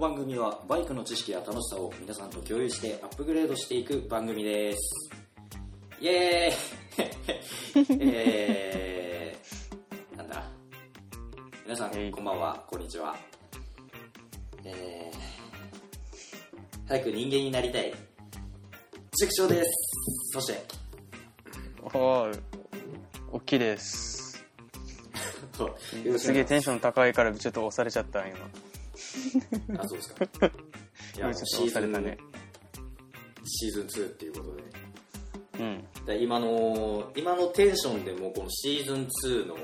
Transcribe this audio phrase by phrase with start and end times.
[0.00, 5.10] 番組はバイクの知識や楽しさを皆さんと共有してアップグレードしていく番組です。
[6.00, 7.86] イエーイ！
[8.00, 10.42] えー、なんだ？
[11.64, 12.10] 皆さんえい。
[12.10, 12.64] こんばんは。
[12.66, 13.14] こんにちは。
[14.64, 17.92] えー、早く人間になりたい。
[19.18, 19.70] 畜生です。
[20.32, 20.64] そして
[21.82, 22.40] おー
[23.32, 24.42] 大きいです。
[26.16, 28.38] すげえテンション高いからちょっと押されちゃった今
[29.78, 30.24] あそうですか。
[31.16, 32.18] いや今ちょっと押されたね。
[33.44, 34.62] シーズン2っていうことで。
[35.60, 35.84] うん。
[36.06, 39.56] だ今の今のテンションでもうこのシーズン2の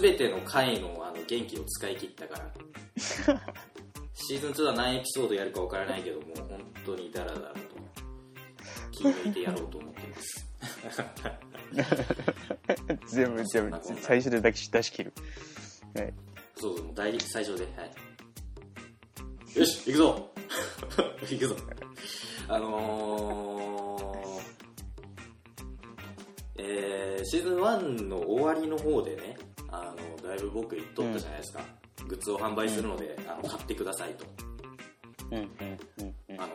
[0.00, 2.52] 全ての回のあの元気を使い切ったから。
[4.14, 7.60] シーズン2は何エピソードやるかわからないけどもう本当にダラダラと
[8.90, 10.46] 気抜いてやろうと思っています。
[13.06, 15.12] 全部全部最初で出し出し切る。
[15.94, 16.14] はい。
[16.56, 17.90] そうそうもう大最初ではい
[19.54, 20.30] よし行くぞ。
[21.28, 21.56] 行くぞ。
[22.48, 29.36] あのー、えー、シーズン1の終わりの方でね
[29.70, 31.64] あのだいぶ僕言っとったじゃないですか、
[32.06, 34.24] グッズを販売するので、あの買ってくださいと。
[35.30, 35.44] うんうん
[35.98, 36.40] うんうん。
[36.40, 36.52] あの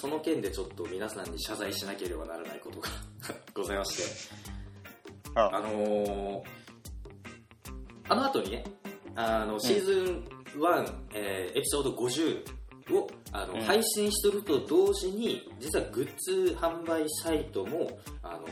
[0.00, 2.88] その件でちょっと皆さんに謝罪しなければならないことが
[3.54, 4.34] ございまして。
[5.34, 5.50] あ。
[5.52, 6.66] あのー
[8.08, 8.64] あの後にね
[9.16, 12.42] あのシーズン1、えーエピソード50
[12.94, 13.60] をあの、うん。
[13.62, 18.46] 配信すると同時に実はグッズ販売サイトもあの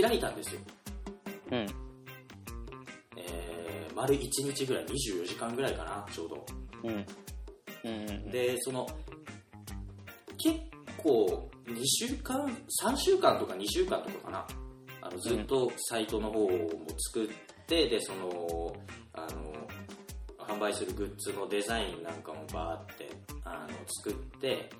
[0.00, 0.60] 開いたんですよ、
[1.52, 1.66] うん。
[3.16, 4.20] えー丸1
[4.54, 6.46] 日ぐらい24時間ぐらいかなちょうど。
[6.84, 6.90] うん。
[6.90, 8.30] うんうん。
[8.30, 8.86] でその
[10.38, 10.58] 結
[10.98, 12.46] 構2週間
[12.84, 14.46] 3週間とか2週間とかかな。
[15.00, 16.50] あのずっとサイトの方も
[17.12, 17.28] 作っ
[17.66, 18.76] てでその
[19.14, 19.52] あの
[20.46, 23.10] 販売するグッズのデザインなんかもバーって
[23.44, 24.70] あの作って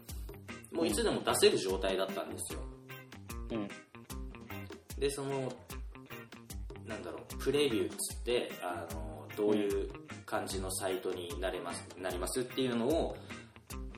[0.73, 2.61] もういつでも出せる状態だったんですよ。
[3.53, 3.69] うん。
[4.99, 5.53] でその
[6.87, 9.91] なんだろうプレビューっつってあのどういう
[10.25, 13.17] 感じのサイトになれますなりますっていうのを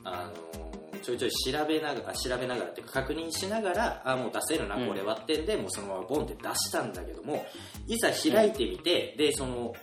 [0.03, 0.69] あの
[1.01, 7.45] ちょいちょい調べながら調べながらっていうか確認しながらあもう出せるなうんこれはってんで、もうそのままボンって出したんだけども
[7.87, 9.73] いざ開いてみて、でそのあの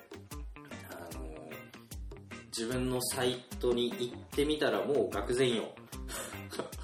[2.57, 5.65] 自分のサイトに行ってみたらもう愕然よ。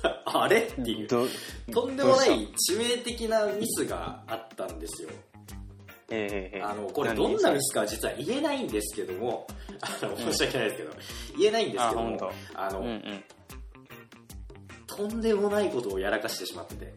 [0.26, 0.58] あれ？
[0.58, 1.08] っていう。
[1.08, 1.26] ど
[1.72, 5.08] とんでもない致命的なミスがあったんですよ。
[6.10, 7.16] ええええあのこれ何？
[7.16, 9.46] どんなミスかは実は言えないんですけども、
[9.80, 10.92] あの申し訳ないですけど、
[11.38, 13.24] 言えないんですけどもあの、うんうん。
[14.86, 16.74] とんでもないことをやらかしてしまって。
[16.74, 16.94] て。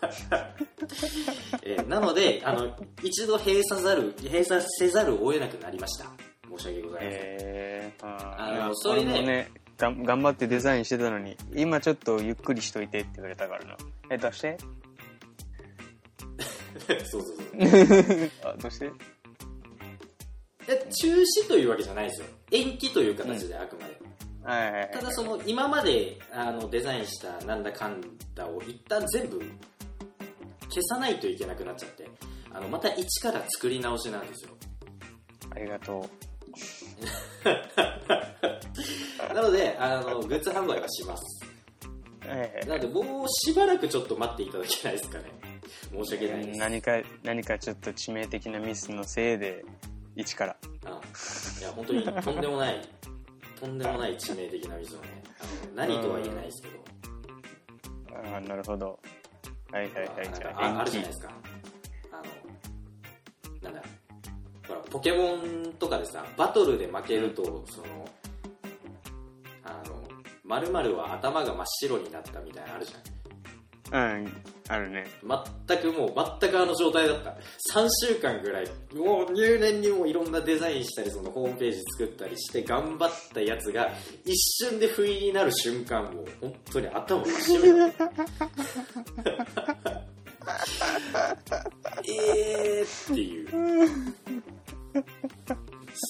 [1.62, 6.06] えーなのであの一度閉鎖ざる閉鎖せざるを得なくなりました
[6.56, 13.76] 申し訳ございません、ええああのーそれねがん頑張ってデザインしてたのに今ちょっとゆっくりしといてって言われたからな。
[14.10, 14.58] えどうして？
[16.86, 18.30] そうそうそう。
[18.44, 18.90] あどうして？
[20.66, 22.26] で中止というわけじゃないですよ。
[22.50, 24.00] 延期という形であくまで、
[24.42, 28.00] はいはいはいただその今まであのデザインしたなんだかん
[28.34, 29.40] だを一旦全部
[30.68, 32.08] 消さないといけなくなっちゃって
[32.52, 34.50] あのまた一から作り直しなんですよ。
[35.54, 36.08] ありがと
[39.34, 41.44] なのであのグッズ販売はします。
[41.44, 41.48] う
[42.28, 42.64] え。
[42.66, 45.24] なのでもうしばらくちょっと待っていただけないですかね。
[45.92, 46.58] 申し訳ないえです。
[46.58, 49.64] 何か何かちょっと致命的なミスのせいで
[50.16, 50.56] 一から。
[50.84, 51.00] あ
[51.60, 52.80] いや本当にとんでもない
[53.58, 56.74] とんでもない致命的なミスをねあの何とは言えないですけど。
[58.16, 58.98] あーなるほど。
[59.72, 61.32] はいはいはいじゃあああるじゃないですか。
[62.12, 62.24] あの
[63.62, 63.82] なんだ
[64.70, 68.08] ほらポケモンとかでさバトルで負けるとその
[69.64, 70.02] あの
[70.44, 73.00] 〇〇は頭が真っ白になったみたいなのあるじゃん。
[73.92, 75.04] うんあるね。
[75.66, 77.30] 全くもう全くあの状態だった。
[77.74, 83.90] 3週間ぐらいもう入念にもういろんなデザインしたりそのホームページ作ったりして頑張ったやつが
[84.24, 88.10] 一瞬で不意になる瞬間もう本当に頭真っ白になった
[92.08, 93.48] えーっていう。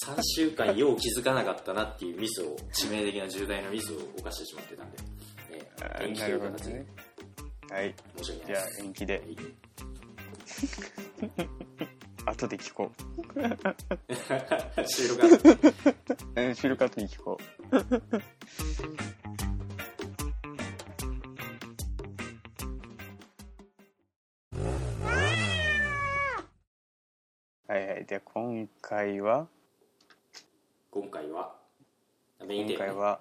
[0.06, 4.98] 3週間よう気づかなかったなっていうミスを致命的な重大なミスを犯してしまってたんで、
[5.50, 6.72] えあー延期という形で。
[6.74, 6.86] ね。
[7.70, 7.94] はい。
[8.18, 8.76] 申し訳じゃあないで。
[8.76, 9.22] す延期で
[12.26, 12.92] 後で聞こ
[14.86, 15.36] 収録ある
[16.36, 17.38] う うん収録後に聞こ
[17.72, 17.76] う
[27.70, 28.04] はいはい。
[28.04, 29.46] で今回は？
[30.90, 31.54] 今回は？
[32.40, 33.20] 今メインテーマ回は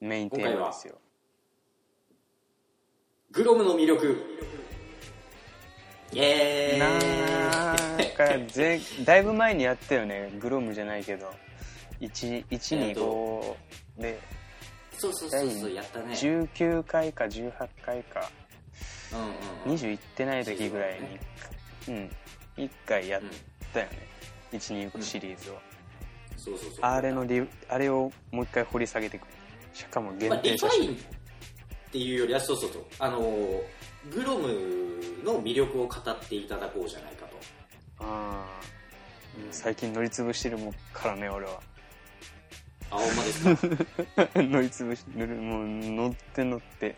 [0.00, 0.94] メインテーマですよ。
[3.30, 4.16] グロムの魅力。
[6.10, 10.32] イエなんーイかぜだいぶ前にやったよね。
[10.40, 11.30] グロムじゃないけど。
[12.00, 13.58] えっ125と
[13.98, 14.18] で。
[14.96, 16.14] そうそうそうそうやったね。
[16.14, 17.52] 19回か18
[17.84, 18.30] 回か。
[19.12, 19.78] うんうんうん。
[19.78, 20.98] 20いってない時ぐらい
[21.86, 21.94] に。
[21.94, 22.10] うん。
[22.56, 23.22] 1回やっ
[23.72, 23.98] たよね、
[24.52, 25.58] 125シリーズを、
[26.36, 26.78] そうそうそう。
[26.82, 29.28] あれのリあれをもう一回掘り下げてくる。
[29.72, 30.98] しかもま限定写真、ファインっ
[31.92, 32.84] ていうよりはそうそうそう。
[32.98, 33.62] あのー
[34.10, 34.48] グロム
[35.24, 37.36] の魅力を語っていただこうじゃないかと。
[38.00, 38.60] ああ
[39.50, 41.60] 最近乗り潰してるもんからね俺は。
[42.90, 44.28] あほんまですか？
[44.40, 46.96] 乗り潰し乗るもう乗って乗って。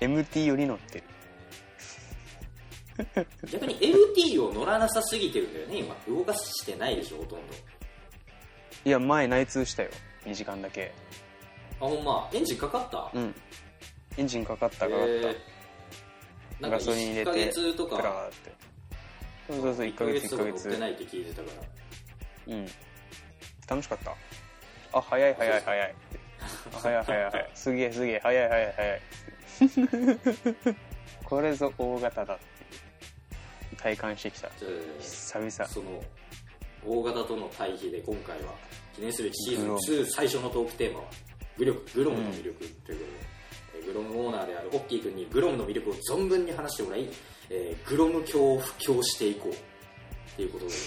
[0.00, 1.04] MT より乗ってる
[3.50, 5.78] 逆に LT を乗らなさすぎてるんだよね。
[5.78, 7.54] 今動かしてないでしょほとんど。
[8.84, 9.90] いや前内通したよ。
[10.24, 10.92] 2時間だけ。
[11.80, 12.28] あほんま？
[12.32, 13.10] エンジンかかった？
[13.14, 13.34] うん。
[14.16, 15.36] エンジンかかったかかった、えー。
[16.60, 18.52] なんかガソリン入れて1ヶ月とクラかーって。
[19.48, 20.62] そうそうそう1ヶ月1とヶ月。
[20.64, 21.50] か乗ってないって聞いてたか
[22.48, 22.54] ら。
[22.54, 22.66] うん。
[23.68, 24.14] 楽しかった。
[24.92, 25.94] あ早い早い早い。
[26.72, 27.50] あ早い早い 早い。
[27.54, 28.20] すげえすげえ。
[28.22, 29.00] 早い早い早い。
[31.24, 32.44] これぞ大型だって
[33.82, 34.48] 体感してきた。
[35.00, 35.50] 久々。
[35.50, 36.02] その
[36.86, 38.54] 大型との対比で今回は
[38.94, 41.04] 記念すべきシーズングロム2最初のトークテーマは
[41.58, 47.08] グログロムの魅力ということで、えーグロムオーナーであるオッキー君にグロムの魅力を存分に話してもらい、
[47.48, 49.56] えーグロム教を布教していこうっ
[50.36, 50.72] ていうことで。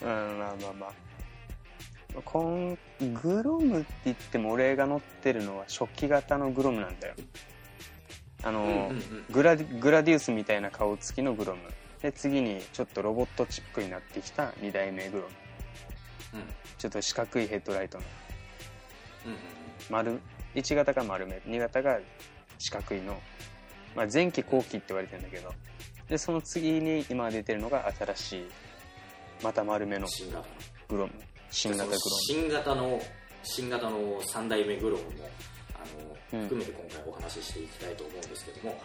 [0.00, 0.92] うんまあまあまあ。
[2.24, 2.78] こん
[3.22, 7.14] グロムって言っても俺が乗ってるのは初期型のグロムなんだよ
[8.42, 9.24] あの、うんうんうん。
[9.30, 11.62] グラディグラディウスみたいな顔つきのグロム。
[12.00, 15.28] で次にちょっとロボットチックになってきた2代目グロム。
[16.34, 16.44] うん。
[16.78, 18.04] ちょっと四角いヘッドライトの。
[19.26, 19.38] うんうん
[19.90, 20.20] 丸
[20.54, 21.40] 1型が丸め。
[21.46, 21.98] 2型が
[22.58, 23.20] 四角いの、
[23.94, 25.52] まあ、前期後期って言われてるんだけど。
[26.08, 28.48] でその次に今出てるのが新しい
[29.42, 30.06] また丸めの
[30.88, 31.12] グロム。
[31.50, 32.00] 新型グロム。
[32.26, 33.00] 新型の
[33.42, 35.08] 新型の3代目グロムも
[35.78, 36.48] あの、うん。
[36.48, 38.80] 含めて今回お話ししていきたいと思うんですけども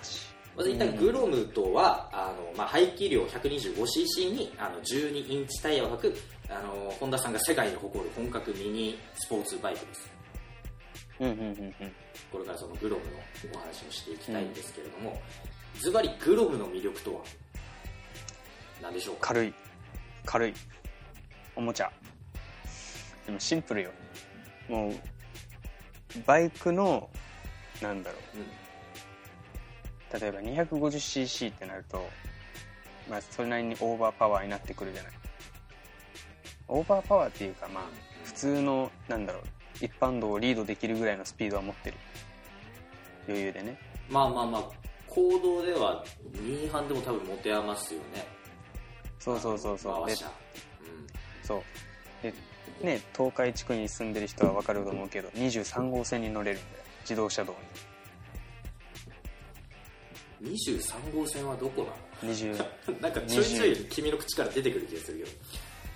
[0.56, 6.16] まず一旦グロムとは、あのまあ、排気量 125cc にあの12インチタイヤを履く
[6.50, 10.12] あのホンダさんが世界に誇る本格ミニスポーツバイクです。
[11.20, 11.74] うんうんうんうん。
[12.32, 13.12] これからそのグロムの
[13.56, 15.20] お話をしていきたいんですけれども、
[15.80, 17.22] ズバリグロムの魅力とは
[18.82, 19.30] 何でしょうか？
[19.30, 19.54] 軽い。
[20.26, 20.54] 軽い。
[21.56, 21.92] おもちゃ。
[23.26, 23.92] でもシンプルよ。
[24.70, 24.94] もう
[26.26, 27.10] バイクの
[27.82, 28.38] なんだろう。
[28.38, 28.42] ん。
[28.42, 32.08] う例えば 250cc ってなると
[33.10, 35.12] まあそれなりにオーバーパワーになってくるじゃない。
[36.68, 37.84] オーバーパワーっていうかまあ
[38.24, 39.44] 普通のなんだろう。
[39.82, 41.98] 一般道をリードできるぐらいのスピードは持ってる。
[43.28, 43.78] 余裕でね。
[44.10, 44.64] まあまあまあ
[45.08, 48.26] 行動では2班でも多分持て余すよね。
[49.20, 50.08] そうそうそうそう。
[50.08, 50.32] で回しゃ
[51.44, 51.64] そう。
[52.24, 52.34] で
[52.84, 56.84] ね東海地区に住んでる人は分かると思うけど23号線に乗れるんだよ。
[57.02, 57.56] 自動車道
[60.42, 61.84] うん、23号線はどこ
[62.22, 65.30] なに20の なんかちょいちょい君の口から出てくる気がするけど。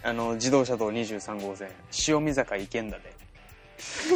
[0.03, 1.69] あの自動車道23号線。
[2.07, 3.13] 塩見坂行けんだで。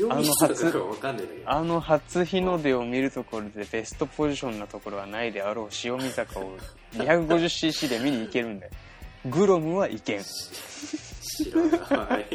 [0.00, 1.50] 塩見さかわかんないんだけど。
[1.50, 6.56] あの初日の出を見るところでベストポジションなところはないであろう塩見坂を
[6.94, 8.72] 250cc で見に行けるんだよ。
[9.26, 10.24] グロムは行けん
[11.44, 12.26] 知らない。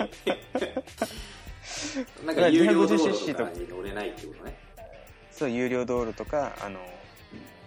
[2.26, 4.58] なんか有料道路とかに乗れないってことね。
[5.32, 6.80] そう有料道路とかあの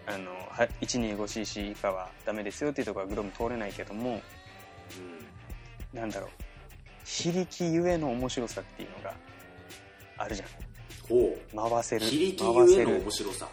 [0.06, 4.22] あのは 125cc 以下はダメですよっていうところはグロム通れないけども
[5.92, 6.30] なんだろう。
[7.04, 9.14] 非力ゆえの面白さっていうのが
[10.18, 10.48] あるじゃん。
[11.08, 11.38] ほ
[11.70, 13.00] 回せるう非力回ゆえのせる。
[13.00, 13.48] 面白さ。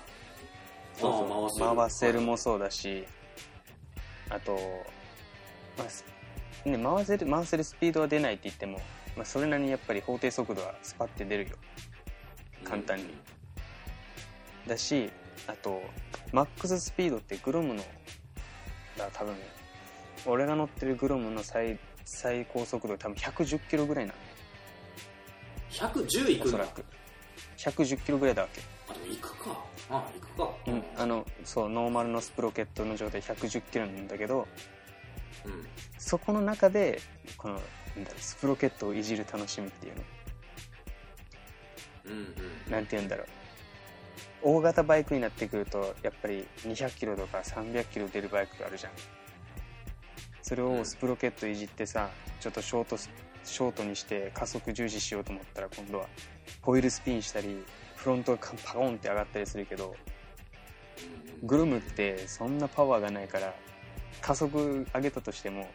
[0.98, 1.12] そう
[1.46, 1.68] あそう。
[1.70, 3.06] あ回せるもそうだし
[4.30, 4.58] あと、
[5.78, 6.04] まあす
[6.66, 8.80] ね、回せる回せるスピードは出ないって言っても、
[9.16, 11.58] まあ、それなりにやっぱり法定速度はスパッて出るよ。
[12.64, 13.06] 簡単に。
[14.68, 15.12] だし
[15.48, 15.82] あと
[16.32, 17.84] マックススピードってグロムの
[18.98, 19.36] だ多分
[20.26, 24.18] 俺が乗ってるグロムの最最高速度多分110キロぐらいなの
[25.72, 26.46] 110いくんだ。
[26.46, 26.86] おそらく。
[27.58, 28.62] 110キロぐらいだわけ。
[28.90, 29.64] あでも行くか。
[29.90, 30.50] あ行くか。
[30.68, 34.48] うん、あのそうノーマルのスプロケットの状態110キロなんだけど
[35.44, 35.68] うん。
[35.98, 37.02] そこの中で
[37.38, 37.56] この
[37.96, 40.04] なんだろうスプロケットをいじる楽しみっていうの。
[42.06, 42.72] うんうん。
[42.72, 43.28] なんて言うんだろう。
[44.44, 48.92] 大型バイクになってくるとやっぱり200キロとか300キロ出るバイクがあるじゃん。
[50.42, 53.10] それをスプロケットいじってさちょっとショートス
[53.44, 56.06] ショートにして加速重視しようと思ったら今度は
[56.62, 57.64] ホイールスピンしたり
[57.96, 59.96] フロントが パコンって上がったりするけど
[61.42, 63.56] グロムってそんなパワーがないから
[64.22, 65.68] 加速上げたとしても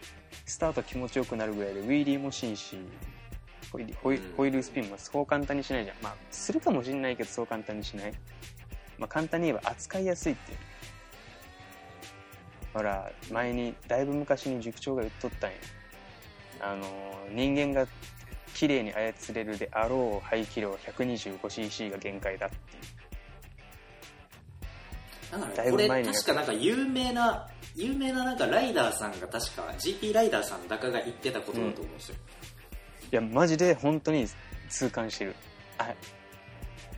[0.46, 2.78] スタート気持ちよくなるぐらいでウィーリーもしんし
[3.70, 4.34] ホイホイうん。
[4.36, 5.96] ホイールスピンもそう簡単にしないじゃん。
[6.02, 8.12] まあするかもしんないけどそう簡単にしない。
[8.98, 10.58] まあ簡単に言えば扱いやすいっていう。
[12.74, 15.56] ほら前にだいぶ昔に塾長が言っとったんや。
[16.62, 16.84] あの
[17.30, 17.86] 人間が
[18.54, 22.58] 綺麗に操れるであろう排気量 125cc が限界だってい
[25.50, 25.56] う。
[25.56, 27.48] だいぶ前に確かなんか有名な
[27.80, 32.14] 有名ななんかライダーさんが確か GP ライダーさんだかが言ってたことだと思うんですよ、
[33.12, 34.26] いやマジで本当に
[34.68, 35.34] 痛感してる。
[35.78, 35.94] あ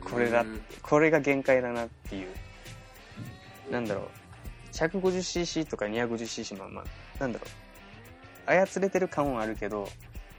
[0.01, 0.41] これだ。
[0.41, 0.61] うん。
[0.81, 2.27] これが限界だなっていう。
[3.71, 4.05] なんだろう。
[4.73, 6.85] 150cc とか 250cc まあまあ
[7.19, 7.63] なんだろう。
[8.45, 9.87] 操れてる感はあるけど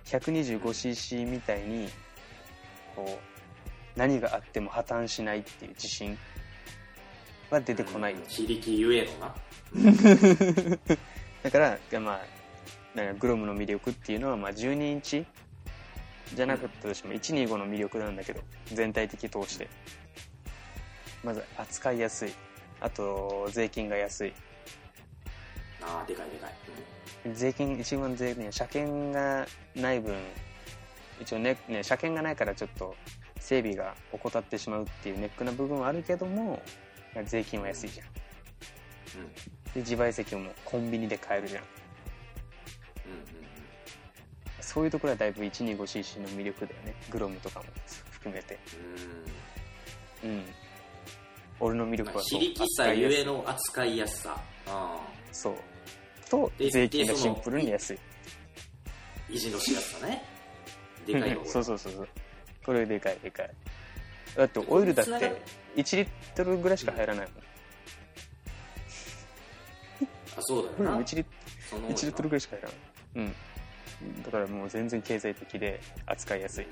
[0.04, 1.88] 125cc みたいに
[2.94, 3.18] こ
[3.96, 6.18] う何があっても破綻しないっていう自信
[7.50, 9.34] は出てこないよ非力ゆえのな
[11.42, 12.20] だから、まあ、
[12.96, 15.26] なんかグロムの魅力っていうのは、まあ、12インチ
[16.34, 19.68] じゃなかったとしても、125の魅力なんだけど、全体的通して。
[21.22, 22.32] まず、扱いやすい。
[22.80, 24.32] あと、税金が安い。
[25.82, 30.16] ああでかいでかい、税金、一番税金、車検がない分、
[31.20, 32.94] 一応ね、ね、車検がないからちょっと、
[33.40, 36.62] 整備が怠ってしまうっていうネックな部分はあるけども、
[37.24, 38.06] 税金は安いじゃん。
[39.16, 41.62] うんうんで、自賠責もコンビニで買えるじゃん。
[41.62, 41.68] うん
[44.60, 46.94] そういうところはだいぶ 125cc の魅力だよね。
[47.10, 47.66] グロムとかも
[48.10, 48.58] 含めて。
[50.22, 50.44] うんうんうん。
[51.60, 52.40] 俺の魅まあ力はそう。
[52.40, 55.00] 非力さゆえの扱いやすさあ
[55.30, 55.54] そう。
[56.28, 57.98] と、で税金がシンプルに安い。
[59.30, 60.22] ー維持のしやすさね
[61.06, 62.08] でかいよ そうそうそうそう。
[62.64, 63.50] これでかいでかい。
[64.36, 65.36] だってオイルだってつながる
[65.76, 67.42] 1リットルぐらいしか入らないあそうだ
[70.36, 70.64] もん。
[70.78, 71.26] うん、よな1リッ
[71.70, 72.78] その1リットルぐらいしか入らない。
[73.16, 74.22] うん。
[74.22, 76.64] だからもう全然経済的で扱いやすい。
[76.64, 76.70] うん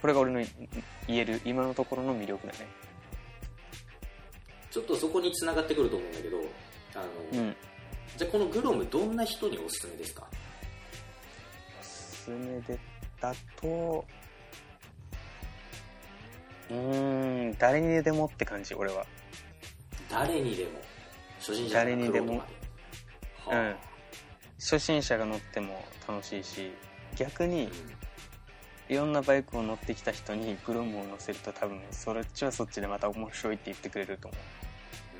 [0.00, 0.42] これが俺の
[1.06, 2.66] 言える今のところの魅力だね。
[4.70, 6.38] ちょっとそこに繋がってくると思うんだけど
[6.94, 6.98] あ
[7.34, 7.56] の、うん。
[8.16, 10.26] じゃあこのグロムどんな人におすすめですか？
[11.80, 12.78] おすすめで
[13.20, 14.04] だと
[16.70, 19.04] うーん誰にでもって感じ俺は
[20.10, 20.70] 誰にでも？
[21.40, 22.42] 初心者誰にでも
[23.50, 23.76] うん。
[24.58, 26.70] 初心者が乗っても楽しいし
[27.16, 27.70] 逆に
[28.90, 34.40] いろんなバイクを乗ってきた人にグロムを乗せると多分そっちはそっちでまた面白いって言ってくれると思う。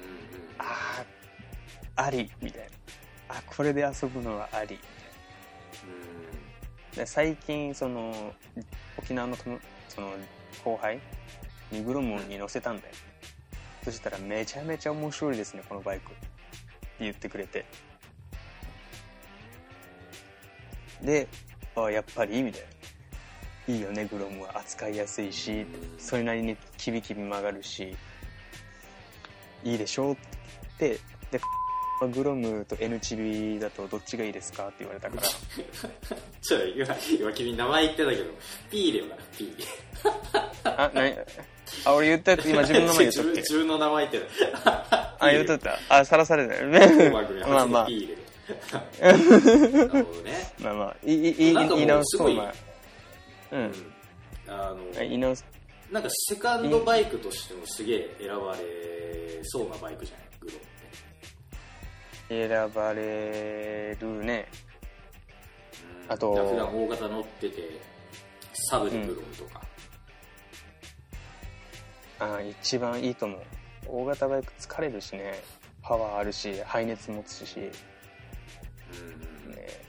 [0.04, 0.50] うんうん。
[0.58, 1.04] あ
[1.96, 3.36] あありみたいな。
[3.36, 4.78] あこれで遊ぶのはありみたい
[6.96, 6.96] な。
[6.96, 8.34] で最近その
[8.98, 9.58] 沖縄の友
[9.88, 10.12] その
[10.64, 11.00] 後輩
[11.70, 12.94] にグロムに乗せたんだよ。
[13.84, 16.26] そしたらめちゃめちゃ面白いですねこのバイクって
[17.00, 17.64] 言ってくれて
[21.02, 21.26] で
[21.76, 22.66] あやっぱりみたいな。
[23.74, 24.58] いいよねグロムは。
[24.58, 25.64] 扱いやすいし
[25.98, 27.96] それなりにキビキビ曲がるし。
[29.62, 30.16] いいでしょっ
[30.78, 30.98] て。
[31.30, 31.40] で
[32.14, 35.22] グロムと N チビだとどっちがいいですかって言われたから。
[36.40, 36.86] ちょ今
[37.20, 38.24] 今君名前言ってたけど
[38.70, 39.54] P でよな P
[40.64, 41.14] あ、なに？
[41.84, 43.36] あ、俺言ったやつ、今自分の名前言ったっけ？
[43.40, 44.30] 自分の名前言って
[44.64, 45.16] た。
[45.20, 45.78] あ、言っとった。
[45.90, 47.10] あ、さらされたよ当ね。
[47.46, 47.88] まあまあ、
[49.00, 52.54] なるほどねまあまあ、いい、いい、なんかもう言い直すと、すごいまあ、
[53.52, 53.72] ううんん。
[54.48, 55.44] あの言い直す。
[55.90, 60.26] なんかセカンドバイクとしてもすげえ選ばれそうなバイクじゃない？
[60.40, 60.58] グロっ
[62.28, 64.48] て選ばれるね。
[66.04, 67.80] うんあと普段大型乗ってて
[68.52, 69.62] サブでグロムとか、
[72.18, 73.40] あ一番いいと思う。
[73.86, 75.40] 大型バイク疲れるしね。
[75.82, 77.70] パワーあるし、排熱持つし、ね、
[79.04, 79.20] うん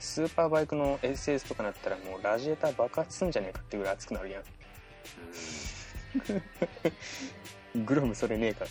[0.00, 4.42] スーパーバイクの SS とかなったらもうラジエーター爆発すんじゃねえかっていうぐらい熱くなるやん。
[7.86, 8.66] グロムそれねえか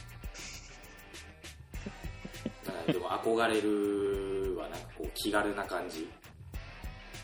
[2.86, 6.10] でも憧れるはなんかこう気軽な感じ。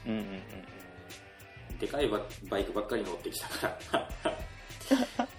[0.05, 1.77] うんうんうん。
[1.77, 3.99] でかいババイクばっかり乗ってきたから。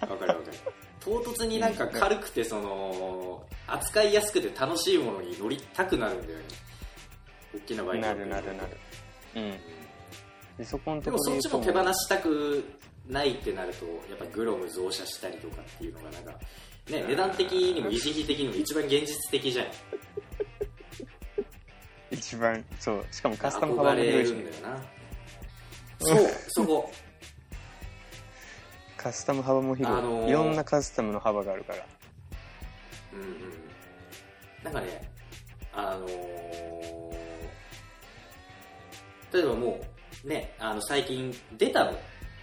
[0.07, 0.57] わかるわかる。
[0.99, 6.45] 唐突になんか軽くてその扱いやすくて楽しいものに乗りたくなるんだよね
[7.55, 8.69] 大きなバイクなるなるなる。
[9.35, 9.53] うん。
[10.57, 12.63] でそこのでもそっところでちも手放したく
[13.07, 16.31] ないってなるとやっぱグロム増車したりとかっていうのがなんか
[16.89, 19.67] ね値段的にも維持費的にも一番現実的じゃん。
[22.11, 23.05] 一番そう。
[23.11, 24.31] しかもカスタム幅も広いし。
[24.33, 24.81] るんだよな。
[25.99, 26.17] そう
[26.49, 26.91] そこ。
[28.97, 31.85] カスタム幅も広い、あのーいろんなカスタムの幅があるから。
[33.13, 34.63] うんうん。
[34.63, 35.09] なんかね
[35.71, 37.28] あのー
[39.33, 39.79] 例えばも
[40.25, 41.99] うねあの最近出たの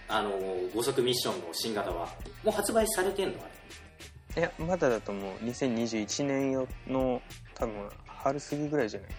[0.09, 2.07] あのー5速ミッションの新型は
[2.43, 3.39] もう発売されてんの？
[3.39, 4.41] あれ。
[4.41, 5.31] いやまだだと思う。
[5.45, 7.21] 2021年よの
[7.55, 9.09] 多分春過ぎぐらいじゃない？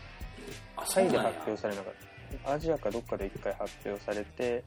[0.76, 1.94] あタイで発表されなかっ
[2.44, 2.52] た。
[2.52, 4.64] アジアかどっかで一回発表されて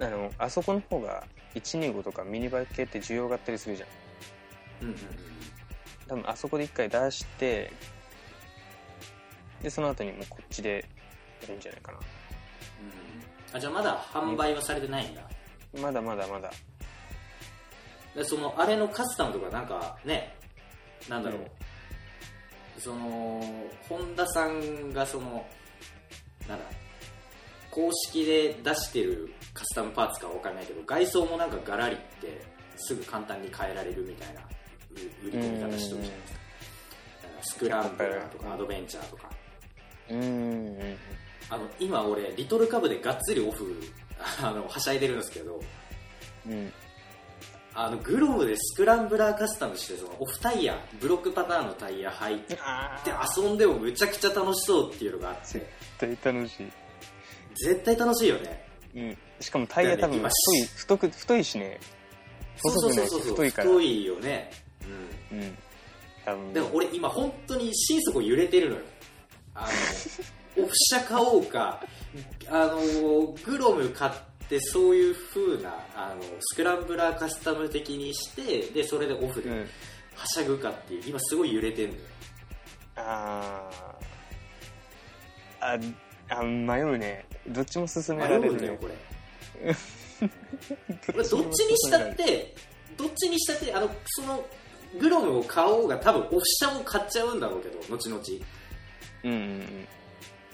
[0.00, 0.06] うん。
[0.06, 1.24] あのあそこの方が
[1.54, 3.88] 125とかミニバイク系って需要があったりするじゃん
[4.82, 4.98] うんうんうん。
[6.08, 7.70] 多分あそこで一回出して
[9.62, 10.84] でその後にもうこっちで
[11.42, 11.98] やるんじゃないかな。
[11.98, 13.56] うん。
[13.56, 15.22] あじゃあまだ販売はされてないんだ。
[15.80, 16.50] まだまだまだ。
[18.14, 20.34] でそのあれのカスタムとかなんかね
[21.08, 23.42] なんだろう、その
[23.88, 25.46] 本田さんがその
[26.48, 26.64] なんだ
[27.70, 32.42] 公式で出してるカスタムパーツかわかんないけど外装もなんかガラリって
[32.76, 34.40] すぐ簡単に変えられるみたいな
[34.90, 36.38] 売売り込み方してるじゃないですか。
[37.40, 39.30] スクランブラーとかアドベンチャーとか
[40.10, 40.96] うーん
[41.50, 43.74] あの今俺リトルカブでがっつりオフ
[44.42, 45.60] あのはしゃいでるんですけど。
[46.46, 46.72] うん。
[47.74, 53.00] あのグロムでスクランブラーカスタムしてそのオフタイヤブロックパターンのタイヤ履いてあ
[53.36, 55.64] 遊んでもむちゃくちゃ楽しそうっていうのがあって。
[56.00, 56.66] 絶対楽しい、
[57.54, 58.68] 絶対楽しいよね。
[58.96, 60.28] うん、しかもタイヤ多分今。
[60.28, 61.78] 太い太く太いしね。
[62.56, 63.06] そう細くない。
[63.06, 63.68] しそうそうそう太いから。
[63.68, 64.50] 太いよね、
[65.30, 65.58] ううん。
[66.24, 66.50] 多分。
[66.50, 68.82] ん、でも俺今本当に心底揺れてるのよ
[69.58, 69.68] あ
[70.56, 71.80] のオフ車買おうか
[72.48, 74.12] あのグロム買っ
[74.48, 79.68] てそういう風なあのスクランブラーカスタム的にしてでそれでオフでうん。
[80.14, 82.00] はしゃぐかっていう今すごい揺れてるのよ。
[82.96, 85.78] あー。
[86.30, 87.24] ああ迷うね。
[87.46, 88.94] どっちも勧め迷られるうんだよねこれ
[91.14, 92.54] 俺どっちにしたって
[92.96, 94.44] どっちにしたってあのその
[94.98, 98.22] グロムを買おうが多分オフ車も買っちゃうんだろうけど後々
[99.28, 99.88] うんうんうん。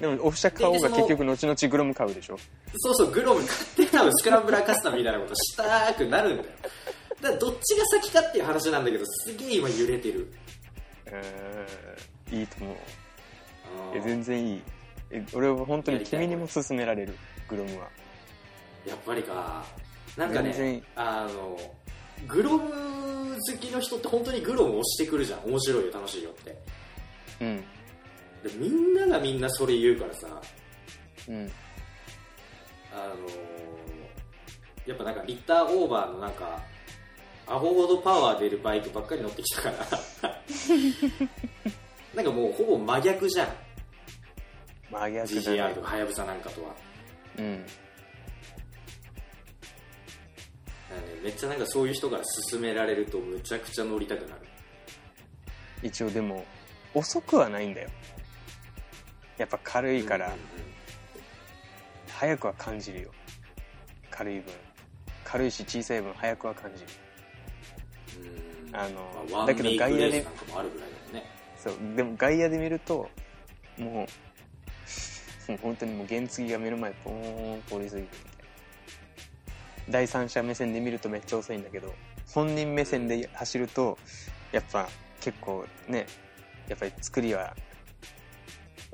[0.01, 2.39] でもオフ車買おうが結局後々グロム買うでしょ。
[2.77, 6.49] そうそうグロム買って多分スクランブラーカスタムみたいなことしたくなるんだよ。
[7.21, 10.33] だからどっちが先かっていう話なんだけどすげえ今揺れてる。
[12.31, 12.77] うんいいと思う。
[13.95, 14.63] え全然いい。
[15.11, 17.17] え俺は本当に君にも勧められる
[17.49, 17.89] グロムは。
[18.87, 19.65] やっぱりか。
[20.17, 21.59] なんか全然ねあの
[22.27, 25.45] グロム好きの人って本当にグロム押してくるじゃん。
[25.47, 26.59] 面白いよ楽しいよって。
[27.41, 27.65] うん
[28.45, 30.41] でみんながみんなそれ言うからさ
[31.29, 31.51] うん。
[32.93, 33.55] あのー
[34.87, 36.61] やっぱなんかリッターオーバーのなんか
[37.47, 39.77] アホほどパワー出るバイクばっかり乗ってきたから。
[42.15, 43.49] なんかもうほぼ真逆じゃん。
[44.91, 46.75] 真逆だ GGR ねとかはやぶさなんかとは。
[47.39, 47.51] うん。
[47.51, 47.69] なんかね
[51.23, 54.43] めっちゃなんかそういう人から勧められるとむちゃくちゃ乗りたくなる。
[55.83, 56.45] 一応でも
[56.95, 57.91] 遅くはないんだよ
[59.39, 60.39] やっぱ軽いからうんうん
[62.15, 63.11] 速くは感じるよ。
[64.11, 64.53] 軽い分。
[65.25, 66.89] 軽いし小さい分速くは感じる。
[68.73, 70.27] あのまあだけど外野で
[71.57, 71.75] そう。
[71.97, 73.11] でも外野で見ると
[73.77, 79.91] もうもう本当にもう原付が目の前ポーン通り過ぎてみたいな。
[79.91, 81.93] 第三者目線で見るとめっちゃ遅いんだけど
[82.33, 83.99] 本人目線で走ると
[84.53, 84.89] やっぱ
[85.21, 86.07] 結構ね
[86.69, 87.55] やっぱり作りは、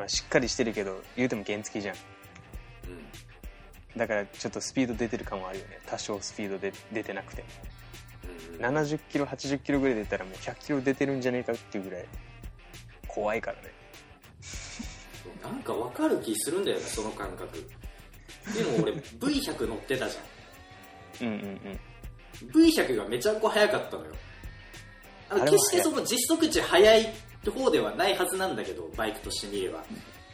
[0.00, 1.94] まあ、しっかりしてるけど言うても原付じゃん。
[1.94, 1.98] う
[3.96, 3.98] ん。
[3.98, 5.78] だからちょっとスピード出てる感もあるよね。
[5.86, 7.44] 多少スピードで出てなくて。
[8.48, 8.78] うんうん。
[8.78, 12.06] 70キロ80キロぐらい出たらもう100キロ出てるんじゃねえかっていうぐらい
[13.06, 13.74] 怖いからね。
[15.42, 17.58] なんかわかる気するんだよねその感覚。
[18.56, 21.28] でも俺 V100 乗ってたじゃん。
[21.28, 22.50] うんうんうん。
[22.62, 24.12] V100 がめちゃくちゃ速かったのよ。
[25.28, 29.84] あの決してその実測値速い方ではないはずなんだけどバイクとして見れば。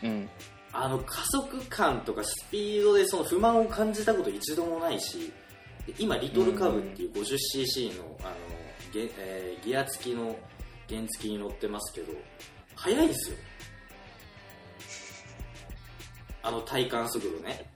[0.02, 0.28] うん。
[0.72, 5.32] あの加速感とかスピードでその不満を感じたこと一度もないし
[5.86, 8.34] で今リトルカブっていう 50cc のあの
[8.92, 10.36] ゲ,、えーギア付きの
[10.88, 12.12] 原付に乗ってますけど
[12.74, 13.36] 速いんですよ。
[16.42, 17.70] あの体感速度ね。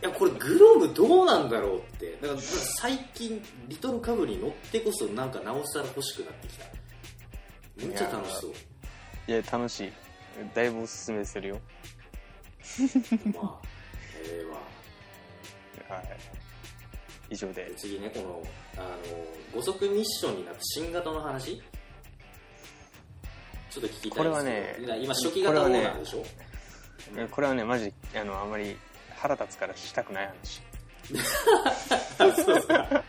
[0.00, 2.16] いやこれグローブどうなんだろうって。
[2.20, 6.66] だから最近リトルカブに乗ってこそなんかなおさら欲しくなってきた
[7.86, 8.52] めっちゃ楽しそう。
[9.28, 9.92] いや楽しい。
[10.54, 11.60] だいぶおすすめするよ。
[13.34, 13.66] まあ
[14.24, 14.44] ええ
[15.92, 15.96] わ。
[15.96, 16.06] はい。
[17.30, 17.72] 以上で。
[17.76, 18.42] 次ねこの
[18.76, 18.80] あ
[19.54, 21.62] の5速ミッションになった新型の話？
[23.70, 26.24] ちょっと聞きたいこれはね今初期型オーナーでしょ、
[27.16, 28.76] えこれはねマジあのあまり
[29.14, 30.60] 腹立つからしたくない話。
[32.44, 33.04] そうですか。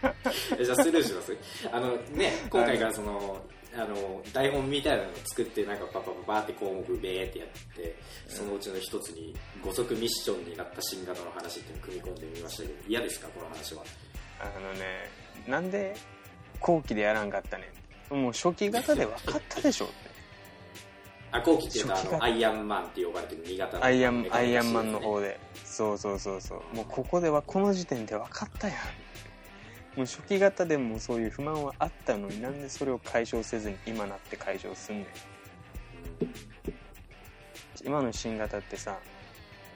[0.59, 1.37] えじゃあスルーします？
[1.71, 7.95] あのね今回からその、あの台本みたいなのを作ってなんかパパパパって項目ベーってやって
[8.27, 13.83] そのうちの一つに五足ミッションになった新型の話っていうのを組み込んでみましたけど嫌ですかこの話は？
[14.41, 15.09] あのね
[15.47, 15.95] なんで
[16.59, 17.71] 後期でやらんかったね
[18.09, 19.93] もう初期型で分かったでしょって。
[21.31, 25.39] あ後期っていうとアイアンマンって呼ばれてる新潟のアイアンアイアンマンの方で。
[25.63, 26.75] そうそうそうそう。
[26.75, 28.77] もうここではこの時点で分かったやん
[29.95, 35.05] もう初期型でもそういう不満はあったのになんでそれを解消せずに今なって解消すんねん。
[37.83, 38.99] 今の新型ってさ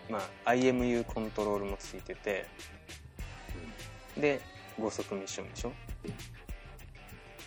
[0.10, 2.45] まあ IMU コントロールもついてて
[4.17, 4.39] で
[4.80, 5.73] 5速ミッションでしょ。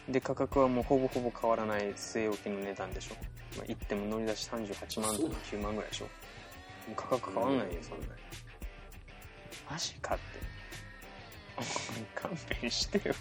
[0.08, 3.14] で価格はもうほぼほぼ変わらない据え置きの値段でしょ、
[3.56, 6.04] まあ、言っても乗り出し38万とか9万ぐらいでしょ。
[6.06, 6.10] も
[6.92, 8.10] う価格変わんないよそんなに。
[9.70, 10.57] マジかって
[12.14, 13.14] 勘弁してよ。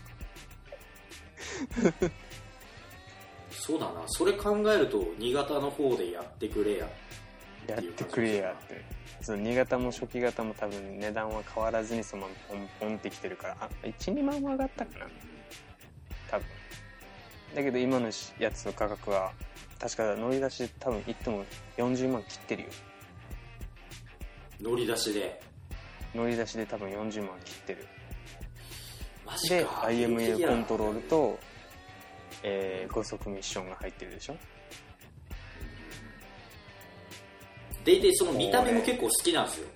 [3.49, 4.03] そうだな。
[4.07, 6.87] それ考えると新潟の方でやってくれや。
[7.67, 8.81] やってくれやって。
[9.21, 13.57] その新潟も初期型も多分値段は変わらずにそのままポンポンってきてるから。
[13.59, 13.69] あ
[13.99, 15.07] 12万は上がったかな。
[16.29, 16.45] 多分。
[17.55, 19.31] だけど今のやつの価格は
[19.79, 21.45] 確か乗り出しで多分いっても
[21.77, 22.69] 40万切ってるよ。
[24.61, 25.41] 乗り出しで。
[26.15, 27.87] 乗り出しで多分40万切ってる
[29.49, 31.39] でか IMA コントロールと、
[32.43, 34.37] えー、5速ミッションが入ってるでしょ？
[37.83, 39.67] でいてその見た目も結構好きなんですよ。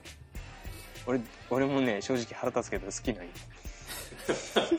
[1.07, 3.31] 俺俺もね正直腹立つけど好きなんよ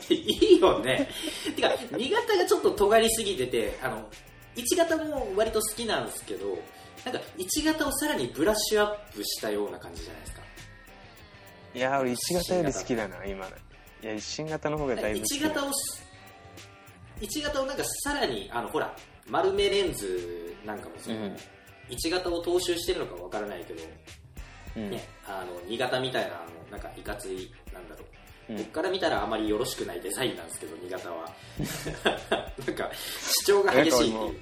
[0.09, 1.09] いいよね。
[1.55, 4.07] てか2型がちょっと尖りすぎててあの
[4.55, 6.57] 1型も割と好きなんですけど
[7.05, 10.41] なんか1型をさらにブラッシュアップしたような感じじゃないですか。
[11.75, 13.49] いやー俺1型より好きだな今
[14.03, 15.71] いや新型の方がだいぶ好き1型を
[17.21, 18.93] 1型をなんかさらにあのほら
[19.29, 21.37] 丸めレンズなんかもその、うん。
[21.89, 23.81] 1型を踏襲してるのかわからないけど、
[24.75, 24.89] うん。
[24.89, 28.03] ね、あの2型みたいなあのなんかいかついなんだろ
[28.49, 28.53] う。
[28.53, 28.57] うん。
[28.57, 31.29] 僕から見たらあまりよろしくないデザインなんですけど2型は。
[32.67, 32.91] なんか
[33.43, 34.39] 主張が激しいっていう。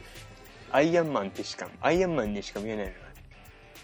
[0.71, 2.97] アイアンマンってしかアイアンマンにしか見えないのよ。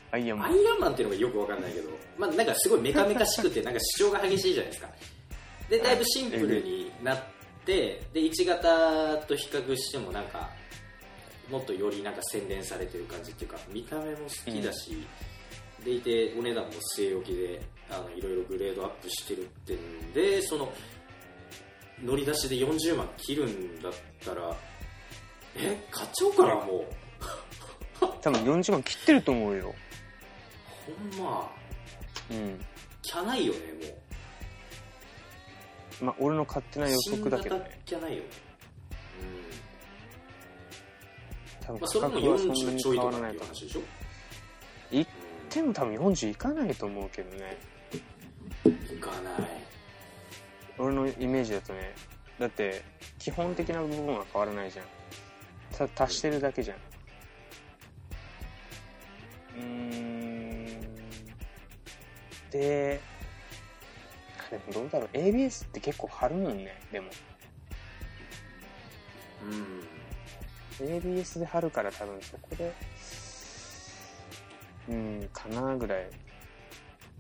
[0.10, 0.52] アイアンマン。
[0.52, 4.90] アイアンマンっていうのがよくわかんないけど、まあ、なんかすごいメカメカしくてなんか主張が激しいじゃないですか
[5.70, 7.24] でだいぶシンプルになっ
[7.66, 10.50] てで1型と比較してもなんか
[11.50, 15.06] もっとよりなんか洗練されてる感じっていうか見た目も好きだし、
[15.84, 20.72] でいてお値段も据え置きであのいろいろグレードアップしてるってんでその
[22.04, 24.56] 乗り出しで40万切るんだったら
[25.56, 25.88] え？
[25.90, 26.86] 買っちゃおうかなもう。
[28.22, 29.74] 多分40万切ってると思うよ。
[30.86, 31.52] ほんま。
[32.30, 32.66] うん。
[33.02, 34.07] きゃないよねもう
[36.02, 37.80] まあ俺の勝手な予測だけどね。
[37.86, 38.30] じゃないよね。
[41.62, 43.86] 多分価格はそんな40に変わらないと思うとか
[45.02, 45.06] っ
[45.50, 47.58] ても多分40いかないと思うけどね。
[48.66, 49.50] うんいかない。
[50.78, 51.96] 俺のイメージだとね
[52.40, 52.84] だって
[53.18, 54.86] 基本的な部分は変わらないじゃん。
[55.90, 56.78] た足してるだけじゃん。
[59.58, 60.82] うーん。
[62.52, 63.17] であ
[64.50, 65.10] でもどうだろう。
[65.14, 67.10] ABS って結構張るもんねでも。
[70.80, 70.88] うん。
[70.88, 72.74] ABS で張るから多分そこで
[74.90, 76.10] うんかなぐらい。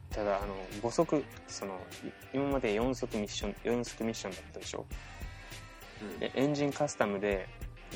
[0.09, 4.85] ただあの5速そのい今まで4速ミッション4速ミッションだったでしょ？
[6.01, 6.19] うん。
[6.19, 7.47] でエンジンカスタムで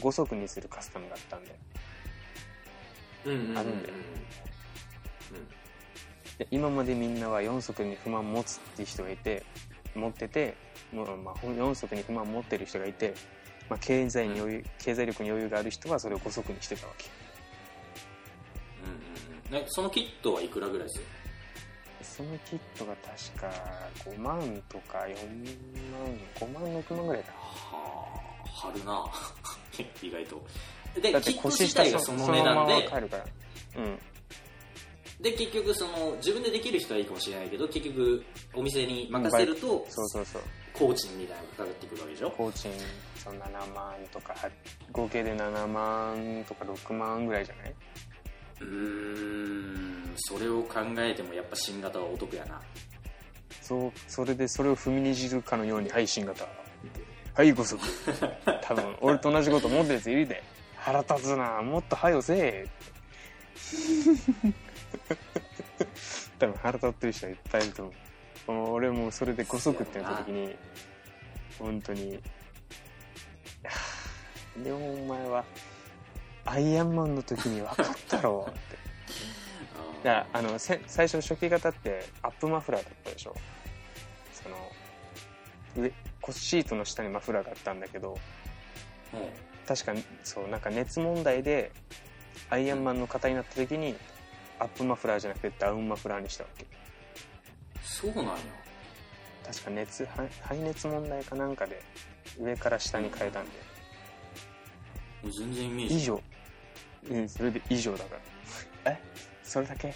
[0.02, 1.56] 5速にするカスタムだったんで。
[3.26, 3.94] うんうんうんあるんだよ
[6.42, 9.44] で今までみんなは4速に不満持つっていう人がいて
[9.94, 10.56] 持ってて
[10.92, 13.14] もう、まあ、4速に不満持ってる人がいて、
[13.70, 17.10] まあ、経済に余裕経済力に余裕がある人はそれを5速にしてたわけ。
[18.84, 19.64] うんうんうん。
[19.64, 21.06] ねそのキットはいくらぐらいですよ
[22.02, 23.52] そのキットが確か
[24.10, 25.14] 5万とか4
[26.58, 27.34] 万5万6万ぐらいだ。
[27.34, 29.06] はあ張るな。
[30.02, 30.44] 意外と。
[31.00, 33.26] でだってキット自体がその値段ままで帰るから。
[33.78, 34.00] うん
[35.22, 38.24] で結局その自分でできる人はいいかもしれないけど結局
[38.56, 40.42] お店に任せるとそうそうそう。
[40.74, 42.32] 工賃みたいなのがかかってくるわけでしょ？
[42.32, 42.72] 工賃
[43.24, 44.50] その7万とかは
[44.92, 47.74] 合計で7万とか6万ぐらいじゃない？
[48.62, 52.60] うーんそれを考えてもやっぱ新型はお得やな。
[53.62, 56.46] そうそれでそれを踏みにじるかのように「はい新型。
[57.34, 57.82] はい5速
[58.64, 60.42] 多分俺と同じこと思ってるやついるで。
[60.78, 61.62] 腹立つな。
[61.62, 62.68] もっと早よせえ
[66.40, 68.52] 多分腹立ってる人はいっぱいいると思う。
[68.52, 70.56] もう俺もそれで5足ってなった時に
[71.60, 72.10] 本当に。
[72.10, 72.14] い
[73.64, 75.46] やーでもお前は
[76.46, 78.78] アイアンマンの時に分かったろって。
[79.76, 83.36] あ だからあのせ最初初期型ってアップマフラーだったでしょ。
[84.34, 84.72] その
[85.78, 89.30] 上腰シートの下にマフラーがあったんだけどーうん
[89.68, 91.72] 確かそうなんか熱問題で
[92.50, 93.96] アイアンマンの型になった時に
[94.62, 96.68] アップマフラーじゃなくてダウンマフラーにしたわけ。
[97.84, 98.36] そうなんや。
[99.44, 101.82] 確か熱排排熱問題かなんかで
[102.40, 103.52] 上から下に変えたんで。
[105.24, 105.98] もう全然イメージ。
[105.98, 106.22] 以上。
[107.10, 108.16] うんそれで以上だか
[108.86, 108.92] ら。
[108.92, 109.02] え？
[109.44, 109.96] それだけ。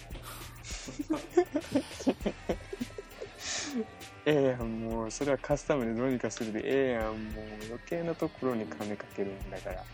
[4.26, 5.10] ええやんもう。
[5.12, 6.60] それはカスタムでどうにかするで。
[6.64, 9.84] ええやんもう余計なところに金かけるんだから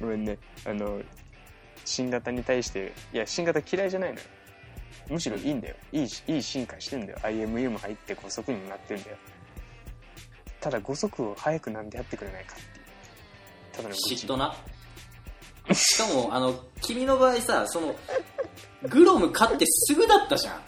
[0.00, 0.38] ごめんね。
[0.64, 1.00] あの
[1.84, 4.26] 新型に対していや新型嫌いじゃないのよ。
[5.08, 5.76] むしろいいんだよ。
[5.92, 7.18] いいいい進化してんだよ。
[7.22, 9.16] IMU も入って5速にもなってんだよ。
[10.60, 12.62] ただ5速を早くなんでやってくれないかって
[13.76, 14.54] ただの嫉妬な。
[15.72, 17.94] しかもあの君の場合さその
[18.88, 20.60] グロム買ってすぐだったじゃん。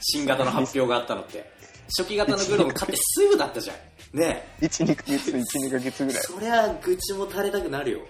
[0.00, 1.52] 新型の発表があったのって。
[1.96, 3.76] 初期型のグロム買ってすぐだったじゃん。
[4.14, 6.20] ね12ヶ月12ヶ月ぐらい。
[6.20, 8.00] えそりゃ愚痴も垂れたくなるよ。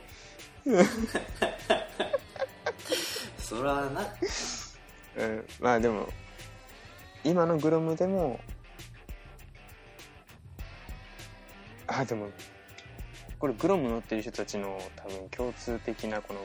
[3.39, 4.07] そりゃな。
[5.17, 6.09] うん、まあでも
[7.25, 8.39] 今のグロムでも
[11.87, 12.29] あでも
[13.39, 16.41] これグロム乗ってる人たちの多分共通的なこの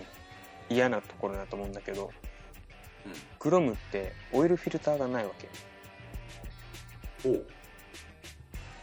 [0.69, 2.11] 嫌なところだと思うんだけど
[3.05, 3.13] うん。
[3.39, 5.49] グロムってオイルフィルターがないわけ。
[7.27, 7.45] おう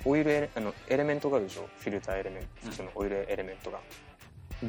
[0.07, 1.69] オイルエレあのエレメントがあるでしょ？
[1.79, 2.49] フィルターエレメント。
[2.64, 2.71] うん。
[2.71, 3.81] 普通のオイルエレメントが、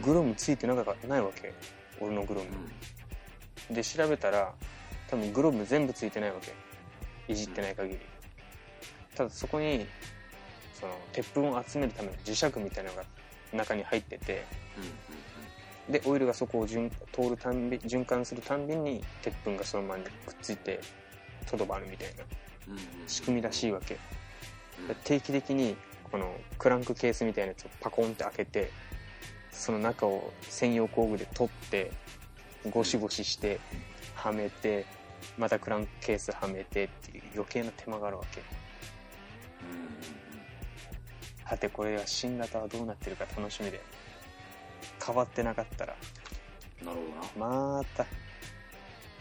[0.01, 1.53] グロムついてなかないわけ。
[2.01, 4.53] 俺のグロム、で調べたら
[5.09, 6.53] 多分グローブ全部ついてないわけ。
[7.31, 7.99] いじってない限り、
[9.15, 9.85] ただそこに
[10.73, 13.03] その鉄粉を集めるための磁石みたいなのが
[13.51, 14.45] 中に入ってて
[15.87, 20.79] うんでオイルがそこを循通るたんび循環するたんびに鉄粉がそのままにくっついて
[21.49, 22.23] とどまるみたいな。
[22.67, 22.79] うんうん。
[23.07, 23.97] 仕組みらしいわけ
[25.03, 25.75] 定期的に
[26.11, 28.71] このクランクケースみたいなやつをパコンって開けて
[29.51, 31.91] その中を専用工具で取って
[32.69, 33.59] ゴシゴシして
[34.15, 34.85] はめて
[35.37, 38.41] またクランクケースはめてっていう余計な手間があるわけ。
[41.43, 43.81] はてこれは新型はどうなってるか楽しみで
[45.05, 45.95] 変わってなかったら
[46.83, 46.97] なる
[47.35, 47.77] ほどな。
[47.77, 48.05] また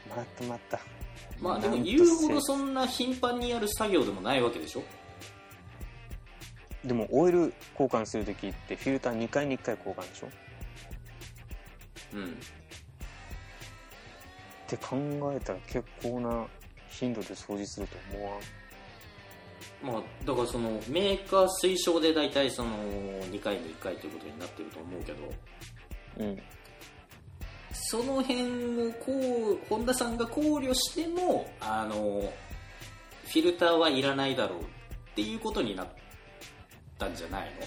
[0.08, 0.80] またまた。
[1.40, 4.82] まあでも言うほどせそんな頻繁にやる作業でもないわけでしょ？
[6.86, 10.28] でもオイル交換するときってフィルター2回に1回交換でしょ？
[12.14, 12.24] うん。
[12.24, 12.26] っ
[14.66, 14.96] て考
[15.34, 16.46] えたら結構な
[16.88, 18.40] 頻度で掃除すると思わん？
[19.82, 22.70] まあだからそのメーカー推奨で大体その
[23.24, 25.18] 2回に1回ということになってると思うけど。
[26.18, 26.42] うん。
[27.72, 29.12] その辺をこ
[29.52, 32.32] う本田さんが考慮してもあの
[33.24, 34.64] フィルターはいらないだろうっ
[35.14, 35.86] ていうことになっ
[36.98, 37.66] たんじゃないの？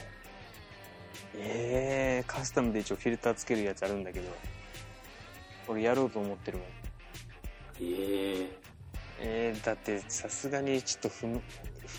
[1.35, 4.29] ええカスタムで一応フィルターつけるやつあるんだけど
[5.67, 6.67] 俺やろうと思ってるもん。
[6.67, 6.71] え
[8.41, 8.49] え
[9.21, 11.39] えー、だってさすがにちょっと不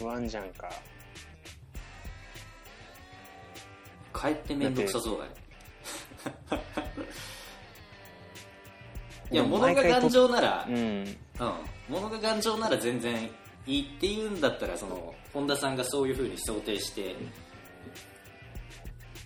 [0.04, 0.70] 不安じゃんか。
[4.12, 5.30] かえって面倒くさそうだね
[9.30, 10.74] いや物が頑丈ならうん。
[10.74, 11.16] うん、
[11.88, 13.30] 物が頑丈なら全然
[13.66, 17.14] いいっていうんだったらその本田さんがそういうふうに想定して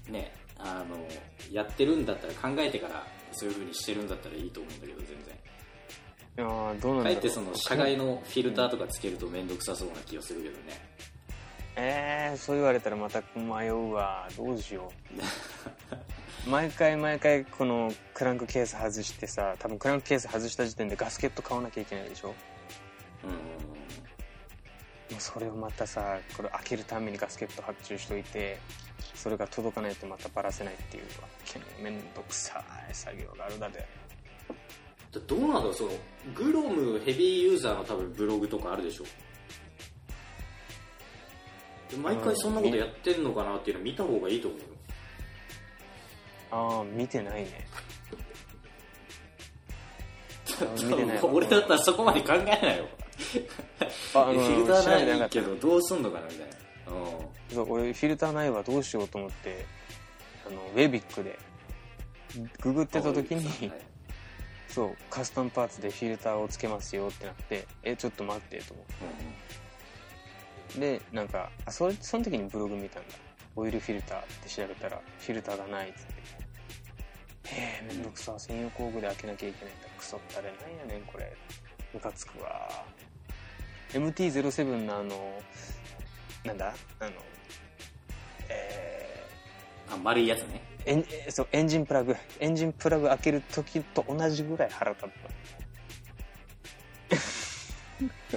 [0.09, 0.97] ねあの
[1.53, 5.35] やってるんだったら考えてからそういうふうにしてるんだったらいいと思うんだけど全然。
[6.37, 7.05] いやーどうなんだろう。
[7.05, 10.95] かえってその社外のフィルターとかつけると面倒くさそうな気がするけどね。
[11.77, 14.29] えー、そう言われたらまた迷うわ。
[14.37, 14.93] どうしよ
[16.47, 16.51] う。
[16.51, 22.29] 毎回毎回このクランクケース外してさ多分クランクケース外した時点でガスケット買わなきゃいけないでしょ。
[22.29, 22.35] も
[23.25, 23.84] うん
[25.11, 28.59] うそれをまたさこれ開けるためにガスケット発注しといて
[29.15, 33.87] それが届かないとまたバラせないっていうわけのめんどくさい作業があるだで。
[35.13, 35.91] だどうなんだろうその
[36.35, 39.05] グロムヘビーユーザーの多分ブログとかあるでしょ。
[41.91, 44.67] で毎回そんなことやってんのかなっていうの見た方がいいと思うよ。
[46.51, 47.67] ああ見てないね。
[50.77, 52.87] 見てないわ俺だったらそこまで考えないよ
[54.15, 56.93] あフィルターなないけどどうすんのかなみたいな。
[56.93, 57.55] うん。
[57.55, 59.65] そう俺フィルターないわどうしようと思って
[60.47, 61.39] あのウェビックで
[62.61, 63.81] ググってた時にはい。
[64.69, 68.87] そうカスタムパーツでフィルターをつけますよってなってえちょっと待ってと思っ
[70.75, 73.15] うんてでなんかあそれその時にブログ見たんだ。
[73.57, 77.55] オイルフィルターって調べたらフィルターがないっつって。
[77.55, 78.37] へえめんどくさ。
[78.37, 79.89] 専用工具で開けなきゃいけないんだ。
[79.97, 81.33] クソったれなんやねんこれ。
[81.93, 82.85] ムカつくわ
[83.95, 85.43] MT-07 のあの
[86.45, 86.75] なんだ？
[87.01, 87.11] あの
[88.49, 89.25] え
[89.89, 90.61] うんあ丸いやつね。
[90.85, 92.15] ーエンえーそうエンジンプラグ。
[92.41, 95.15] エンジンプラグ開ける時と同じぐらい腹立った。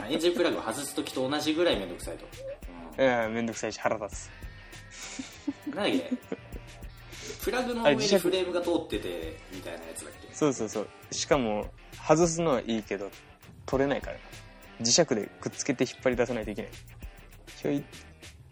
[0.08, 2.26] エンジンプラグを外す時と同じぐらいめんどくさいと、
[3.02, 4.30] いやめんどくさいし腹立つ。
[5.68, 6.16] うん、なんだっけ？
[7.44, 10.28] プラグの上にフレームが通っててみたいなやつだっけ？
[10.34, 10.88] そうそうそう。
[11.12, 11.68] しかも
[12.08, 13.10] 外すのはいいけど
[13.66, 14.18] 取れないから
[14.82, 16.72] 磁石でくっつけて引っ張り出さないといけない。
[17.62, 17.84] ひょい。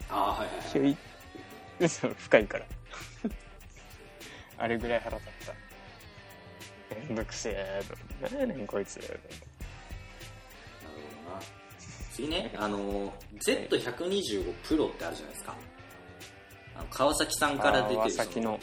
[0.10, 0.98] ああはいはいひょはい。
[2.18, 2.66] 深いから。
[4.58, 6.96] あれぐらい腹立った。
[6.96, 9.20] めんどくせえと何やねんこいつなる
[11.26, 11.42] ほどな。
[12.14, 15.56] 次ねあの Z125 プロってあるじゃないですか。
[16.76, 18.60] あの川崎さんから出て川るそ崎の。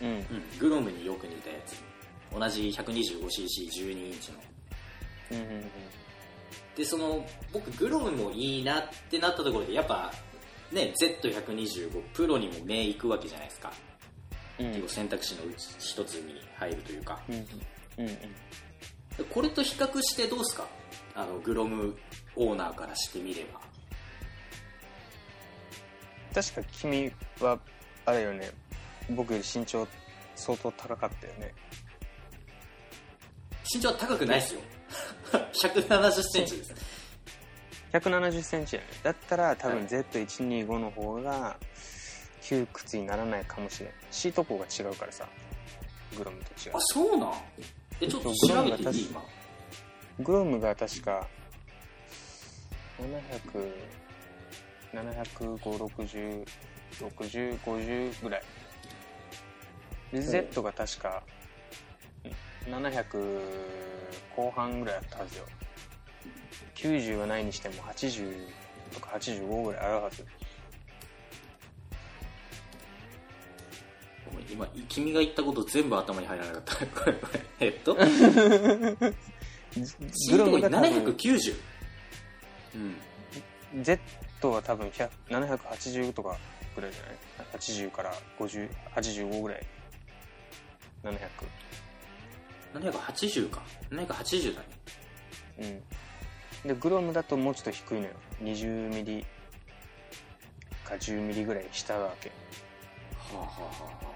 [0.00, 0.08] うん。
[0.08, 1.82] うん、グロムによく似たやつ。
[2.32, 4.38] 同じ 125cc12 インチの。
[5.32, 5.70] うんうん
[6.76, 10.12] でその僕グロムもいいなってなったところでやっぱ
[10.70, 13.72] ね Z125 プロにも目いくわけじゃないですか。
[14.58, 14.66] うん。
[14.68, 17.20] 結構選択肢のうち一つに入るというか。
[17.28, 17.42] うんうん
[19.18, 19.24] うん。
[19.30, 20.66] これと比較してどうですか？
[21.14, 21.96] あのグロム
[22.36, 23.60] オーナーからしてみれば。
[26.34, 27.10] 確か君
[27.40, 27.58] は
[28.04, 28.50] あれよね。
[29.10, 29.88] 僕より身長
[30.34, 31.54] 相当高かったよね。
[33.74, 34.60] 身長は高くないですよ
[35.32, 36.74] 1 7 0センチです
[37.92, 41.56] 1 7 0センチやねだったら多分はい Z125 の方が
[42.42, 43.90] 窮屈にならないかもしれん。
[44.10, 45.28] シート高が違うからさ
[46.16, 46.76] グロムと違う。
[46.76, 47.32] あそうなん？
[48.00, 49.24] えちょっと調べていい今
[50.20, 51.26] グロムが確か
[52.98, 53.72] 700
[54.94, 56.46] 750、
[57.00, 58.42] 60、50ぐらい。
[60.12, 61.22] で、Z が確か、
[62.68, 63.40] 700
[64.34, 65.44] 後半ぐらいあったはずよ。
[66.74, 68.48] 90はないにしても80
[68.92, 70.24] とか85ぐらいあるはず。
[74.50, 77.94] 今君が言ったこと全部頭に入らなかったこれこれえっと？
[80.30, 81.54] グロムが多分、790
[83.74, 84.00] うん Z
[84.50, 86.38] は多分100 780とか
[86.74, 87.16] ぐらいじゃない
[87.58, 89.66] ?80 から50、85ぐらい。
[91.02, 91.18] 700。
[92.80, 95.82] 780か780だね
[96.64, 96.68] うん。
[96.68, 98.12] で、グロムだともうちょっと低いのよ。
[98.42, 99.24] 20ミリ
[100.84, 102.28] か10ミリぐらい下なわけ。
[102.28, 102.34] は
[103.34, 104.06] あはあはあ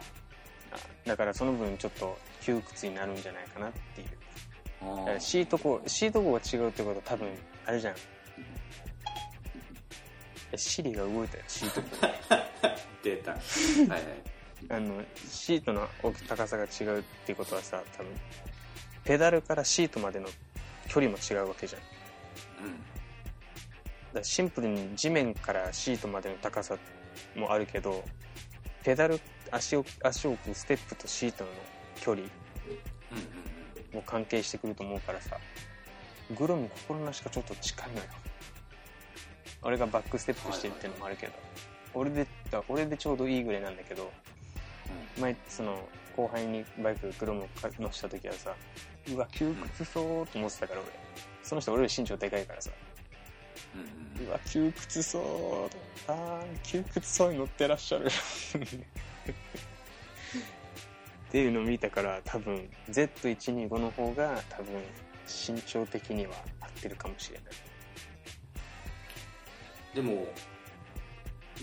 [1.07, 4.09] だからその分ちょっと窮屈になるんじゃないかなっていう。
[4.99, 7.29] だからシートコシート号が違うってことは多分、
[7.66, 7.94] あれじゃん。
[10.53, 11.87] えシリが動いたよ、シート号。
[13.03, 14.03] 出た はいはい
[14.68, 18.12] あの、シートの大き高さが違うっていうことはさ、多分、
[19.04, 20.28] ペダルからシートまでの
[20.88, 21.82] 距離も違うわけじゃん。
[24.14, 26.76] だシンプルに地面からシートまでの高さ
[27.36, 28.04] もあるけど、
[28.82, 31.50] ペダル、足を、足を置くステップとシートの
[32.00, 32.26] 距離
[33.92, 35.38] も関係してくると思うからさ、
[36.36, 38.03] グロム心なしかちょっと近いのよ。
[39.62, 41.32] 俺がバックステップしてるっていうのもあるけど、
[41.94, 44.11] 俺で、だ俺でちょうどいいぐらいなんだけど、
[45.18, 47.48] 前その後輩にバイクグロムを
[47.78, 48.55] 乗せた時はさ
[49.09, 50.90] うわ窮屈そうと思ってたから俺。
[51.42, 52.70] その人俺より身長でかいからさ。
[54.26, 55.22] うわ窮屈そう
[56.11, 58.07] あー窮屈そうに乗ってらっしゃる。
[58.07, 58.11] っ
[61.32, 64.82] ていうのを見たから多分 Z125 の方が多分
[65.26, 67.55] 身長的には合ってるかもしれない。
[69.94, 70.26] でも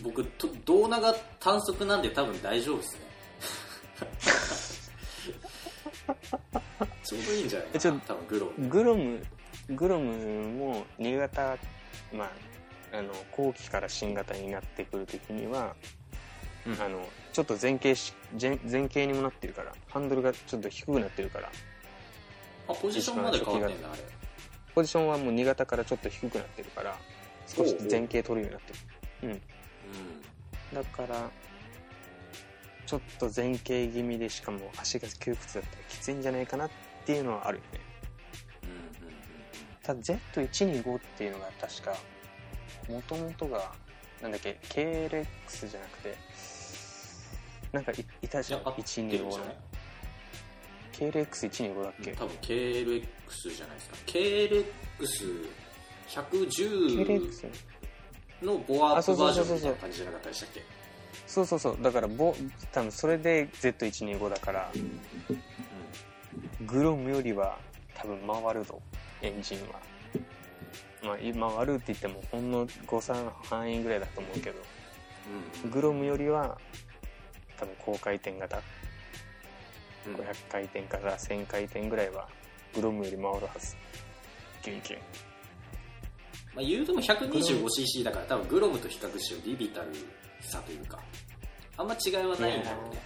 [0.04, 3.02] 僕と胴長短足なんで多分大丈夫ですね
[7.04, 9.24] ちょうどいいんじゃないえちょかな多分グローグロム
[9.70, 11.58] グロムも新潟
[12.14, 15.76] まああの後期から新型になってくる時には
[16.66, 16.82] うん。
[16.82, 21.50] あのちょっと前傾し前前傾にもなってるからハンドルがちょっと低くなってるから。
[22.70, 24.04] あポジションまで変わってんだあれ。
[24.76, 26.98] ポジションはもう新潟からちょっと低くなってるから
[27.48, 28.74] 少し前傾取るようになって
[29.24, 29.42] る。
[30.74, 30.76] うん。
[30.76, 31.32] だから
[32.88, 36.70] ちょっと前傾気味でしかも足が窮屈だったらきついんじゃないかなっ
[37.06, 37.80] ていうのはあるよね。
[39.84, 41.96] ただ Z125 っていうのが確か
[42.90, 43.72] もともとが
[44.22, 46.18] なんだっけ KLX じゃなくて
[47.72, 49.56] なんかいいたじゃんいや合ってる125のんじゃない
[51.12, 52.12] ？KLX125 だっけ？
[52.14, 53.06] 多分 KLX
[53.56, 53.98] じゃないですか。
[56.10, 57.52] KLX110 KLX
[58.44, 60.64] のボアアップバージョンみたいあそうそうそうそうな感じじゃなかったでしたっけ？
[61.26, 61.78] そうそうそう。
[61.82, 62.36] だからボ
[62.72, 64.72] 多分それで Z125 だから
[66.66, 67.58] グロムよりは
[67.96, 68.82] 多分回るぞ。
[69.22, 69.80] エンジンは。
[71.04, 74.60] まあい回るって言ってもほんの誤差の範囲ぐらいだと思うけど。
[75.64, 75.72] うん。
[75.72, 76.58] グロムよりは
[77.58, 78.62] 多分高回転型。
[80.08, 80.16] うん。
[80.16, 82.28] 500回転から1000回転ぐらいは
[82.76, 83.76] グロムより回るはず。
[84.62, 85.00] キュンキュン
[86.58, 89.90] まあ、言うても 125cc だから多分グロムと比較してもビビたる
[90.48, 91.00] さというか。
[91.78, 93.02] あんま違いはないんだろうね。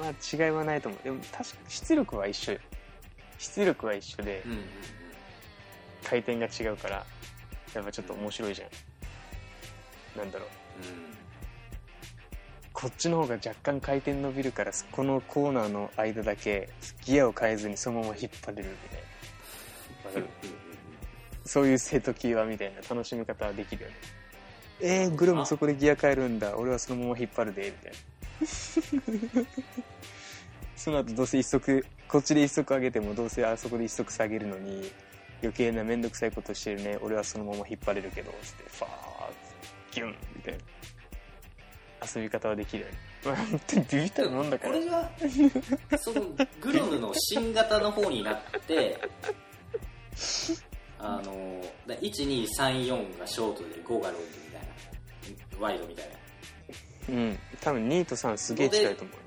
[0.00, 1.04] まあ違いはないと思う。
[1.04, 2.58] でも確か出力は一緒よ。
[3.38, 4.64] 出力は一緒でうんうんうん
[6.04, 7.04] 回転が違うから
[7.74, 8.68] やっぱちょっと面白いじゃん。
[10.18, 10.48] なんだろう。
[12.72, 16.68] こっちの方が若干回転伸びるからこのコーナーの間だけ
[17.04, 18.68] ギアを変えずにそのまま引っ張れる
[20.04, 20.28] みたいな。
[21.44, 23.94] そういう瀬戸際みたいな楽しみ方はできるよね
[24.80, 26.56] えー、グロムそこでギア変えるんだ。
[26.56, 27.92] 俺はそのまま引っ張るでみたい
[29.42, 29.46] な。
[30.76, 34.92] その後どうせ一足こっちで一足上げてもどうせあそこで一足下げるのに
[35.42, 36.98] 余計な面倒くさいことしてるね。
[37.00, 38.88] 俺はそのまま引っ張れるけどつってファー
[39.92, 40.60] ギュンみたいな。
[42.14, 44.74] 遊び方はできるよねまあ本当にビビったるもんだから。
[44.74, 45.10] これが
[45.98, 46.22] その
[46.60, 48.98] グロムの新型の方になって
[50.98, 54.55] あのだ1234がショートで5がロングみたいな
[55.60, 56.16] ワイドみたいな。
[57.08, 57.38] うん。
[57.60, 59.22] 多分2と3すげえ近いと思うよ。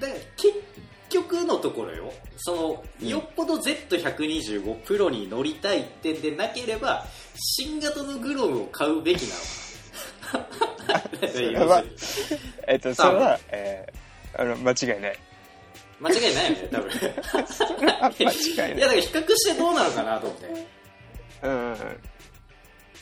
[0.00, 0.52] だから結
[1.08, 2.12] 局のところよ。
[2.36, 7.04] そのよっぽど Z125 プロに乗りたいってんでなければ
[7.34, 9.40] 新型のグロムを買うべきなの
[11.52, 11.80] やば。
[11.80, 11.90] い要
[12.68, 15.18] えっとそれは、えー、あの間違いない。
[16.00, 16.90] 間違いないよね多分。
[17.98, 18.14] 間違
[18.54, 18.76] いない。
[18.76, 20.46] いやだから比較してどうなのかなと思って。
[21.42, 22.00] うんうんうん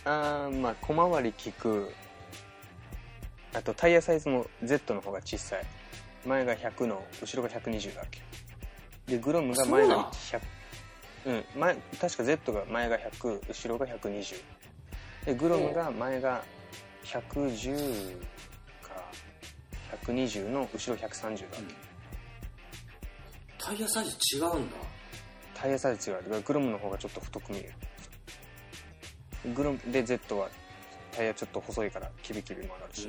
[0.07, 1.93] あーまあ小回り利く。
[3.53, 5.65] あとタイヤサイズも Z の方が小さい。
[6.25, 8.23] 前が100の後ろが120だっけ。
[9.07, 11.61] でグロムが前がそうなん100うん。
[11.61, 14.43] 前確か Z が前が100後ろが120
[15.27, 16.45] でグロムが前が
[17.05, 18.17] 110
[18.83, 19.11] か
[20.05, 21.75] 120の後ろ130だっけ、
[23.59, 24.77] タイヤサイズ違うんだ。
[25.55, 26.17] タイヤサイズ違う。
[26.17, 27.73] だからグロムの方がちょっと太く見える
[29.55, 30.49] グロムで Z は
[31.13, 32.63] タイヤちょっと細いからキビキビ。
[32.63, 33.09] 曲がるし、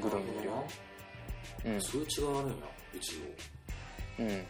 [0.00, 0.48] グロムより。
[0.48, 0.64] は
[1.64, 2.56] うんそういう違いがあるんや
[2.94, 3.16] 一
[4.18, 4.22] 応。
[4.22, 4.46] うん。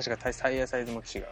[0.00, 1.26] 確かタイタイヤサイズも違う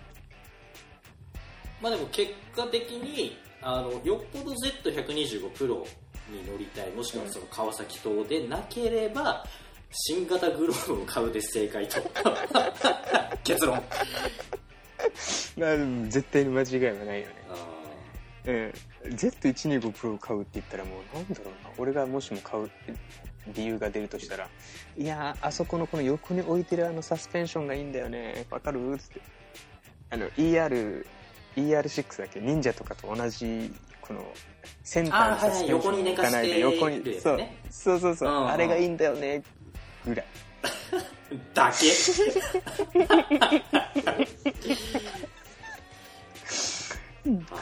[1.80, 4.54] まあでも結果的にあのよっぽど
[4.84, 5.86] Z125 プロ
[6.28, 9.44] に乗りたいもしくはその川崎島でなければ
[9.90, 11.98] 新型グローブを買うで正解と。
[13.42, 13.82] 結論
[15.58, 15.76] まあ
[16.08, 17.34] 絶対に間違いはないよね。
[17.50, 17.54] あ
[18.46, 18.72] うん
[19.14, 21.70] Z125 プロを買うって言ったらもうなんだろうな。
[21.78, 22.70] 俺がもしも買う
[23.54, 24.48] 理由が出るとしたら
[24.96, 28.46] いやーあそこのこの横に置いてるあのサスペンションがいいんだよね。
[28.50, 28.92] わかる？
[28.94, 29.20] っつって。
[30.10, 31.06] あの ER
[31.56, 32.40] ER6 だっけ？
[32.40, 34.24] 忍者とかと同じこの
[34.82, 37.36] センターのサスペンションがないで横にそう。
[37.36, 37.56] ね。
[37.70, 38.28] そうそうそう。
[38.46, 39.42] あれがいいんだよね。
[40.06, 40.26] ぐらい。
[40.26, 40.47] ー
[41.54, 41.86] だけ。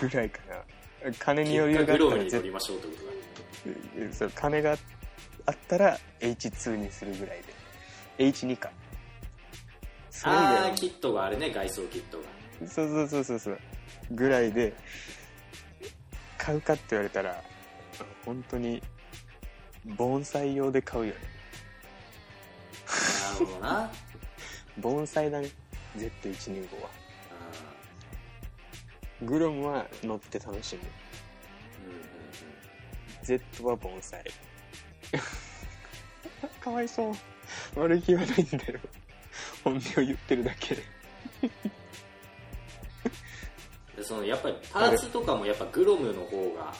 [0.00, 0.40] ぐらいか
[1.04, 1.98] な金に余裕があっ
[2.30, 3.00] たらりましょうってこと
[4.06, 4.12] だ。
[4.12, 4.74] そう金があ
[5.52, 7.42] ったら H2 にするぐらい
[8.18, 8.24] で。
[8.30, 8.70] H2 か。
[10.10, 11.50] それ以あ外あキットがあるね。
[11.50, 12.24] 外装キットが。
[12.24, 12.30] は
[12.70, 13.58] そうそうそうそうそう。
[14.12, 14.74] ぐらいで
[16.38, 17.42] 買うかって言われたら
[18.24, 18.80] 本当に
[19.84, 21.20] 盆栽用で買うよね
[22.86, 22.92] な
[23.40, 23.90] るほどな。
[24.78, 25.48] 盆栽だね。
[25.96, 26.90] Z125 は。
[26.90, 27.06] あ
[29.24, 30.82] グロムは乗って楽しむ。
[30.82, 30.86] ー
[31.86, 32.02] うんうん。
[33.24, 34.22] Z は盆栽。
[36.60, 37.14] かわいそう。
[37.80, 38.80] 悪気はないんだよ。
[39.64, 40.82] 本音を言ってるだけで。
[43.96, 46.74] で そのやっぱりパーツとかもやっぱグロムの方が、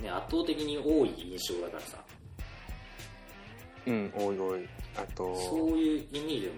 [0.00, 2.04] ね、圧倒的に多い印象だからさ。
[3.86, 6.54] うんおいおいあとそういう意味でも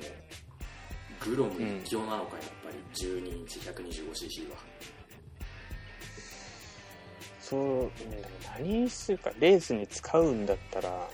[1.21, 2.75] グロム一強なのかやっぱり。
[2.95, 4.57] 12インチ 125cc は
[7.41, 8.23] そううんでも
[8.57, 11.09] 何にするかレースに使うんだったら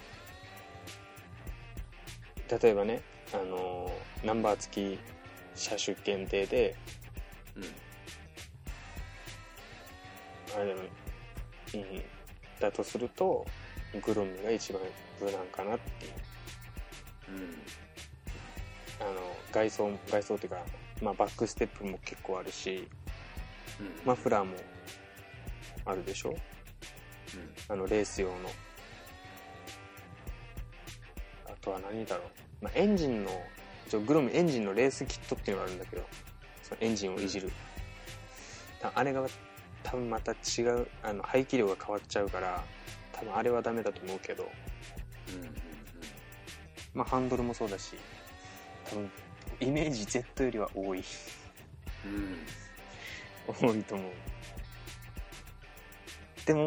[2.61, 3.01] 例えばね
[3.33, 3.91] あの
[4.23, 4.99] ナンバー付き
[5.55, 6.77] 車種限定で
[7.57, 7.64] うん。
[10.61, 10.81] あでも
[11.75, 12.03] うん
[12.61, 13.47] だとすると
[14.05, 14.83] グロムが一番
[15.21, 16.12] 無難かなっていう。
[16.12, 16.30] うん
[19.01, 20.62] あの外装外装っていうか、
[21.03, 22.89] まあ、バックステップも結構あるし
[23.81, 23.91] うん。
[24.05, 24.55] マフラーも
[25.87, 26.31] あるでしょ？
[26.31, 26.37] うん。
[27.68, 28.35] あのレース用の。
[31.47, 33.31] あとは何だろう、まあ、エンジンの
[33.87, 36.03] 一応グロムエンジンのレースキットっていうのがあるんだけど
[36.62, 37.51] そのエンジンをいじる、
[38.81, 39.26] たあれが
[39.83, 42.62] 多分また違うあの排気量が変わっちゃうから
[43.12, 44.49] 多分あれはダメだと思うけど。
[45.28, 45.70] うんうん
[46.95, 47.95] まあハンドルもそうだし
[48.88, 49.11] 多分
[49.61, 51.05] イメージ Z よりは多い。
[52.05, 52.38] うん。
[53.47, 54.11] 多いと思う。
[56.47, 56.66] でも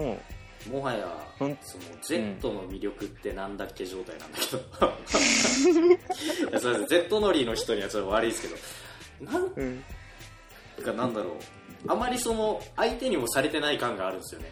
[0.67, 1.05] うんもはや
[1.35, 1.57] その
[2.01, 4.59] Z の魅力ってなんだっけ状態なんだけど。
[6.49, 9.31] いやすいません Z 乗りの人にはちょっと悪いですけど。
[9.31, 9.83] なんうん。
[10.83, 11.33] かなんだろう。
[11.87, 14.51] あまりその相手にもされてない感があるんですよね。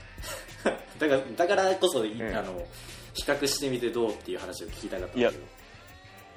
[1.00, 2.22] だからだからこそ、いん。
[2.36, 2.68] あの
[3.14, 5.44] 比較してみてどうっていう話を聞きたかったんだけど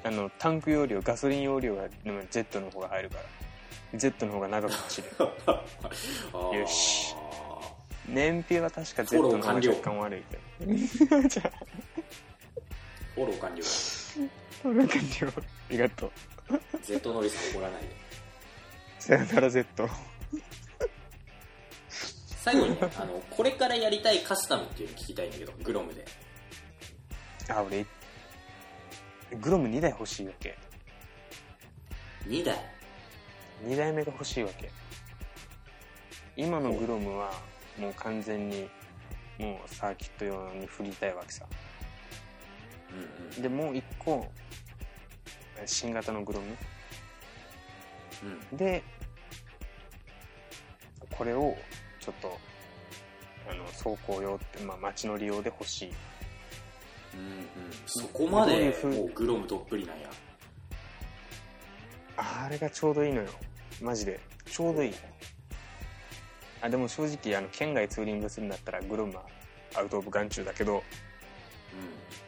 [0.04, 3.98] あのタンク容量ガソリン容量がでも Z の方が入るから。
[3.98, 5.08] Z の方が長く走る。
[6.60, 7.14] よし。
[8.06, 11.28] 燃費は確か Z の方が若干悪いけど。
[11.28, 11.50] じゃあ
[13.14, 13.62] フォロー完了。
[14.62, 15.32] フォロー完了。
[15.38, 16.10] ありがとう。
[16.82, 17.88] Z ノリさん怒らないで。
[18.98, 19.88] さよなら Z
[22.28, 26.04] 最後にねあのこれからやりたいカスタムっていうの聞きたいんだけどグロムで。
[27.48, 27.86] あ俺
[29.40, 30.56] グロム2台欲しいわけ。
[32.26, 32.58] 2台
[33.64, 34.70] ？2台目が欲しいわけ。
[36.36, 37.32] 今のグロムは
[37.78, 38.68] もう完全に
[39.38, 41.46] もうサーキット用に振りたいわけさ。
[43.36, 44.26] うんでもう1個
[45.66, 46.46] 新型のグロム。
[48.22, 48.40] うん。
[48.52, 48.82] うんで
[51.10, 51.56] これを
[52.00, 52.38] ちょっと
[53.48, 55.88] あの走行用って、まあ、街の利用で欲しい。
[55.88, 56.13] うんうん
[57.86, 60.10] そこまでもうグロムどっぷりなんや。
[62.16, 63.28] あれがちょうどいいのよ。
[63.82, 64.20] マジで。
[64.46, 64.94] ちょうどいい。
[66.60, 69.22] あでも正直あの県外ツーリングするんだったらグロムは
[69.74, 70.82] アウト・オブ・眼中だけどう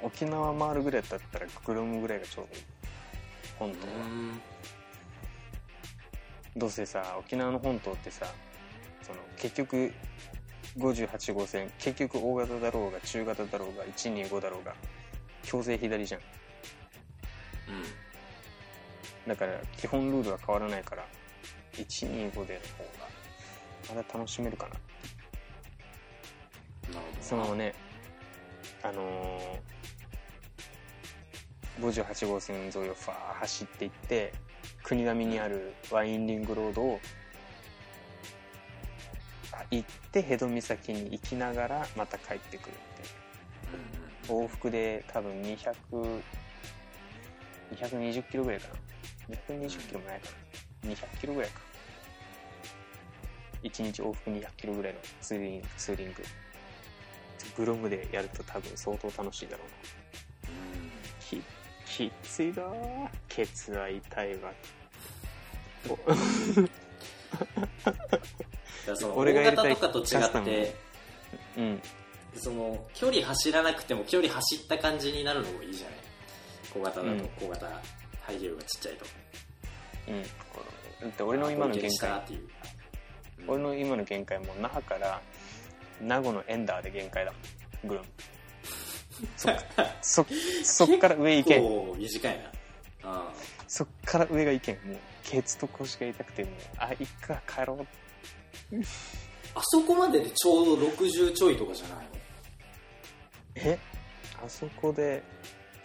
[0.03, 2.63] 沖縄回るぐらいだったらグロムぐらいがちょうどいい。
[3.59, 3.93] 本当は、
[6.57, 8.27] どうせさ沖縄の本島ってさ
[9.03, 9.93] その結局
[10.79, 11.71] 58号線。
[11.79, 14.75] 結局大型だろうが中型だろうが125だろうが
[15.43, 16.21] 強制左じゃん。
[19.27, 21.05] だから基本ルールは変わらないから
[21.73, 22.55] 125での方が
[23.89, 24.75] まだ楽しめるかな。
[24.75, 24.97] うん
[26.95, 27.75] なるほどそのね
[28.83, 34.33] あのー、58号線沿いをファー走っていって
[34.83, 37.26] 国並みにあるワインリングロードをあ
[39.71, 42.81] 行って辺戸岬に行きながらまた帰ってくるって
[44.33, 44.37] う。
[44.37, 46.23] ん往復で多分200
[47.75, 48.69] 220キロぐらいか
[49.29, 49.37] な。
[49.37, 50.29] 220キロもないか
[50.85, 50.91] な。
[50.91, 51.61] 200キロぐらいか。
[53.63, 56.15] 1日往復200キロぐらいのツーリングツーリング。
[57.57, 59.69] グロムでやると多分相当楽しいだろう
[60.49, 60.53] な。
[60.53, 60.59] うん。
[61.21, 61.43] き
[61.87, 64.53] きついなぁケツは痛いわ
[68.95, 70.75] その大型とかと違って
[71.57, 71.83] うん。
[72.37, 75.97] その距離走らなくても距離走った感じになるのもいいじゃない？
[76.73, 77.21] 小型だうん。
[77.21, 77.67] と小型
[78.21, 79.07] 排気量がちっちゃいと。
[80.09, 80.23] うん。
[80.23, 80.29] だ
[81.09, 82.49] って俺の今の限あ界っていう、
[83.41, 83.51] うん。
[83.51, 85.21] 俺の今の限界も那覇から
[86.01, 87.33] 名護のエンダーで限界だ。
[87.85, 88.07] グロム。
[89.37, 89.57] そっ
[90.03, 90.27] そ
[90.63, 91.99] そっから上行けん。
[91.99, 92.51] 短いな。
[93.05, 93.33] あ
[93.67, 94.77] そっから上がいけん。
[94.87, 97.87] もうケツと腰が痛くてもうあいっか帰ろう
[99.55, 102.03] あそこまででちょうど60ちょいとかじゃないの？
[103.57, 103.79] え？
[104.45, 105.23] あそこで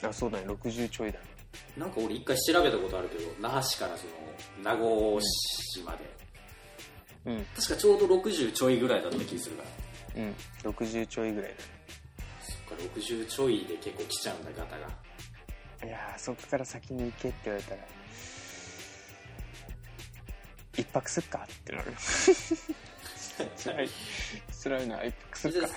[0.04, 1.26] あそうだね60ちょいだね。
[1.78, 4.12] なんか俺一回調べたことあるけど那覇市からその
[4.64, 6.00] 名護市まで、
[7.26, 7.46] うん。
[7.56, 9.64] 確かちょうど60ちょいぐらいだった気するか
[10.16, 10.24] ら。
[10.24, 10.36] うん。
[10.72, 11.64] 60ちょいぐらいだね。
[12.42, 14.88] そっか60ちょいで結構来ちゃうんだガタが。
[15.84, 17.82] いやーそっから先に行けって言われたら
[20.78, 21.94] 一泊すっかってなる。
[23.58, 23.90] 辛 い
[24.64, 25.68] 辛いな一泊すっか。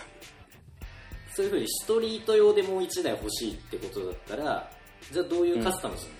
[1.34, 4.70] そういうふうにストリート用でもう1台欲しいってことだったら
[5.10, 6.18] じゃあどういうカスタムするの、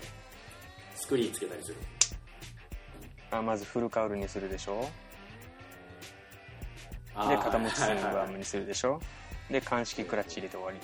[0.97, 1.77] スクリーンつけたりする
[3.31, 4.89] あまずフルカウルにするでしょ。
[7.15, 9.01] で片持ちスイングはいはいはいアームにするでしょ。
[9.49, 10.79] で乾式クラッチ入れて終わり。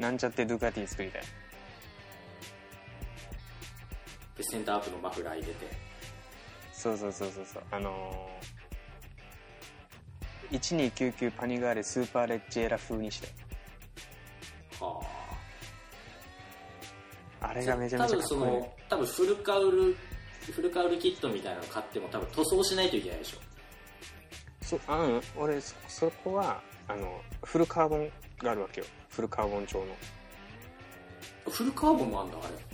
[0.00, 1.22] なんちゃってドゥカティ作りたい
[4.36, 5.66] でセンターアップのマフラー入れて。
[6.72, 7.62] そうそうそうそうそう。
[7.70, 8.28] あの
[10.50, 13.28] 1299パニガーレスーパーレッジェーラ風にして。
[14.80, 15.00] は
[17.40, 17.48] あ。
[17.48, 18.62] あれがめちゃめちゃかっこいい。
[18.88, 19.96] 多分その多分フルカウル
[20.52, 23.38] フルカウルキットみたいなの買っても多分塗装しないといけないでしょ。
[24.62, 25.20] そあうん。
[25.36, 28.86] 俺そそこはあのフルカーボンがあるわけよ。
[29.10, 29.86] フルカーボン調の。
[31.50, 32.48] フルカーボンもあんだあれ。
[32.48, 32.73] うん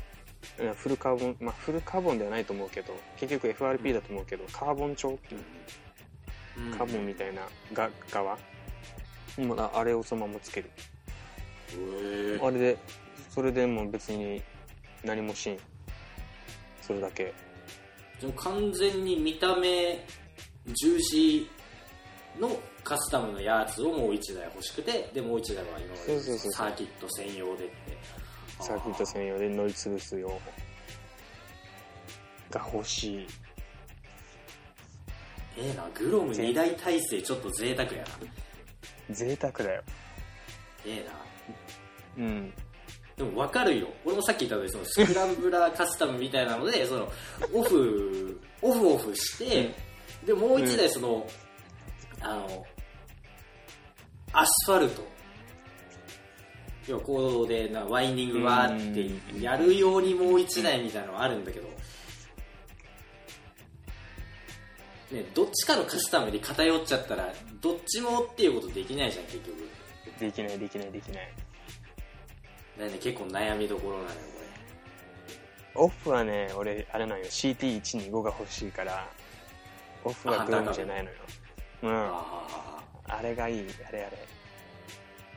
[0.75, 5.41] フルカーボンまあフルカーボンではないと思うけど結局 FRP だと思うけど、カーボン調っていう
[6.59, 6.79] うん。
[6.79, 8.39] カーボンみたいなが側。
[9.39, 10.71] もうああれをそのままつける。
[11.73, 12.41] へえ。
[12.43, 12.79] あれで
[13.29, 14.43] それでもう別に
[15.05, 15.59] 何もしん。
[16.83, 17.33] それだけ。
[18.21, 20.05] でも完全に見た目
[20.67, 21.49] 重視
[22.39, 22.51] の
[22.85, 26.21] カスタムのやつをもう1台欲しくてでもう1台は今まで
[26.53, 27.97] サーキット専用でって
[28.61, 30.29] サーキット専用で乗り潰す用
[32.51, 33.27] が欲しい。
[35.59, 39.15] ええなグロム2台体制ちょっと贅沢やな。
[39.15, 39.83] 贅沢だよ。
[40.87, 41.05] え
[42.19, 42.25] えな。
[42.25, 42.53] うん。
[43.17, 43.89] でも分かるよ。
[44.05, 47.13] 俺もさっき言ったようにそのスクランブラーカスタムみたいなので その
[47.53, 49.75] オフオフオフして、
[50.25, 51.27] でもう1台その、
[52.21, 52.67] あの
[54.33, 55.03] アスファルト
[56.87, 58.95] 要は行動でなワインディングわーっ
[59.33, 61.69] てやるようにもう1台みたいなのはあるんだけど、
[65.13, 69.69] ね、どっちかのカスタムに偏っちゃったらどっちもっていうことできないじゃん結局。
[70.19, 71.33] できないできないできない。
[72.77, 74.15] だからね結構悩みどころなのよ
[75.75, 77.25] オフはね俺あれなんよ。
[77.27, 79.09] CT125 が欲しいから
[80.05, 81.17] オフはグロムじゃないのよ。
[81.83, 82.11] うん。
[83.07, 83.67] あれがいい。
[83.89, 84.27] あれあれ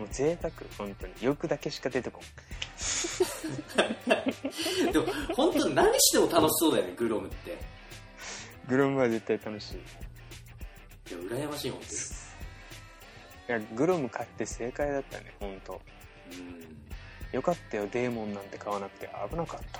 [0.04, 1.14] もう贅沢本当に。
[1.22, 2.24] 欲だけしか出てこん。
[4.12, 7.58] あでも本当に何しても楽しそうだよねグロムって。
[8.68, 9.76] グロムは絶対楽しい。
[9.76, 9.82] いい
[11.14, 11.80] や羨ましい本
[13.48, 15.82] やグロム買って正解だったね本当。
[16.32, 16.78] 当にうん。
[17.32, 19.10] よかったよデーモンなんて買わなくて。
[19.30, 19.80] 危なかった。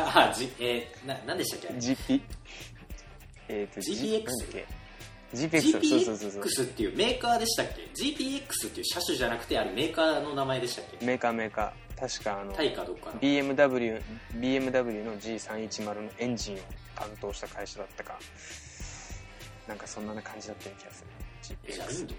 [0.00, 2.20] わ あじえー、な何でしたっけ？GP
[3.48, 4.81] えっ、と GPX なんだっけ？
[5.34, 11.04] GPX っていうメーカーでしたっけ？GPX っていう車種じゃなくてあれメーカーの名前でしたっけ？
[11.04, 12.00] メーカーメーカー。
[12.00, 13.20] 確かあのタイかどっかの。
[13.20, 14.02] BMW,
[14.34, 16.58] BMW の G310 のエンジンを
[16.96, 18.18] 担当した会社だったか。
[19.68, 22.06] なんかそんな感じだったような気がする。
[22.06, 22.14] GPX ド？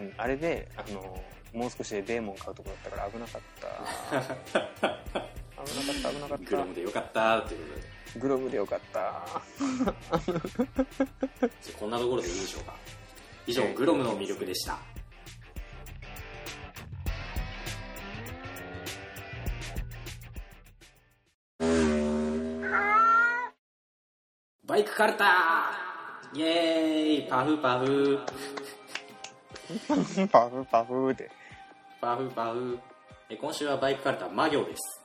[0.00, 1.20] うん、あれであの
[1.52, 4.88] もう少しでデーモン買うとこだったから危なかった。
[5.64, 7.87] 危なかった危なかっグロムでよかったっていうことで。
[7.87, 7.87] た
[8.18, 9.22] グローブでよかった。
[9.80, 9.92] じゃ
[11.74, 12.74] あこんなところでいいでしょうか。
[13.46, 14.78] 以上グロムの魅力でした。
[24.64, 25.70] バイクカルタ
[26.34, 28.20] イエーイパフパフ。
[30.30, 31.30] パフパフって
[32.00, 32.78] パフパフ。
[33.30, 34.98] え今週はバイクカルタ魔行です。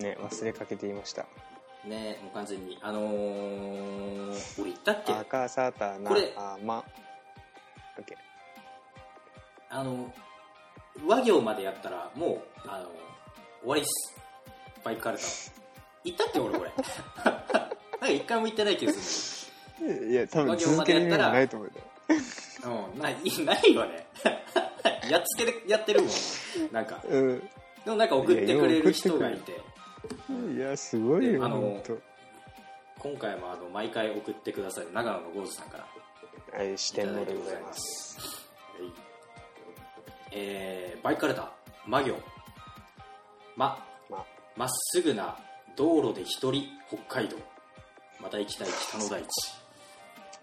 [0.00, 1.26] ね忘れかけていました
[1.88, 5.12] ねもう完全にあのー、俺言ったっけ？
[5.12, 6.32] 赤サタナこれ。
[6.36, 6.84] あま。
[7.98, 8.16] オッケ
[9.70, 10.12] あの
[11.06, 12.86] 和行までやったらもうあの
[13.62, 14.14] 終わりっす。
[14.84, 15.30] バイクカルタは
[16.04, 16.70] 言ったっけ俺これ？
[17.24, 17.40] なん
[18.00, 21.74] か一回も言ってない気がすーいや多分続ける意味はないと思うよ。
[22.08, 22.16] る
[22.94, 22.98] うん。
[23.00, 24.06] ないないよね。
[25.10, 26.10] やっつけでやってるもん。
[26.72, 27.00] なんか。
[27.08, 27.40] うん。
[27.84, 29.60] でもなんか送ってくれる人がいて
[30.54, 31.82] いやすごいよあの
[32.98, 35.86] 今回もあの毎回送ってくださる長野のゴーズさんから
[36.56, 38.16] はい四天王でございます。
[38.78, 38.92] はい。
[40.30, 41.52] えー、バイクカルタ
[41.86, 42.14] 魔行
[43.56, 44.24] まま。
[44.56, 45.36] まっすぐな
[45.76, 47.36] 道路で一人北海道。
[48.20, 49.28] また行きたい北の大地、ね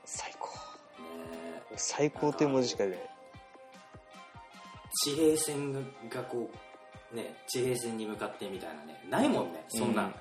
[0.05, 0.49] 最高。
[1.71, 2.99] え最高という文字しか出ない。
[5.05, 5.73] 地平線
[6.09, 6.57] がこう
[7.13, 10.11] ね地平線に向かってみたいなねないもんねそんな、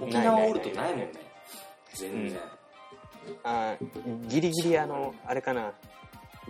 [0.00, 0.06] うん。
[0.08, 1.12] 沖縄おるとなないもんね。
[1.94, 2.38] 全然、
[3.42, 5.72] あーギリギリあのあれかな。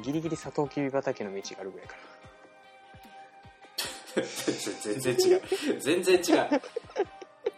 [0.02, 1.94] ギリギリサトウキビ畑の道があるぐらいか
[4.82, 5.42] 全然違う。
[5.80, 6.60] 全然違う。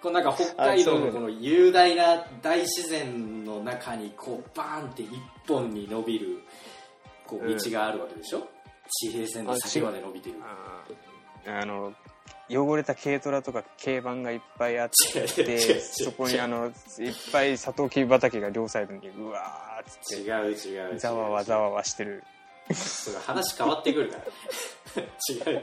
[0.03, 5.11] こうなんか北海道のこの雄大な大自然の中にこうバーンって一
[5.47, 6.43] 本に伸びる
[7.27, 8.49] こう道があるわけでしょ、
[8.91, 10.39] 地平線の先まで伸びてる。
[10.41, 10.47] な
[11.47, 11.93] あの
[12.49, 15.27] 汚れた軽トラとか軽バンがいっぱいあって
[15.81, 16.73] そこにあのいっ
[17.33, 22.23] ぱいサトウキビ畑が両サイドにうわーっつって違う違うざわわざわわしてる。
[23.27, 24.25] 話変わってくるから。
[25.03, 25.63] 違う違う違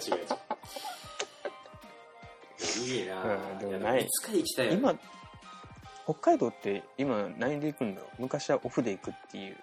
[2.84, 2.88] う。
[2.88, 3.24] いいな。
[3.24, 4.04] ぁ、うんでもやない。
[4.04, 4.94] いつか行きたい今
[6.04, 8.22] 北海道って今何で行くんだろう？
[8.24, 9.58] 昔はオフで行くっていう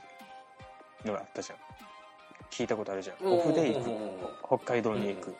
[1.05, 1.59] のがあったじゃん。
[2.51, 3.17] 聞いたことあるじゃん。
[3.27, 3.91] オフで行く。
[4.47, 5.35] 北海道に行く、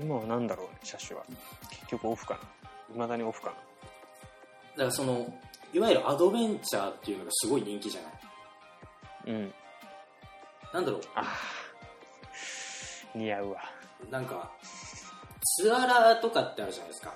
[0.00, 1.24] 今は何だろうね車種は。
[1.70, 2.40] 結局オフかな。
[2.94, 3.52] いまだにオフかな。
[3.52, 5.32] だからその
[5.72, 8.08] いわゆるアドベンチャーっていうのがすごい人気じゃな
[9.32, 9.36] い？
[9.36, 9.52] うん。
[10.72, 11.00] なんだろう？
[11.14, 13.18] あー。
[13.18, 13.62] 似合うわ。
[14.10, 14.50] なんか
[15.60, 17.12] ツアラーとかってあるじゃないですか。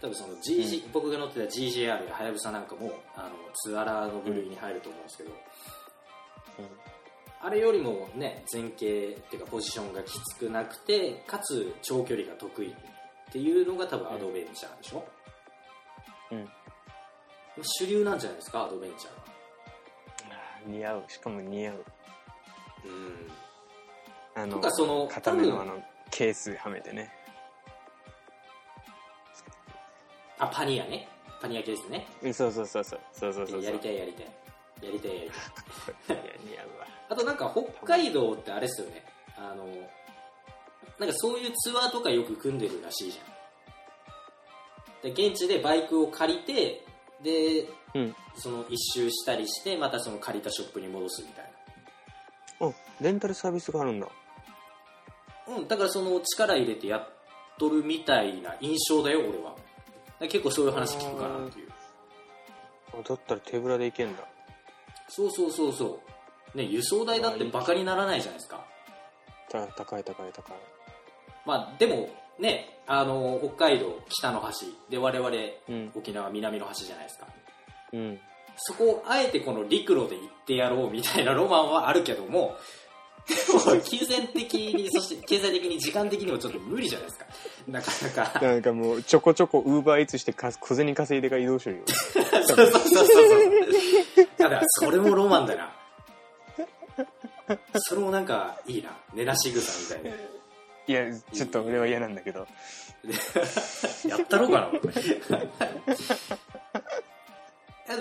[0.00, 5.30] 多分その GG、僕が乗ってた GJR やはやぶさなんかもあのツアラーの部類に入ると思うんですけど、
[7.44, 12.74] あれよりもね前傾っていうかポジションがきつくなくてかつ長距離が得意っ
[13.32, 15.04] ていうのが多分アドベンチャーでしょ、
[16.30, 16.48] うん。
[17.62, 21.04] 主流なんじゃないですかアドベンチャーがあー似合う。
[21.08, 21.84] しかも似合う。
[24.34, 24.42] うん。
[24.42, 27.10] あのとかその多分固めのあのケースはめてね。
[30.38, 31.08] あパニアね。
[31.40, 32.06] パニアケースね。
[32.22, 32.84] うんそうそうそう。
[32.84, 33.62] そうそうそうそう。
[33.62, 34.26] やりたいやりたい
[34.82, 35.30] やりたいやり
[36.08, 39.04] たいいや似合うわあとなんか北海道ってあれっすよね。
[39.36, 39.66] あの
[40.98, 45.12] なんかそういうツアーとかよく組んでるらしいじゃん。
[45.14, 46.84] で現地でバイクを借りて
[47.22, 48.14] でうん。
[48.34, 51.52] その一周したりしてまたその借りたショップに戻すみたい
[52.60, 54.06] あレンタルサービスがあるんだ。
[55.46, 57.08] なうんだからその力入れてやっ
[57.58, 59.54] とるみたいな印象だよ俺は。
[60.20, 61.68] 結構そういう話聞くかなっていう。
[62.94, 64.22] あだったら手ぶらで行けんだ
[65.08, 66.00] そうそうそうそ
[66.54, 66.58] う。
[66.58, 68.64] ね輸送代だってバカにならないじゃないですか。
[69.50, 70.56] た高い高い高い。
[71.46, 74.66] まあでもねあの北海道北の端。
[74.90, 75.30] で我々
[75.68, 75.92] うん。
[75.94, 77.26] 沖縄南の端じゃないですか。
[77.92, 78.20] うん。
[78.56, 82.56] そこをあえてこの陸路で行ってやろうみたいなロマンはあるけども
[83.26, 83.34] で
[83.74, 87.26] も金銭的にそして経済的に時間的にもちょっと無理じゃないですか
[87.68, 88.40] なかなか。
[88.40, 91.82] なんかもうちょこちょこウーバーイーツしてか小銭稼いでから移動してるよ。
[91.90, 93.02] そうそうそうそ
[94.22, 95.72] うただそれもロマンだな。
[97.74, 98.90] それもなんかいいな。
[99.14, 100.18] 寝なし草みたいな。
[100.86, 102.46] いやちょっと俺は嫌なんだけど。
[104.06, 104.84] やったろうかなでも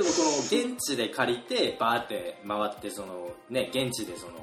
[0.04, 4.34] この現地で借りてバーって回ってそのね現地でその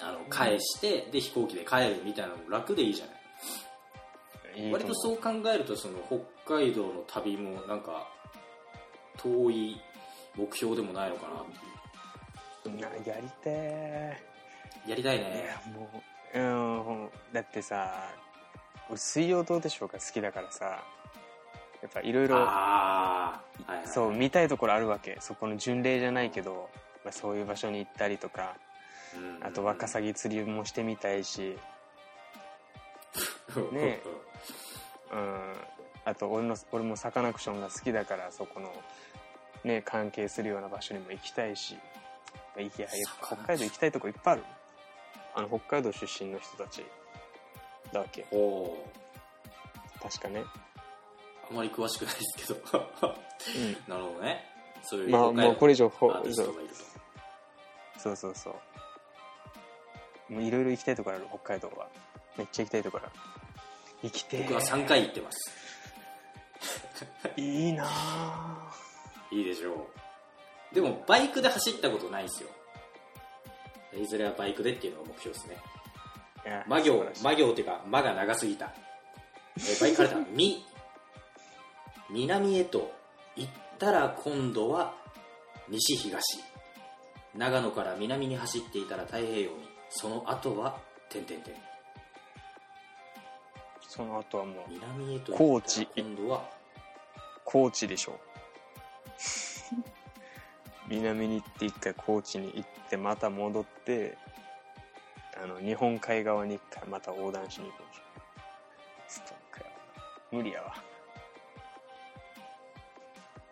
[0.00, 3.16] あの返して、で飛行機で帰るみたいなのも楽でいいじゃない
[4.58, 5.94] いい割とそう考えるとその
[6.44, 8.08] 北海道の旅もなんか
[9.16, 9.80] 遠い
[10.36, 11.44] 目標でもないのかなっ
[12.62, 14.16] ていなやりて
[14.86, 15.88] うやりたいーいねやも
[16.34, 18.10] ううんだってさ
[18.88, 20.82] 俺水曜どうでしょうか好きだからさ
[21.82, 22.46] やっぱいろいろ
[23.84, 25.16] そう見たいところあるわけ。
[25.20, 26.68] そこの巡礼じゃないけど、
[27.04, 28.56] まあ、そういう場所に行ったりとか
[29.16, 29.46] うん。
[29.46, 31.56] あとワカサギ釣りもしてみたいし。
[33.72, 34.00] ね
[35.12, 35.54] うん。
[36.04, 38.72] あと俺の俺もサカナクションが好きだからそこの
[39.64, 41.76] ね関係するような場所にも行きたいし
[42.58, 42.88] いや
[43.26, 44.44] 北海道行きたいとこいっぱいある。
[45.34, 46.84] あの北海道出身の人たち
[47.92, 48.26] だわけ。
[48.32, 48.88] おお
[50.02, 50.42] 確かね。
[51.50, 52.60] あまり詳しくないですけど。
[52.66, 53.76] うん。
[53.86, 54.44] なるほどね。
[54.82, 56.12] そういうまあもうこれ以上ほ
[57.98, 58.56] そうそうそ
[60.30, 60.32] う。
[60.32, 61.86] もういろいろ行きたいところある北海道は。
[62.36, 63.12] めっちゃ行きたいところある
[64.02, 64.38] 行きて。
[64.38, 65.52] ー僕は3回行ってます。
[67.36, 68.72] いいなあ
[69.30, 69.88] いいでしょ
[70.72, 70.74] う。
[70.74, 72.50] でもバイクで走ったことないんですよ。
[73.96, 75.56] いずれはバイクでっていうのが目標ですね。
[76.66, 78.72] 魔行魔行っていうか魔が長すぎた。
[79.56, 80.64] えーバイクからた み
[82.10, 82.92] 南へと
[83.36, 84.94] 行ったら今度は
[85.68, 86.22] 西東。
[87.34, 89.68] 長野から南に走っていたら太平洋に。
[89.90, 91.54] その後は点々点
[93.88, 94.64] その後はもう
[95.32, 95.88] 高知。
[97.44, 98.20] 高知でしょ
[100.86, 104.16] 南に行って一回高知に行ってまた戻って
[105.42, 108.02] あの日本海側に一回また横断しに行くんでしょ
[109.08, 109.72] ストックやわ。
[110.30, 110.74] 無理やわ。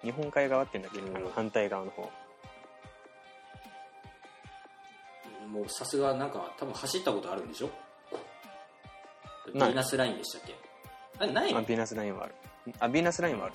[0.02, 1.16] 日本海側って言うんだっけ、うん。
[1.16, 2.10] あの反対側の方。
[5.48, 7.70] もうさすがなんか多分走ったことあるんでしょ？
[9.56, 10.54] ヴないィーナスラインでしたっけ？
[11.18, 11.58] あれないの？
[11.58, 12.34] あビーナスラインはある。
[12.80, 13.54] あビーナスラインはある。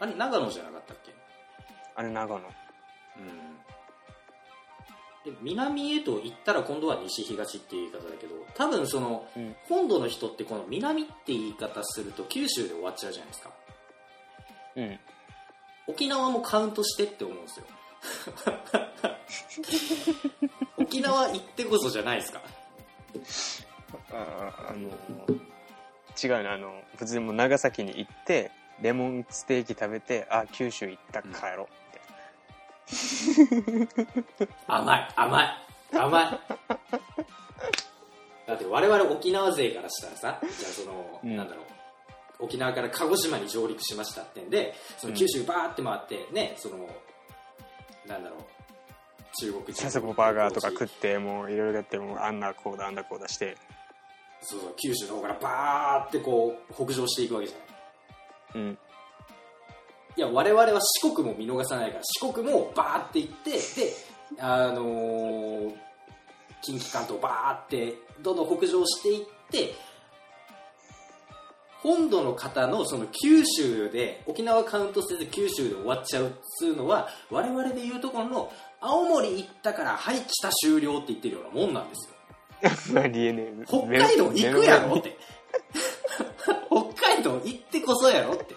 [0.00, 1.12] あれ長野じゃなかったっけ？
[1.94, 2.40] あれ長野。
[2.40, 2.42] うん。
[5.32, 9.54] で南へと行ったら今度は西東っていう言い方だけど多分そのうん。
[9.68, 13.50] 本土の人ってこの南って言い方すると九州で終わっちゃうじゃないですか。
[14.76, 14.98] うん。
[15.88, 17.66] 沖縄もカウントしてって思うんですよ。
[20.78, 22.40] 沖縄行ってこそじゃないですか
[24.12, 24.88] ああの
[26.22, 28.50] 違うねあの普通にもう長崎に行って
[28.82, 31.68] レモンステーキ食べてあ九州行った帰ろう
[32.92, 33.88] って、
[34.66, 35.48] 甘い甘い
[35.92, 36.40] 甘い。
[38.46, 41.36] だって我々沖縄勢からしたらさじゃあその、うん。
[41.36, 41.64] なんだろう。
[42.40, 46.88] 沖縄から鹿児島に上陸しましたってんでその九州バーって回ってねその
[48.08, 48.40] なんだろう。
[49.38, 53.56] 中国佐世保バーガーとか食ってもういろいろやってもうあんなこうだあんなこうだして
[54.42, 57.56] そうそう九州の方からバーってこう北上していくわけじゃ
[58.58, 58.78] ないうん。
[60.16, 63.60] いや我々は四国も見逃さないから四国もバーって行ってで
[64.38, 65.74] あのー
[66.62, 69.74] 近畿関東バーってどんどん北上していって
[71.82, 82.14] 本土の方のその九州で沖縄カウントせず九州で終わっちゃうっつうのは我々で言うところの青森行ったからはい北終了って言ってるようなもんなんですよ
[82.62, 83.64] ありえねえ。
[83.66, 84.96] 北海道行くやろ？
[84.98, 85.16] って
[86.94, 88.34] 北海道行ってこそやろ？
[88.34, 88.54] って。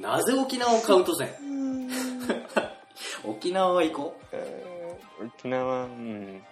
[0.00, 1.90] なぜ沖縄をカウントせん？
[3.24, 4.26] 沖縄は行こう。
[4.32, 4.82] えー
[5.24, 6.42] 沖縄うん。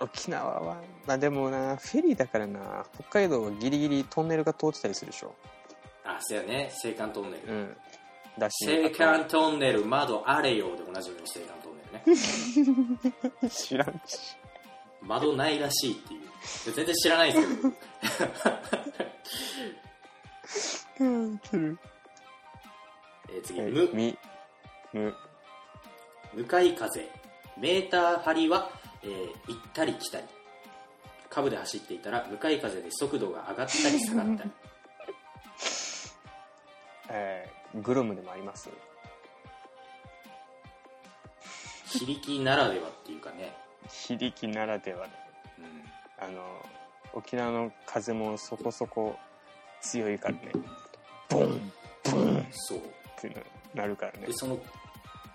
[0.00, 2.84] 沖縄はまあでもなフェリーだからな。
[2.94, 5.34] 北海道はギリギリトンネルが通ってたりするでしょ。
[6.04, 6.70] あそうやね。
[6.84, 7.52] 青函トンネル。
[7.54, 7.76] うん。
[8.38, 13.48] だし青函トンネル窓あれよでおなじみの青函トンネルね。
[13.48, 14.36] 知らんし
[15.06, 16.20] 窓ないらしいっていう。
[16.74, 17.72] 全然知らないですけど
[21.00, 21.38] うん。
[21.38, 21.78] 切る
[23.30, 23.90] えー次、はいむ。
[23.92, 24.18] み
[24.92, 25.14] む。
[26.34, 27.08] 向かい風。
[27.56, 28.70] メーター張りは、
[29.02, 30.24] えー行ったり来たり。
[31.30, 34.50] カブで走っていたら向かい風で速度が上がったり下がったり。
[37.10, 38.68] えーグロムでもあります？
[41.86, 43.52] 非力ならではっていうかね、
[43.88, 45.12] 非力ならではで
[45.58, 46.28] うん。
[46.28, 46.42] あの
[47.12, 49.16] 沖縄の風もそこそこ
[49.80, 50.52] 強いからね。
[51.28, 51.72] ボン
[52.04, 52.38] ボン。
[52.40, 52.80] っそう
[53.20, 53.34] て
[53.74, 54.26] なるからね。
[54.26, 54.58] でその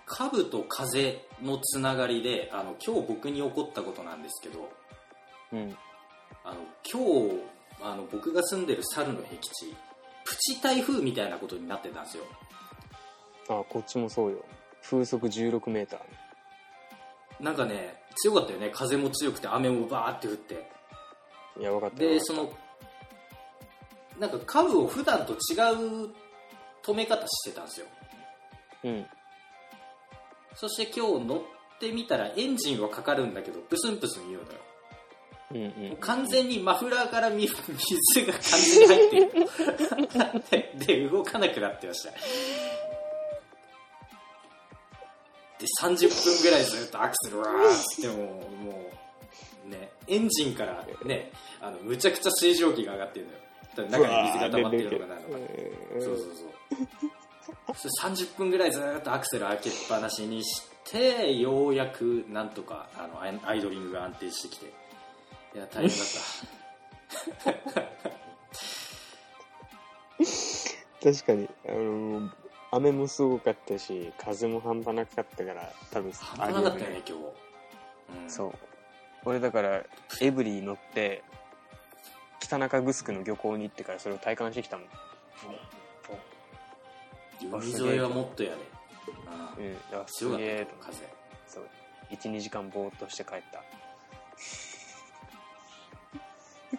[0.06, 4.68] カブと風のつながりであの今日僕に起こったことなんですけど
[5.52, 5.76] うん。
[6.44, 7.42] あの今日
[7.82, 9.74] あの僕が住んでる猿の僻地
[10.24, 12.24] プチ台風みたいなことになってたんですよ。
[13.48, 14.44] あこっちもそうよ。
[14.82, 16.00] 風速16メーター
[17.40, 18.70] なんかね強かったよね。
[18.72, 20.68] 風も強くて雨もバーって降って。
[21.58, 22.10] いや分かったよ。
[22.10, 22.52] でその
[24.18, 26.10] なんかカブを普段と違う
[26.82, 27.86] 止め方してたんですよ。
[28.84, 29.06] うん。
[30.54, 31.40] そして今日乗っ
[31.78, 34.58] てみたらエンジンはかかるんだけどプスンプスン言うのよ。
[35.52, 42.12] うんうん完全にマフラーから水水が完全に入ってるでで動かなくなってました
[45.60, 48.16] で30分ぐらいずっとアクセルわーってもう
[48.64, 48.90] も
[49.66, 51.30] うねエンジンからね
[51.60, 53.38] あのむちゃくちゃ水蒸気が上がってるのよ。
[53.76, 55.26] だから中に水が溜まってるのかなのか。
[55.92, 56.28] そうそうそう。
[57.76, 64.66] それ30分ぐらいずっとアクセル開けっぱなしにしてようやくなんとかあのアイドリングが安定してきて。
[65.54, 66.08] いや大変だっ
[67.44, 67.52] た。
[71.12, 71.48] 確かに。
[71.68, 72.30] あの
[72.72, 77.02] 雨もすごかったし風も半端なかったから多分半端なかったよね。
[77.06, 77.22] 今日、
[78.24, 78.52] うん、そう。
[79.24, 79.82] 俺だから
[80.20, 81.22] エブリィ乗って
[82.38, 84.86] 北中城の漁港に行ってからそれを体感してきたもん。
[87.42, 88.56] 海沿いはもっとやで、
[89.58, 89.76] うんうん。
[90.00, 91.08] あす強かったよげえと風。
[91.46, 91.64] そう。
[92.10, 93.64] 12時間ぼーっとして帰った。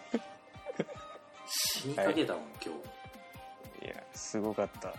[1.46, 2.74] 死にかけたもん、今
[3.80, 3.86] 日。
[3.86, 4.94] いやすごかった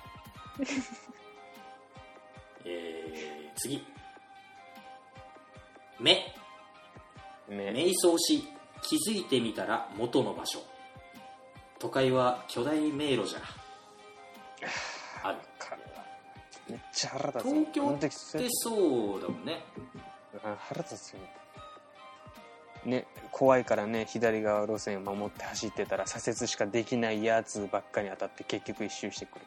[2.65, 3.85] えー、次。
[5.99, 6.13] 目。
[7.49, 8.47] ね瞑想し
[8.81, 10.59] 気づいてみたら元の場所。
[11.79, 13.39] 都会は巨大迷路じゃ。
[15.23, 15.37] ある。
[15.59, 15.77] か
[16.69, 17.43] めっちゃ腹立つ。
[17.43, 19.63] 東京って時そうだもんね。
[20.43, 21.19] あ腹立つよ
[22.85, 23.05] ね。
[23.31, 29.45] 怖いからね左側路線を守って走ってたら左折しかできないやつばっかに当たって結局一周してくる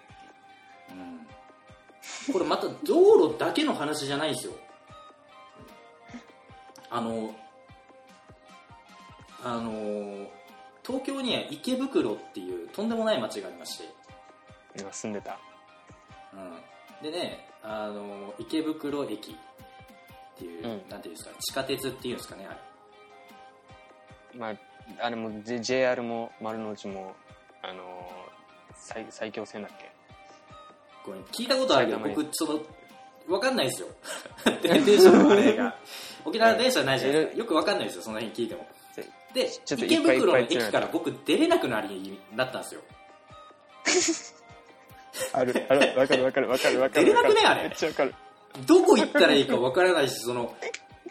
[0.91, 2.33] うん。
[2.33, 4.53] これまた道路だけの話じゃないんですよ。
[6.91, 7.35] あの
[9.43, 10.27] あの
[10.85, 13.85] 東京には池袋っていうとんでもない街がありまして、
[14.79, 15.39] 今住んでた。
[16.33, 16.37] う
[17.07, 19.35] ん、でねあの池袋駅っ
[20.39, 20.89] ていう、うん。
[20.89, 24.39] なんていうんですか地下鉄っていうんですかねあれ。
[24.39, 24.55] まあ
[25.01, 27.15] あれも J- JR も丸の内も
[27.63, 27.85] あのー
[28.79, 29.91] 最最強線だっけ
[31.33, 32.61] 聞いたことあるけど埼玉に僕その
[33.29, 33.89] 分かんないですよ。
[34.63, 35.77] 電車のあれが。
[36.25, 37.39] 沖縄電車ないじゃないですか。
[37.39, 38.67] よく分かんないですよその辺聞いても。
[39.35, 42.81] でちょっと池いっぱいいっ袋の駅から僕出れなくなりなったんですよ。
[45.33, 47.07] あるあるわかるわかるわかるわかる。
[47.07, 47.63] 出れなくねあれ？
[47.65, 48.15] めっちゃわかる。
[48.67, 50.55] どこ行ったらいいかわからないしその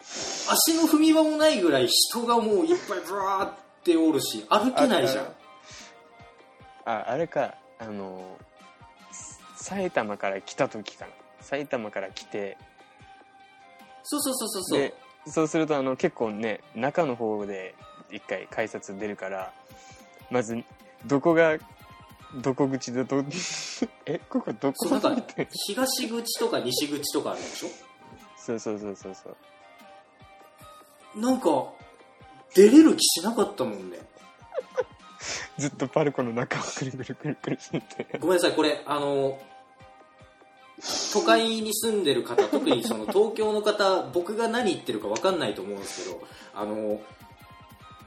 [0.00, 5.26] 足の踏み場もないぐらい人がもういっぱいブワーっておるし歩けないじゃん。
[6.84, 8.36] ああれかあの
[9.68, 11.12] 埼玉から来た時かな。
[11.40, 12.56] 埼玉から来て。
[14.04, 14.78] そうそうそうそうそう。
[14.80, 14.94] で
[15.26, 17.74] そうするとあの結構ね中の方で
[18.12, 19.52] 一回改札出るから
[20.30, 20.62] まず
[21.04, 21.58] どこが
[22.36, 23.24] どこ口でど
[24.06, 24.86] えここどこ？
[24.86, 27.68] そうなんかって東口とか西口とかあるでしょ？
[28.38, 29.30] そうそうそうそうそ
[31.16, 31.20] う。
[31.20, 31.48] なんか
[32.54, 33.98] 出れる気しなかったもんね。
[35.58, 38.18] ずっとパルコの中をくるくるくるくるしてて。
[38.20, 39.40] ごめんなさいこれあの
[41.12, 46.22] 都会に住んでる方 特にその東京の方僕が何言ってるか分かんないと思うんですけど
[46.54, 47.00] あの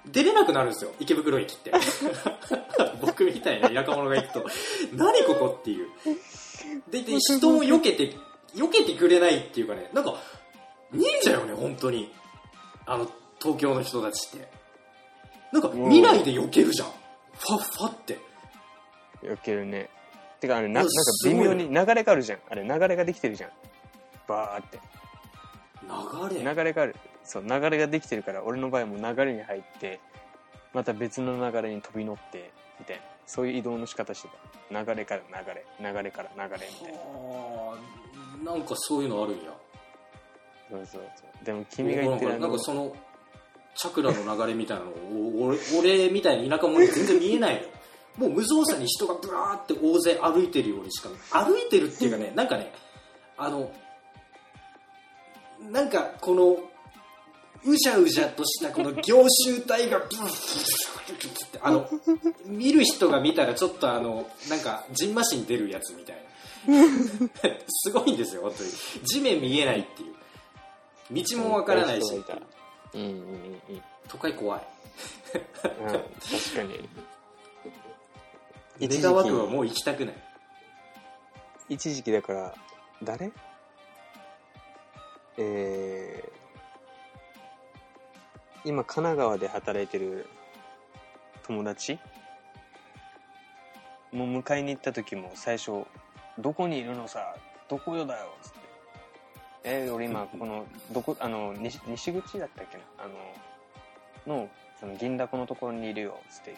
[0.05, 1.71] 出れなくなるんですよ池袋駅って。
[3.01, 4.45] 僕みたいな田舎者が行くと。
[4.93, 5.89] 何ここっていう。
[6.89, 8.15] でで人も避けて
[8.55, 10.15] 避けてくれないっていうかねなんか
[10.91, 12.11] 忍者よね本当に。
[12.85, 14.47] あの東京の人たちって。
[15.51, 16.91] なんか見ないで避けるじゃん。
[17.33, 18.19] ファッファって。
[19.21, 19.89] 避けるね
[20.39, 20.91] てかあれななんか
[21.25, 22.39] 微妙に流れがあるじゃん。
[22.49, 23.49] あれ流れができてるじゃん。
[24.27, 24.79] バーって。
[26.33, 26.55] 流れ？
[26.55, 26.95] 流れがある。
[27.23, 29.99] そう流れができてるから俺の場合も流れに入って
[30.73, 33.03] また別の流れに飛び乗ってみたいな。
[33.27, 34.29] そういう移動の仕方して
[34.71, 34.81] た。
[34.83, 36.93] 流れから流れ流れから流れみたい
[38.45, 38.51] な。
[38.51, 39.51] なんかそういうのあるんや。
[40.69, 41.45] そうそうそう。
[41.45, 42.95] でも君が言ってるあなんのかその
[43.75, 47.61] チャクラの流れみたいなのお俺俺みたいな田舎者に全然見えないの
[48.17, 52.71] もう無造作に人がブワーって大勢歩いてるようにしか歩いてるっていうかねなんかね
[53.37, 53.71] あの
[55.71, 56.57] なんかこの
[57.65, 61.89] うじゃうじゃとしたこの凝集体がブーってあの
[62.45, 66.29] 見る人が見たらちょっとあのなんかジンマシン出るやつみたいな。
[67.67, 68.69] すごいんですよ本当に。
[69.05, 71.23] 地面見えないっていう。
[71.23, 72.13] 道もわからないし。
[72.13, 73.81] うんうんうん。
[74.07, 74.67] 都会怖い。
[75.81, 76.01] うん確
[76.55, 76.89] かに
[78.87, 80.15] 願わくはもう行きたくない。
[81.69, 82.55] 一時期だから
[83.03, 83.31] 誰？
[85.37, 86.29] えー
[88.65, 90.27] 今神奈川で働いてる
[91.43, 91.97] 友達？
[94.11, 95.85] もう迎えに行った時も最初
[96.37, 97.35] 「どこにいるのさ？
[97.69, 98.59] どこよだよ」つって
[99.63, 102.83] 「えー俺今このどこあの西西口だったっけな？
[102.97, 103.07] あ
[104.27, 104.49] のの
[104.79, 106.55] その銀だこのところにいるよ」つって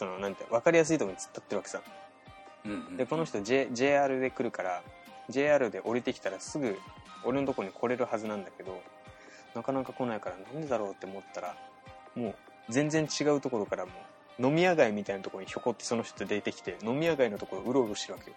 [0.00, 1.82] そのなんて分かりやすいところに突っ立ってるわけさ。
[2.64, 4.82] うんでこの人、J、JR で来るから
[5.28, 6.78] JR で降りてきたらすぐ
[7.22, 8.80] 俺のとこに来れるはずなんだけど
[9.54, 11.54] なかなか来ないからなんでだろうって思ったら
[12.14, 12.34] もう
[12.70, 13.92] 全然違うところからも
[14.38, 18.36] う飲み屋街みたいなところにひょこってその人出てきて飲み屋街のところうろうろしてるわけよ。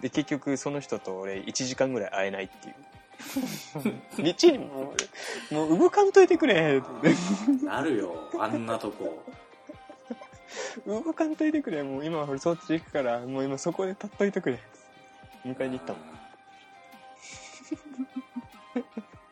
[0.00, 2.74] で結局その人と俺1時間ぐらい会えないっていう。
[4.18, 4.94] 道にも
[5.50, 6.78] うもう動かんといてくれ。
[6.78, 8.28] ってなるよ。
[8.38, 9.22] あんなとこ
[10.86, 14.58] 動かんといてくれもう今俺そっち行くからもう今そこで立っといてくれ。
[15.44, 16.02] 迎えに行ったもん。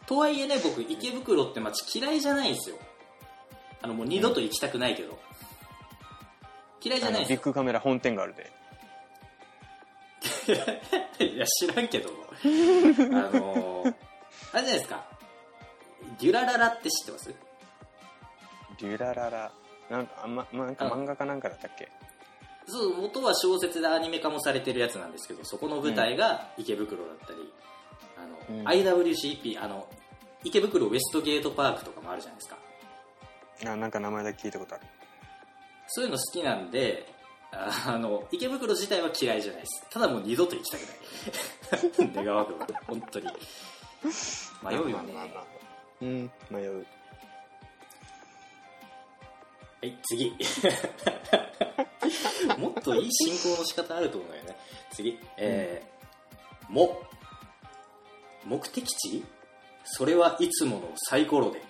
[0.07, 2.76] とはいえね僕池袋って街嫌いじゃないんですよ。
[3.82, 5.18] あのもう二度と行きたくないけど、
[6.82, 8.51] 嫌いじゃあないですのビッグカメラ本店があるで。
[10.53, 10.57] よ
[11.26, 12.12] いや知らんけど あ
[13.36, 13.95] のー
[14.53, 15.05] あれじゃないですか。
[16.20, 17.34] デュラララって知ってます？
[18.78, 19.53] デュラララ
[19.91, 21.89] なんかあんままなんかあ漫画かなんかだったっけ？
[22.66, 27.53] そう元は小説でアニメ化もされてるやつなんですけどそこの舞台が池袋だったり、
[28.16, 28.66] あのうん。
[28.66, 29.87] IWCP あの
[30.45, 32.57] 池袋ウエストゲートパークとかもあるじゃないですか。
[33.72, 34.85] あなんか名前だけ聞いたことある。
[35.89, 37.07] そういうの好きなんで
[37.53, 39.87] ああの池袋自体は嫌いじゃないです。
[39.91, 42.09] ただもう二度と行きたくない。
[42.12, 42.66] 出川区は。
[42.87, 43.26] 本当に。
[44.62, 45.12] 迷うよね。
[45.12, 45.45] まあまあまあ。
[46.01, 46.87] うん迷う
[49.85, 50.32] はい次。
[52.57, 54.57] もっといい進行の仕方あると思うよね。
[54.91, 55.18] 次。
[55.37, 57.03] えーも。
[58.45, 59.22] 目的地？
[59.85, 61.61] それはいつものサイコロで。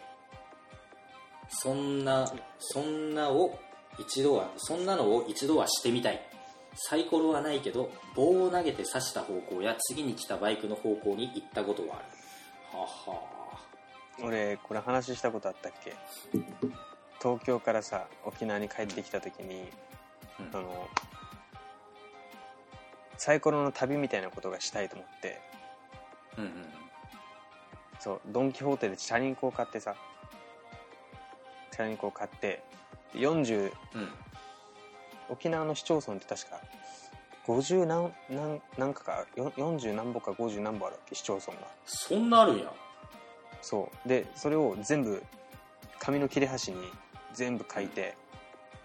[1.49, 3.59] そんなそんなを
[3.99, 6.25] 一度はそんなのを一度はしてみたい。
[6.77, 12.05] サイコロはないけど棒を投げて刺した方向や次に来たバイクの方向に行ったことはある。
[12.79, 13.35] はは。
[14.23, 15.97] 俺これ話したことあったっけ？
[17.25, 19.71] 東京からさ沖縄に帰ってきた時に、
[20.39, 20.53] うん。
[20.53, 20.89] その
[23.17, 25.41] サイコロの旅みたいなことがしたいと思って。
[26.37, 26.51] うんうん
[28.01, 29.95] そうドン・キホーテでチャリンコを買ってさ。
[31.71, 32.63] チャリンコを買って
[33.15, 33.73] で40うん。
[35.31, 36.61] 沖縄の市町村って確か
[37.47, 41.67] 50何何何かかよ40何歩か50何歩あるわけ市町村が。
[41.87, 42.71] そんなあるんや。
[43.63, 44.09] そう。
[44.09, 45.23] でそれを全部
[45.99, 46.77] 紙の切れ端に
[47.35, 48.17] 全部書いて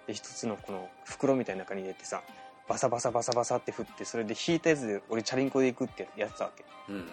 [0.08, 2.22] で一つのこの袋みたいな中に入れてさ
[2.68, 6.66] バサバサバサバサって振ってそれで引いたやつで俺チャリンコで行くってやってたわけ。
[6.90, 7.08] うんうんうん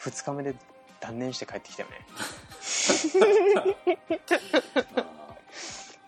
[0.00, 0.54] 2日目で
[0.98, 1.96] 断念して帰ってきたよね。
[4.96, 5.34] あ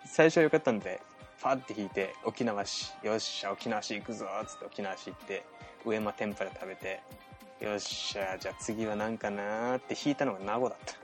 [0.07, 1.01] 最初は良かったんで
[1.39, 5.45] ファって引いて沖縄市よっしゃ沖縄市行くぞっつって沖縄市行って
[5.85, 7.01] 上間天ぷら食べて
[7.61, 10.95] よっしゃじゃあ次は何かなーって引いたのが名護だった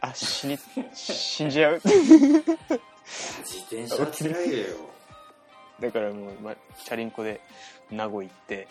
[0.00, 0.58] あ死に
[0.94, 1.76] 死んじゃう。
[1.76, 4.66] ー自転車は辛いよ、
[5.80, 7.40] だからもう、ま、チャリンコで
[7.90, 8.68] 名護行って。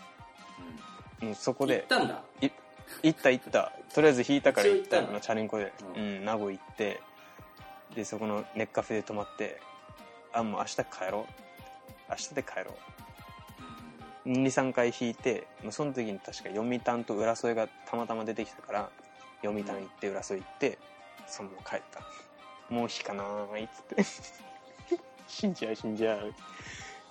[1.21, 2.23] もうそこ行っでたんだ。
[2.41, 2.51] 行
[3.15, 3.71] った行った。
[3.93, 5.73] とりあえず引いたから行ったののチャリンコで。
[5.95, 7.01] ううんん名護行って。
[7.95, 9.59] でそこのネッカフェで泊まって。
[10.31, 11.33] あもう明日帰ろう。
[12.09, 12.71] 明日で帰ろ
[14.25, 14.29] う。
[14.29, 18.89] 23回弾いてもうその時に確か読谷と浦添がたまたま出てきたから
[19.41, 20.77] 読谷行って浦添行って
[21.29, 22.01] そのまま帰った。
[22.73, 23.23] もう弾かな
[23.57, 24.03] いっつって。
[25.27, 26.33] 死んじゃう死んじゃう。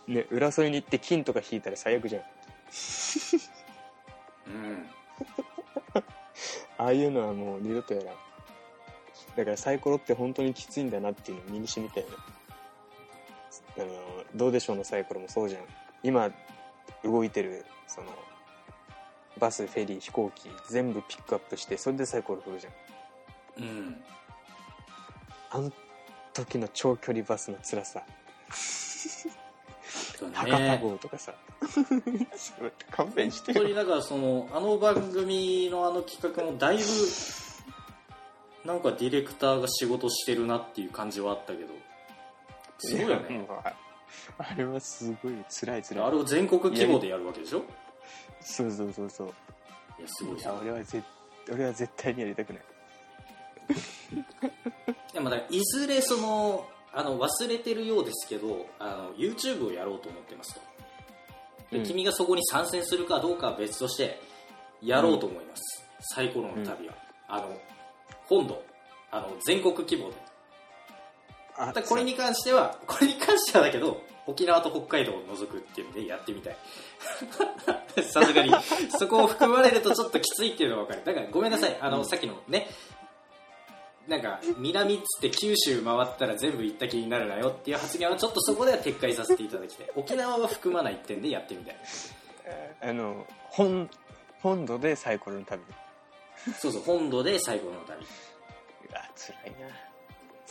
[0.07, 2.23] ね浦添に行って金とか弾いたら最悪じゃん。
[4.47, 4.91] うん。
[6.79, 8.17] ああいうのはもう二度とやらん。
[9.37, 12.17] だからサイコロって本当にきついんだなっていうのを身に染みたよね
[13.77, 15.63] あのどうでしょうのサイコロもそうじゃん。
[16.03, 16.31] 今
[17.05, 18.07] 動いてるその
[19.39, 22.73] バスフェリー飛行機全部ピックアップしてそれでサイコロ振るじゃん
[23.59, 23.97] うん。
[25.51, 25.73] あの
[26.33, 28.03] 時の長距離バスの辛さ。
[30.33, 31.35] 博多ね号とかさ。
[32.91, 33.61] 勘弁してよ。
[33.61, 36.83] 本当にだからそのあの番組のあの企画もだいぶ
[38.65, 41.69] なんかディレクターが仕事してるなっていう感じはあったけど。
[42.79, 43.47] すごいよね。
[43.49, 43.73] あ
[44.39, 46.05] あれはすごい辛い辛い。
[46.05, 47.63] あれを全国規模でやるわけでしょ？
[48.41, 49.35] そうそうそうそう。
[49.99, 51.03] いやすごい俺は絶
[51.53, 52.63] 俺は絶対にやりたくない
[55.13, 60.61] でもだいずれそのあの忘れてるようですけどあの YouTube をやろうと思ってますと。
[61.71, 61.85] で、うん。
[61.85, 64.21] 君がそこに参戦するかどうかは別として
[64.83, 66.95] やろうと思います、サイコロの旅は、
[67.29, 67.57] あの
[68.27, 68.63] 本土。
[69.11, 70.17] あの全国規模で。
[71.57, 76.57] あだこれに関してはこれに関してはだけど沖縄と北海道を除くっていうんでやってみたい。
[78.05, 78.53] さすがに。
[78.99, 81.05] そこを含まれるとちょっときついっていうのは分かる。
[81.05, 81.77] だからごめんなさい。
[81.81, 82.69] あの、さっきのね
[84.09, 89.91] なんか南っつって九州回ったら全部行った気になるなよっていう発言はちょっとそこでは撤回させていただきたい。
[89.95, 91.77] 沖縄は含まない点でやってみたい。
[92.81, 93.91] あの本
[94.41, 95.63] 本土でサイコロの旅。
[96.59, 98.07] そうそう本土で最後の旅。
[98.91, 99.69] うわ辛いな。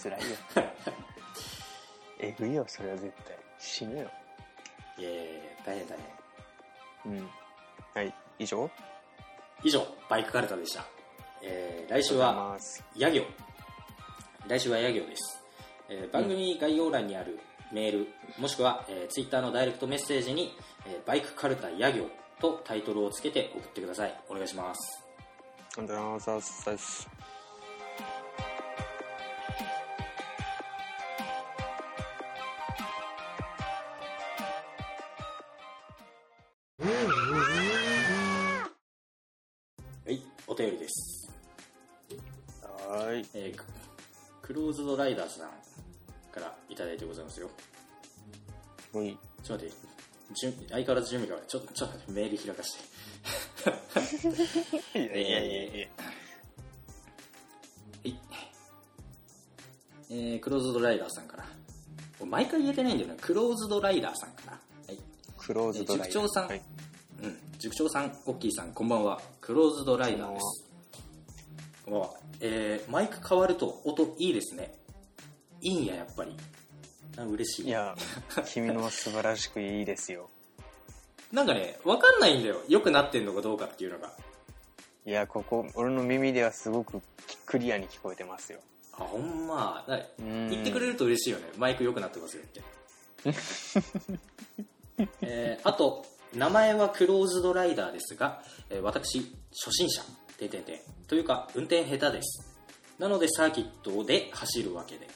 [0.02, 0.38] 辛いよ。
[2.20, 3.36] えぐいよそれは絶対。
[3.58, 4.12] 死ぬよ。
[5.00, 5.32] いやいやいや
[5.66, 5.98] 大変大
[7.04, 7.14] 変。
[7.14, 7.30] うん。
[7.96, 8.70] はい以上？
[9.64, 10.86] 以上バイクカルタでした、
[11.42, 12.58] えー来週は
[12.96, 13.24] ヤ行
[14.48, 15.44] 来週はヤ行です、
[15.90, 17.40] えー番組概要欄にある
[17.72, 18.08] メール
[18.40, 20.56] もしくは、えー、Twitter のダイレクトメッセージに、
[20.86, 22.10] えーバイクカルタヤ行
[22.40, 24.16] とタイトルをつけて送ってください。
[24.30, 25.04] お願いします。
[25.78, 26.42] ありがとうございま
[26.78, 27.17] す。
[44.48, 45.50] クローズドライダーさん
[46.32, 47.50] からいただいてございますよ
[48.94, 49.76] もういいちょっと待って
[50.34, 52.78] じゅ相変わらず準備が悪いちょっとちょっと待ってメール開かし
[54.94, 56.12] て いやいやいやいやは
[58.04, 58.16] い。
[60.10, 61.46] えー、クローズドライダーさんから。
[62.26, 63.18] 毎回言えてないんだよね。
[63.20, 64.52] クローズドライダーさんかな。
[64.52, 64.60] は
[64.94, 64.98] い。
[65.38, 66.62] クローズドライ塾長さんはい、
[67.24, 67.38] うん。
[67.60, 69.22] 塾長さん、オッキーさん、こんばんは。
[69.42, 70.67] クローズドライダーです。
[71.92, 72.12] は。
[72.40, 74.74] えー、マイク変わると音いいですね。
[75.62, 76.36] いいんや、やっぱり。
[77.18, 77.68] あ嬉しい。
[77.68, 77.96] いや
[78.46, 80.30] 君のは素晴らしくいいですよ
[81.32, 82.62] なんかね、わかんないんだよ。
[82.68, 84.14] 良くなってんのかどうかっていうのが。
[85.06, 87.02] いやここ俺の耳ではすごく
[87.46, 88.60] クリアに聞こえてますよ
[88.92, 89.86] あ、ほんま。
[90.20, 91.46] 言ってくれると嬉しいよね。
[91.58, 92.62] マイク良くなってますよって。
[95.22, 99.20] えーあと、名前はクローズドライダーですが、えー私、
[99.52, 100.04] 初心者、
[100.38, 100.84] ててて。
[101.08, 102.48] というか、運転下手です。
[103.00, 105.08] なので、サーキットで走るわけで。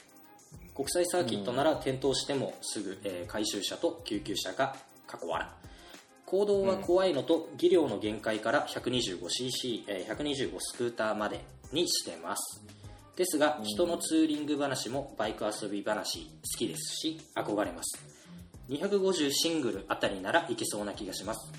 [0.74, 4.74] 国際サーキットなら転倒してもすぐ、えー回収車と救急車が
[5.06, 5.46] 過去笑
[6.24, 12.62] 行動は怖いのと、技量の限界から 125cc、えー125スクーターまでにしてます
[13.16, 18.02] ですが、人のツーリング話もバイク遊び話好きですし憧れます
[18.70, 21.52] 250シングルあたりならいけそうな気がします、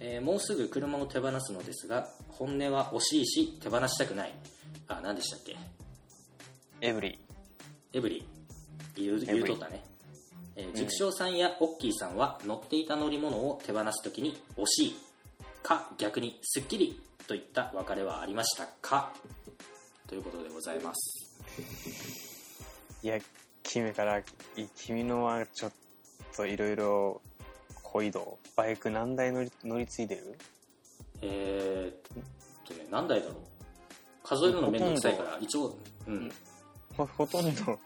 [0.00, 4.32] えーもうすぐ車を手放すのですが本音は惜しいし手放したくない。
[4.86, 5.56] あ何でしたっけ？
[6.80, 7.18] エブリ
[7.92, 8.26] エブリ
[8.96, 9.84] 言う言うとったね、
[10.56, 14.96] えー塾長さんやオッキーさんは乗っていた乗り物を手放すときに惜しい
[15.62, 19.12] か逆にすっきりといった別れはありましたか？
[20.06, 21.38] ということでございます。
[23.02, 23.18] いや
[23.62, 24.24] 君からい
[24.76, 25.72] 君のはちょっ
[26.36, 27.20] といろいろ
[27.92, 30.38] 小移動バイク何台乗り乗り継いでる？
[31.22, 31.96] えー、っ
[32.66, 33.34] とね何台だろう？
[34.24, 36.30] 数えるのめんどくさいから一応うん。
[36.96, 37.78] ほほとんど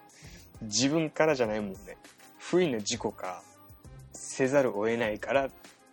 [0.62, 1.78] 自分からじゃないもんね。
[2.38, 3.42] 不意な事故か
[4.12, 5.50] せざるを得ないからっ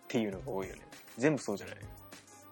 [0.08, 0.82] ていうのが多いよね。
[1.18, 1.76] 全部そうじゃない？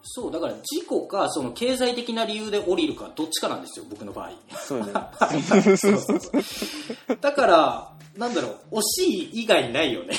[0.02, 4.30] そうだから事故かその経済的な理由で降りるかどっちかなんですよ僕の場合。
[4.56, 4.92] そうだね
[7.20, 10.14] だからなんだろう惜しい以外にないよね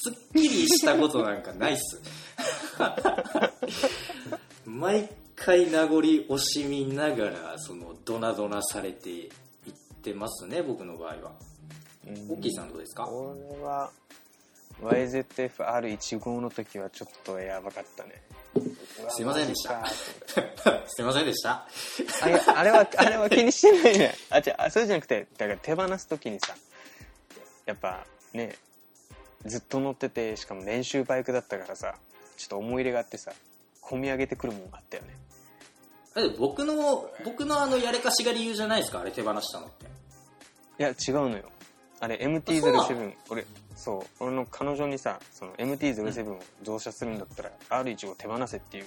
[0.00, 2.00] すっきりしたことなんかないっす。
[4.64, 9.30] 毎回名残惜しみながらそのドナドナされていっ
[10.02, 11.32] てますね僕の場合は。
[12.30, 13.08] オッキーさんどうですか？
[13.08, 13.90] 俺は
[14.82, 18.22] YZF-R15 の時はちょっとやばかったね。
[19.10, 19.84] すいませんでした。
[20.86, 21.66] すいませんでした。
[22.22, 24.14] あいやあれはあれは気にしてないね。
[24.30, 26.54] あ違うあそうじゃなくてだから手放す時にさ
[27.66, 28.54] やっぱね
[29.48, 31.94] ずっと乗っててしかも練習バイクだったからさ
[32.36, 33.32] ちょっと思い入れがあってさ
[33.82, 35.16] 込み上げてくるもんがあったよね。
[36.14, 39.00] だって僕の僕のあのやれかしが理由じゃないですか？
[39.00, 39.86] あれ手放したのって。
[39.86, 41.44] いや違うのよ。
[42.00, 47.50] あれそうな MT-07 俺そう俺の彼女にさその MT-07 を乗車するんだったら
[47.82, 48.86] R1 を手放せっていう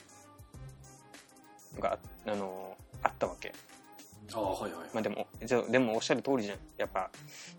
[1.75, 3.53] のがああのあったわけ。
[4.33, 6.57] ああはいはい、まあでもじゃあでもおっしゃる通りじゃん。
[6.77, 7.09] やっぱ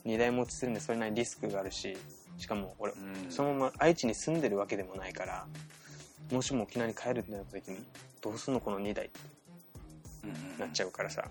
[0.04, 1.98] 荷台持ちするんでそれなりにリスクがあるし
[2.38, 3.30] しかも俺うん。
[3.30, 5.46] そのまま愛知に住んでるわけでもないから
[6.30, 7.84] もしも沖縄に帰るってなった時に
[8.20, 9.20] どうすんのこの2台って
[10.24, 11.24] うんうんなっちゃうからさ、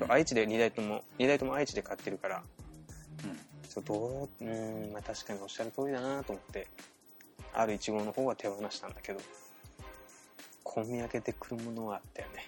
[0.00, 0.12] うん。
[0.12, 2.42] 愛知で2台とも2台とも愛知で買ってるから
[3.24, 3.38] うん。
[3.68, 6.66] そうどううーんまあ確かにおっしゃる通りだなと思って
[7.54, 9.20] R15 の方は手放したんだけど
[10.64, 12.46] 込み上げてくるものはあったよね。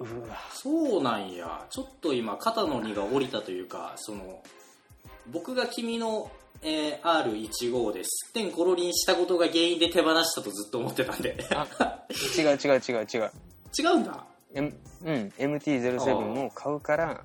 [0.00, 0.36] うわ。
[0.52, 1.64] そうなんや。
[1.70, 4.42] ちょっと今肩の荷が下りたというかその
[5.30, 6.30] 僕が君の、
[6.62, 8.28] えー R15 です。
[8.30, 11.36] ってんころりんしたことが原因で手放したとずっと思ってたんで。
[11.50, 11.66] あ
[12.38, 13.30] 違う違う違う違う。
[13.78, 14.24] 違うんだ。
[14.54, 14.74] M
[15.04, 17.24] うん MT-07 を買うから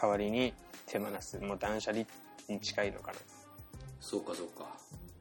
[0.00, 0.52] 代わりに
[0.86, 1.38] 手放す。
[1.38, 2.04] もう断捨離
[2.48, 3.18] に近いのかな。
[4.00, 4.66] そうかそうか。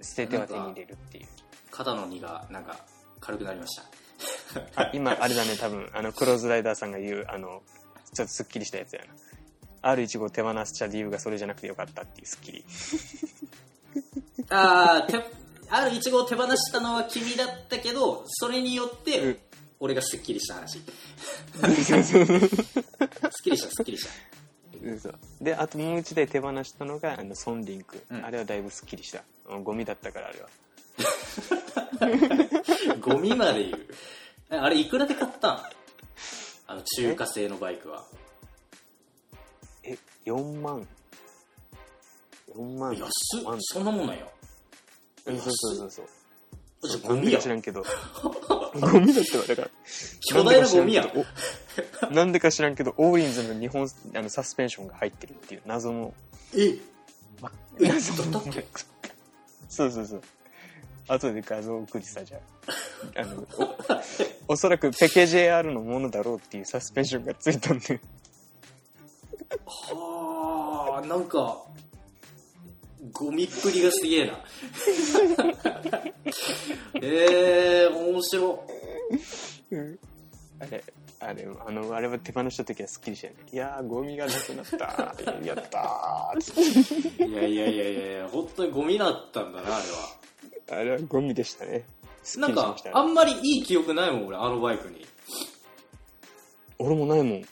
[0.01, 1.27] 捨てては手に入れるっていう。
[1.71, 2.77] 肩の荷がなんか
[3.19, 3.84] 軽くなりました。
[4.76, 7.61] あ今あれだね多分あのクローズライダーさんが言うあの
[8.13, 9.13] ちょっとすっきりしたやつやな
[9.81, 12.65] R15 を手放した理由がそれじゃなくてよかったっていうすっきり
[14.49, 15.07] あ
[15.69, 19.38] あ R15 を手放したのは君だったけどそれによって、うん。
[19.81, 20.80] 俺がすっきりした話。
[20.80, 20.81] すっ
[23.43, 24.11] きりしたすっきりした。
[24.84, 25.14] 嘘。
[25.39, 28.26] であともう一台手放したのがあのソンリンク、うん。
[28.26, 29.23] あれはだいぶすっきりした。
[29.49, 30.49] うんゴミだったからあれは。
[32.99, 33.88] ゴミまで言う。
[34.51, 35.61] えあれいくらで買ったん？
[36.68, 38.03] あの中華製のバイクは。
[38.14, 38.18] え
[40.30, 40.88] 4万。
[42.56, 42.95] 4万。
[42.97, 43.03] 安
[43.38, 43.41] っ。
[43.41, 43.57] 5万。
[43.60, 44.27] そんなもんなんや。
[45.26, 46.88] うんそうそうそうそう。
[46.88, 47.38] じゃゴミや。
[47.38, 47.84] か知らんけど。
[48.80, 49.69] ゴミだったわだから。
[50.31, 51.11] 巨大なゴミや。
[52.11, 56.14] なんでか知らんけどオーリンズの日本あのサスペンションが入ってるっていう謎の。
[56.56, 56.68] え？
[57.80, 57.88] え？
[57.88, 58.65] 謎のだっけ？
[59.69, 60.22] そうそうそう。
[61.07, 62.39] 後で画像送りさじゃ
[63.18, 63.22] あ。
[63.22, 63.47] あの
[64.47, 67.99] おおそらくペケ JR のものだろうっていうサスペンションがついたんで
[69.65, 71.57] はあなんか
[73.13, 74.34] ゴミっぷりがすげえな。
[77.01, 78.67] えー、面白。
[80.59, 80.84] あれ
[81.21, 83.39] あれあのあれは手放した時はすっきりしたよね。
[83.51, 85.15] いやーゴミがなくなった。
[85.43, 87.27] やったー。
[87.27, 90.19] いやいやいやいや本当にゴミだったんだなあれは。
[90.71, 91.85] あれはゴミでしたね。
[92.23, 95.05] すっなんかあんまりいい記憶ないもん俺あのバイクに。
[96.77, 97.41] 俺もないもん。
[97.41, 97.49] 買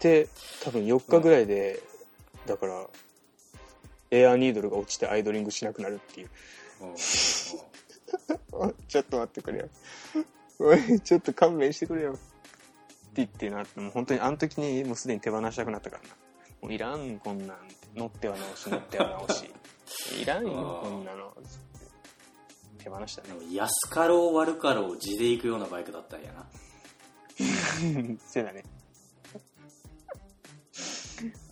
[0.00, 0.28] って
[0.64, 1.82] 多分4日ぐらいで、
[2.46, 2.86] だから
[4.10, 6.30] エアーニードルが落ちてアイドリングしなくなるっていう。
[6.80, 6.96] うん。
[8.88, 9.68] ちょっと待ってくれよ。
[10.58, 12.12] お いちょっと勘弁してくれよ。
[12.12, 12.20] って
[13.16, 16.08] 言ってなもう本当にあの時にもうすでに手放したくなったから。
[16.08, 16.08] な
[16.62, 19.50] もういらんこんなんって乗っては直し乗っては直し。
[20.22, 21.36] いらんよこんなの。
[22.78, 23.22] 手放した。
[23.22, 26.48] ねでも安かろう悪かろう地で行くようなバイクだったんやな。
[28.26, 28.64] そうだね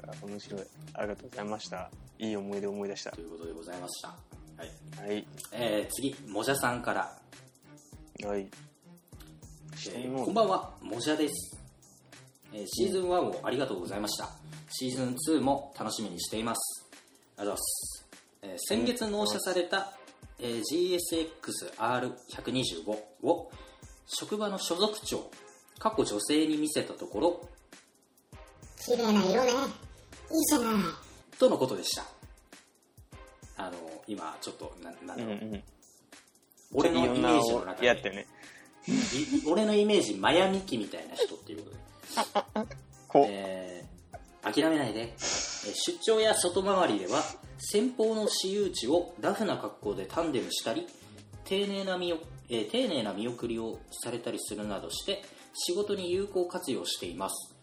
[0.09, 0.63] あ面白い
[0.95, 4.09] ありがとうございましたいい思い出思い出したということでございました。
[4.09, 4.71] はい。
[5.09, 7.17] はいえー、次、もじゃさんから。
[8.27, 8.49] はい
[9.87, 11.57] えーこんばんは、もじゃです。
[12.53, 14.29] えーシーズン1をありがとうございました。
[14.71, 16.89] シーズン2も楽しみにしています。
[17.37, 18.09] ありがとうございます。
[18.43, 19.93] えー先月納車された、
[20.41, 20.99] えー
[21.79, 22.91] GSX-R125
[23.23, 23.53] を
[24.07, 25.31] 職場の所属長、
[25.79, 27.49] 過去女性に見せたところ、
[28.85, 29.88] 綺麗な色ね。
[30.31, 30.75] いいじゃない。
[31.39, 32.05] とのことでした。
[33.57, 33.77] あの、
[34.07, 35.63] 今、ちょっと、ななんだろう、うんうん
[36.71, 38.27] 俺のイメージの中で、やってね。
[38.87, 38.93] い
[39.49, 42.77] 俺のイメージ、マヤミキみたいな人っていうことで。
[43.09, 43.89] こう、えー
[44.41, 47.23] 諦めないで、えー出張や外回りでは
[47.59, 50.87] 先方の私有地をラフな格好でタンデムしたり
[51.45, 52.19] 丁寧な見お、
[52.49, 55.23] えー丁寧な見送りをされたりするなどして
[55.55, 57.55] 仕事に有効活用しています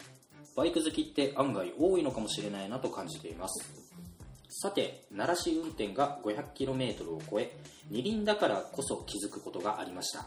[0.56, 3.86] バイク好きって案外多いのかもしれないなと感じています。
[4.50, 7.58] さて奈良市運転が 500km を超え
[7.90, 10.26] 二輪だからこそ気づくことがありました。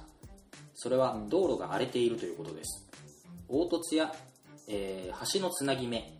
[0.74, 2.86] それは道路が荒れているということです。
[3.48, 4.14] 凹凸や、
[4.68, 6.12] えー橋のつなぎ目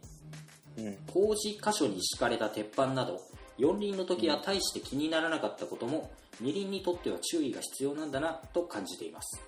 [0.78, 0.97] うん。
[1.06, 3.20] 工事箇所に敷かれた鉄板など
[3.59, 6.10] 四輪の時は大して気にならなかったことも
[6.40, 9.40] 二輪にとっては注意が必要なんだなと感じています。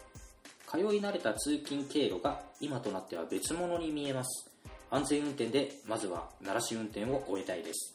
[0.70, 4.49] 通い慣れた通勤経路が今となっては別物に見えます
[4.90, 7.94] 安全運転でまずは奈良市運転を終えたいです。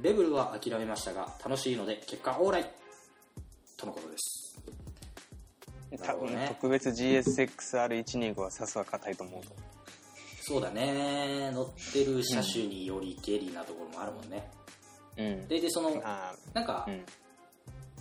[0.00, 2.70] レベルは諦めましたが楽しいので結果オーライ。
[3.76, 4.58] とのことです。
[5.90, 9.54] な多分ね特別 GSX-R125 はさすが硬いと思うと
[10.40, 11.50] そうだね。
[11.52, 14.50] 乗ってる車種によりけりなところもあるもんね、
[15.16, 15.48] うん。
[15.48, 17.04] ででそのあなんか、あうん。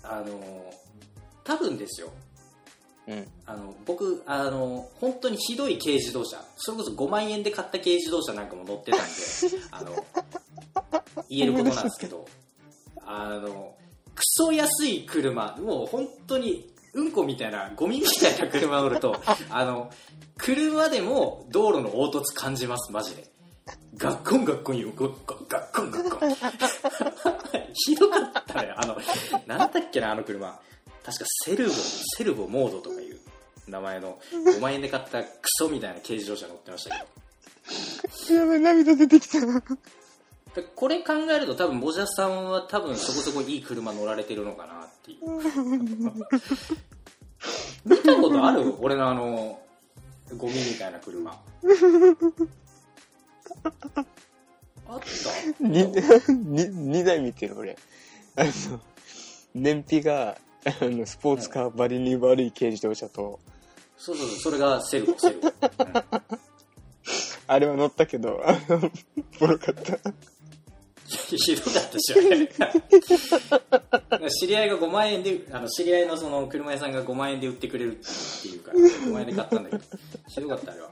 [0.04, 0.74] あの
[1.44, 2.10] 多分ですよ
[3.08, 3.28] うん。
[3.46, 6.38] あの僕あの本当にひどい軽自動車。
[6.58, 9.06] それこそ5万円で買った軽自動車なんかも乗ってたんで
[9.72, 10.06] あの
[11.30, 12.26] 言えることなんですけど。
[13.06, 13.76] あの
[14.16, 15.58] クソ安い車。
[15.58, 19.16] もう本当にうんこみたいなゴミみたいな車乗ると
[19.50, 19.90] あの
[20.38, 23.30] 車でも道路の凹凸感じますマジで。
[23.98, 26.32] ガッコンガッコンよガッコンガッコンガッコン。
[27.74, 28.74] ひどかったね。
[28.76, 28.98] あの
[29.46, 30.60] なんだっけなあの車
[31.04, 31.74] 確かセルボ
[32.18, 33.20] セルボモードとかいう
[33.68, 37.06] 名前の5万円で買ったクソみたいな軽自動車乗ってましたけ
[38.34, 38.36] ど。
[38.36, 39.40] やべ涙出てきた。
[39.42, 45.22] でこれ考えると多分ボジャさんは多分そこそこいい車乗られてるのかなっていう。
[47.86, 48.76] 見たことある？
[48.80, 49.60] 俺のあの
[50.38, 51.32] ゴミみたいな車。
[54.88, 55.00] あっ
[55.58, 55.64] た？
[55.64, 55.84] に
[56.44, 57.78] に二台見てる俺。
[58.36, 58.52] あの
[59.56, 63.40] 燃費があのスポーツカーばりに悪い軽自動車と。
[63.98, 65.54] そうそうそうそれがセルボセルボ、うん。
[67.48, 68.80] あれは乗ったけどあの
[69.40, 69.98] ボロかった。
[71.08, 72.16] ひどかったしょ
[74.30, 78.02] 知り合いが5万円であの知り合いのその車屋さんが5万円で売ってくれるっ
[78.42, 79.84] ていうから5万円で買ったんだけど。
[80.30, 80.90] ひどかったあれは。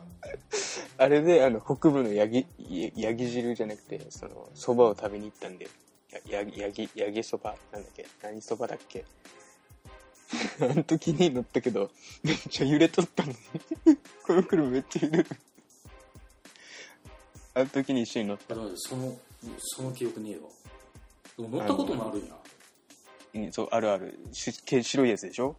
[0.97, 5.69] あれであの北部のヤギヤヤギ汁じゃなくてそのそばを食べに行ったんで。
[6.29, 8.05] やヤギヤギヤギそばなんだっけ？
[8.23, 9.05] 何そばだっけ？
[10.61, 11.89] あの時に乗ったけど
[12.23, 13.33] めっちゃ揺れとったの。
[14.25, 15.25] この車めっちゃ揺れる。
[17.55, 18.55] あの時に一緒に乗った。
[18.75, 19.17] その
[19.57, 20.41] その記憶ねえわ。
[21.37, 22.35] でも乗ったこともあるんや。
[23.35, 24.19] うんそうあるある。
[24.33, 25.55] 白いやつでしょ？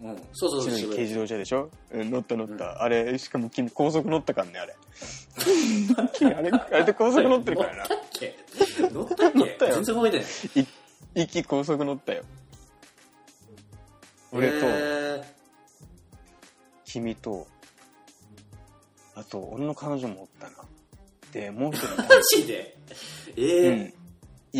[0.00, 0.16] うん。
[0.34, 4.76] そうそうそう白い軽自動車でしょ、うん、乗った乗った、あれしかも君高速乗ったからねあれ。
[6.14, 7.78] 君あれあれで高速乗ってるからな。
[7.78, 8.34] 乗ったっけ？
[8.92, 9.38] 乗ったっけ？
[9.38, 9.74] 乗ったよ。
[9.76, 10.26] 全然覚えてない。
[10.62, 10.66] い
[11.22, 12.24] 行き高速乗ったよ
[14.32, 14.66] 俺と、
[16.84, 17.46] 君と。
[19.14, 20.56] あと俺の彼女もおったな。
[21.32, 21.96] でもう一人。
[22.02, 22.76] マジで？
[23.36, 23.92] ええうん。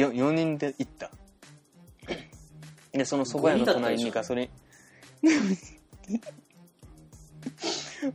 [0.01, 1.11] よ4人で行った。
[2.93, 4.49] でその蕎麦屋の隣にガソリン。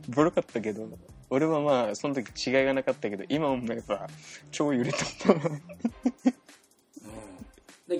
[0.08, 0.88] ボロかったけど
[1.30, 4.08] 俺はまあその時違いがなかったけど今思えば
[4.50, 4.98] 超揺れた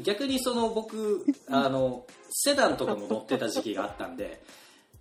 [0.01, 4.43] 逆にその僕 あのセダンとかも乗ってた時期があったんで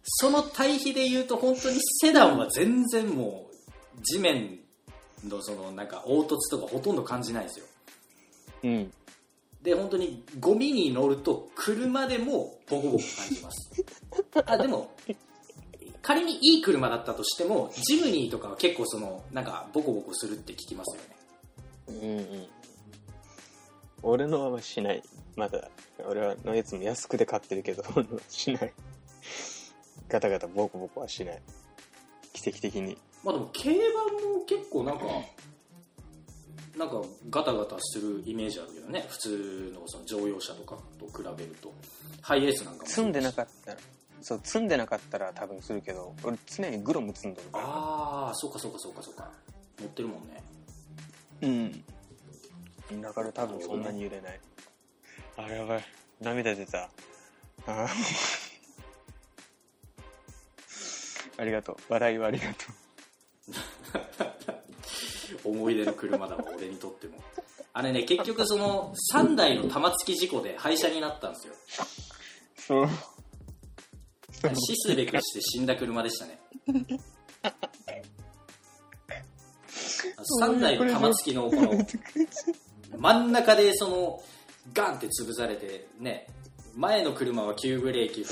[0.04, 3.50] その対比で言うと本当にセダンは全然も
[3.98, 4.60] う地面
[5.24, 7.66] のそのなんか凹凸とかほとんど感じないんですよ。
[8.64, 8.94] うん。
[9.62, 13.86] で本当にゴミに乗ると車でもボコボコ感じます。
[14.46, 14.92] あでも
[16.02, 21.22] 仮にいい車だったとしてもジムニーとかは結構そのなんかボコボコするって聞きますよね。
[21.88, 22.48] うんうん
[24.04, 25.04] 俺のはしない。
[25.36, 25.70] まだ
[26.08, 27.84] 俺はのやつも安くで買ってるけど
[28.30, 28.74] しない。
[30.10, 31.42] ガタガタボコボコはしない。
[32.34, 32.98] 奇跡的に。
[33.24, 34.04] まあでも競馬
[34.38, 35.06] も結構なんか
[36.78, 39.06] なんかガタガタするイメージあるけどね。
[39.10, 41.72] 普通のその乗用車とかと比べると。
[42.22, 43.80] ハイエースなんかも積んでなかったら
[44.22, 47.66] そう積んでなかったら多分するけど俺常にグロム積んどるから。
[47.66, 49.32] ああそうかそうかそうかそうか。
[49.80, 50.44] 乗ってるもんね。
[51.42, 51.84] うん
[53.00, 54.40] だから多分そんなに揺れない。
[55.38, 55.86] あやばい。
[56.20, 56.90] 涙出た。
[57.68, 57.88] あー。
[61.38, 61.76] ありがとう。
[61.90, 62.66] 笑いはありがと
[65.50, 67.18] 思い出の車だわ俺にとっても。
[67.74, 71.54] あれね結局その3台の玉突き事故で廃車になったんですよ。
[71.54, 71.60] う
[72.60, 72.90] そう。
[74.56, 76.40] 死すべくして死んだ車でしたね。
[80.42, 81.72] 3台の玉突きのこの
[82.98, 84.24] 真ん中でその
[84.74, 86.28] ガンって潰されてね
[86.76, 88.26] 前の車は急ブレーキ踏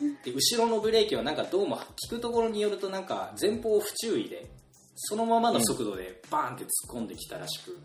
[0.00, 0.16] むわ。
[0.24, 4.46] で後ろのブレーキはなんかどうも聞くところによるとなんか前方不注意で
[4.94, 7.76] そのままの速度でバーンって突っ込んできたらしく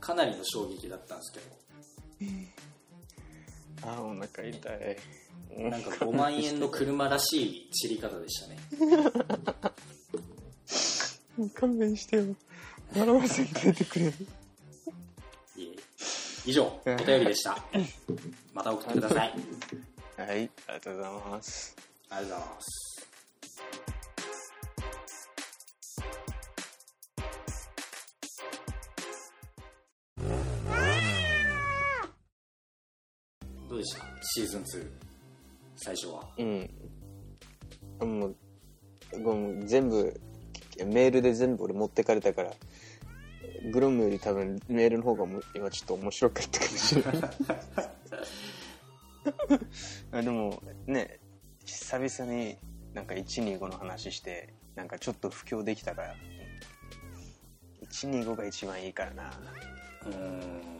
[0.00, 1.40] かなりの衝撃だったんですけ
[3.82, 4.96] あーお腹痛い。
[5.56, 8.58] どなんか5万円の車らしい散り方でしたね。
[11.54, 12.24] 勘弁してよ。
[12.94, 14.14] 笑わせてくれる
[16.46, 17.58] 以上お便りでした。
[18.52, 19.34] また送ってください。
[20.16, 21.76] ありはいありがとうございます。
[22.08, 22.66] がとうございます。
[33.68, 34.04] どうでした？
[34.22, 34.90] シーズン2
[35.76, 36.28] 最初は。
[36.38, 36.70] うん。
[38.02, 38.34] もう
[39.66, 40.20] 全部
[40.86, 42.52] メールで全部俺持ってかれたから
[43.70, 47.14] グロムより多分メールの方がも今ちょっと面白かったかもしれない。
[50.12, 51.20] あでもね
[51.64, 52.56] 久々に
[52.94, 56.16] なんか125の話してなんかちょっと布教できたから
[57.82, 59.30] 125が一番いいからな。
[60.06, 60.70] うーん。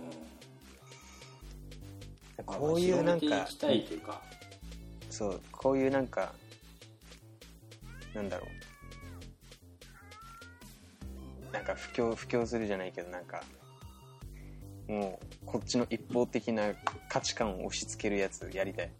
[2.47, 3.47] こういうなんか。
[5.11, 6.33] そうこういうなんか
[8.15, 8.70] なんだろう
[11.53, 13.43] なんか布教布教するじゃないけどなんか
[14.89, 16.73] もうこっちの一方的な
[17.09, 18.91] 価値観を押し付けるやつやりたい。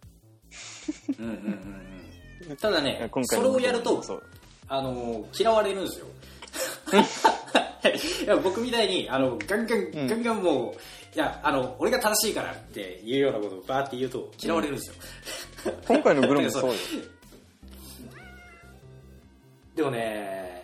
[1.19, 1.37] うんうんうん
[2.49, 2.57] うん。
[2.57, 4.01] ただねそれをやると
[4.67, 6.05] あの嫌われるんですよ。
[8.23, 10.07] いや僕みたいにあのガンガン、ん。
[10.07, 10.75] ガンガンもう
[11.15, 14.89] いやあの俺が正しいからっていうようなことをバーって言うと嫌われるんです
[15.67, 16.77] よ、今回のグロもそうよ。
[19.75, 20.60] でもね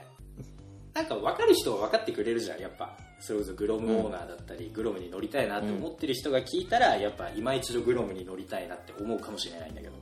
[0.98, 2.98] なんか分かる人は分かってくれるじゃんやっぱ。
[3.20, 9.94] それこそグロムオーナーだったり、グロムに乗りたいなって思ってる人が聞いたら、やっぱ今一度グロムに乗りたいなって思うかもしれないんだけど。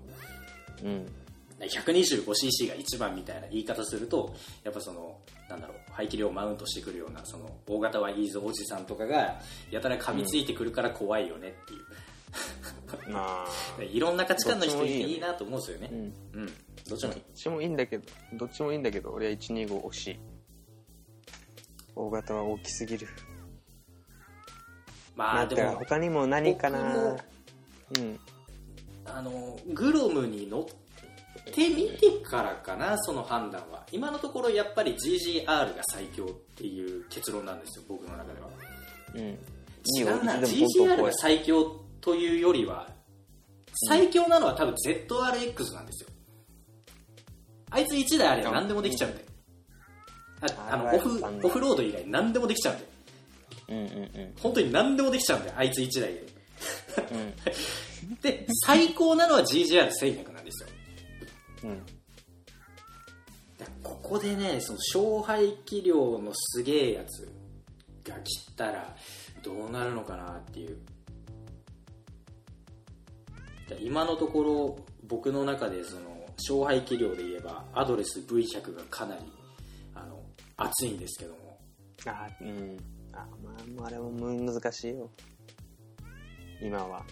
[0.84, 1.12] うん。
[1.60, 5.18] 125cc が一番みたいな言い方するとやっぱその
[5.50, 9.40] なんだろう排気量マウントしてくるようなその大型はいいぞおじさんとかが
[9.72, 15.90] やたら噛みついてくるから怖いよねっていう、まあ いろんな価値観の人いいなと思うんですよね。
[15.92, 16.42] うん。
[16.42, 16.54] うん。
[16.90, 17.20] どっちもいい。
[17.20, 17.68] どっちもいい。
[17.70, 18.04] んだけど
[18.34, 20.20] どっちもいいんだけど俺は125惜しい
[21.96, 23.08] 大型は大きすぎる。
[25.16, 27.16] まあでも他にも何かな。
[27.98, 28.20] うん。
[29.06, 30.66] あのグロムに乗っ
[31.54, 33.86] てみてからかなその判断は。
[33.92, 38.48] 今のところやっぱり GGR が最強っていう結論なんですよ僕の中では。
[39.16, 39.22] うん。
[39.98, 42.90] 違うな GGR が最強というよりは
[43.88, 46.10] 最強なのは多分 ZRX なんですよ。
[47.70, 49.25] あいつ1台あれば何でもできちゃうんで。
[49.25, 49.25] あ
[50.70, 52.86] あのオフオフロード以外何でもできちゃうんで
[53.70, 56.36] うんうん本当に何でもできちゃうんであいつ1台で。
[57.12, 58.16] うん。
[58.22, 60.70] で最高なのは GGR1100 なんですよ。
[61.64, 61.82] うん。
[63.84, 67.32] ここでねその小排気量のすげえやつ
[68.04, 68.96] が切ったら
[69.44, 70.78] どうなるのかなっていう。
[73.80, 74.78] 今のところ
[75.08, 76.02] 僕の中でその
[76.38, 79.22] 小排気量で言えばアドレス V100 がかなり
[80.58, 81.60] 熱いんですけども。
[82.06, 82.78] あうん。
[83.14, 85.10] あまあもうあれもむ難しいよ。
[86.62, 87.04] 今は。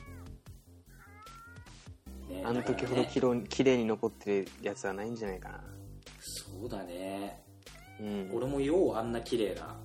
[2.30, 5.64] ねあの時ほどだからね綺麗に残ってるやつはないんじゃないかな。
[6.22, 7.44] そうだね。
[8.00, 8.30] うん。
[8.34, 9.78] 俺もようあんな綺麗な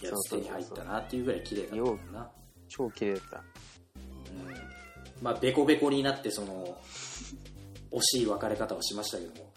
[0.00, 2.30] やつ手に入ったなっていうぐらい綺麗だったもんな。
[2.68, 3.36] 超綺麗だった。
[3.36, 3.44] うん。
[5.22, 6.76] まあベコベコになってその
[7.90, 9.52] 惜しい別れ方をしましたけども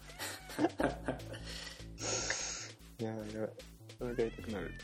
[2.98, 3.48] いやいや
[4.00, 4.74] お腹痛くなる。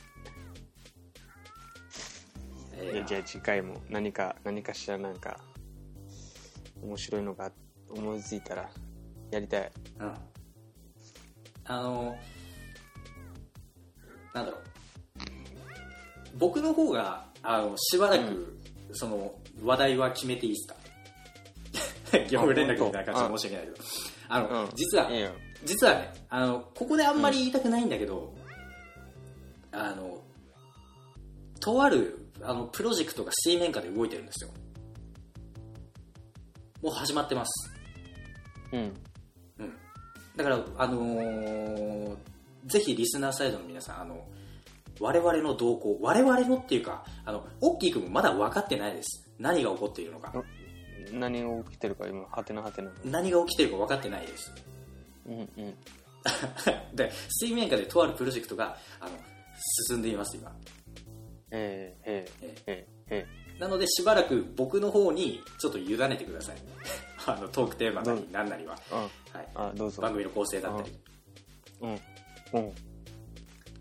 [2.76, 3.04] えーいや。
[3.04, 5.38] じゃあ次回も何か何かしらなんか
[6.82, 7.50] 面白いのが
[7.90, 8.68] 思いついたら
[9.30, 9.72] やりたい。
[10.00, 10.14] うん。
[11.64, 12.16] あの
[14.34, 14.62] なんだろう。
[16.38, 18.58] 僕の方があのしばらく、
[18.92, 22.18] その話題は決めていいですか？
[22.28, 23.84] 業務連絡みたいな感じで申し訳ないけど。
[24.28, 24.70] あの、うん。
[24.74, 25.30] 実はいいよ
[25.64, 28.34] 実はねあのここであんまり言いたくないんだけど、
[29.70, 30.20] あの
[31.60, 34.50] とあるあのプロジェクトが水面下で動いてるんですよ。
[36.82, 37.72] もう始まってます。
[38.72, 38.92] うん。
[39.58, 39.72] うん。
[40.36, 42.16] だからあのー
[42.66, 44.24] ぜひリスナーサイドの皆さんあの
[45.00, 49.28] 我々の動向我々のっていうかあのオッキー君もまだ分かってないです。
[49.38, 50.32] 何が起こっているのか。
[51.12, 52.94] 何が起きてるか今ハテナハテナの。
[53.04, 54.52] 何が起きてるか分かってないです
[55.26, 55.74] うんうん。
[56.94, 59.16] で水面下でとあるプロジェクトがあの
[59.88, 60.54] 進んでいます今。
[61.50, 63.26] えー、えー、えー、え
[63.58, 66.56] なのでしばらく僕の方にちょっと委ねてください。
[67.26, 68.94] あのトークテーマなり何なりは、ー、
[69.36, 70.02] はい、ああどうぞ。
[70.02, 70.92] 番組の構成だったり。
[71.80, 71.90] うん。
[71.90, 72.00] うん。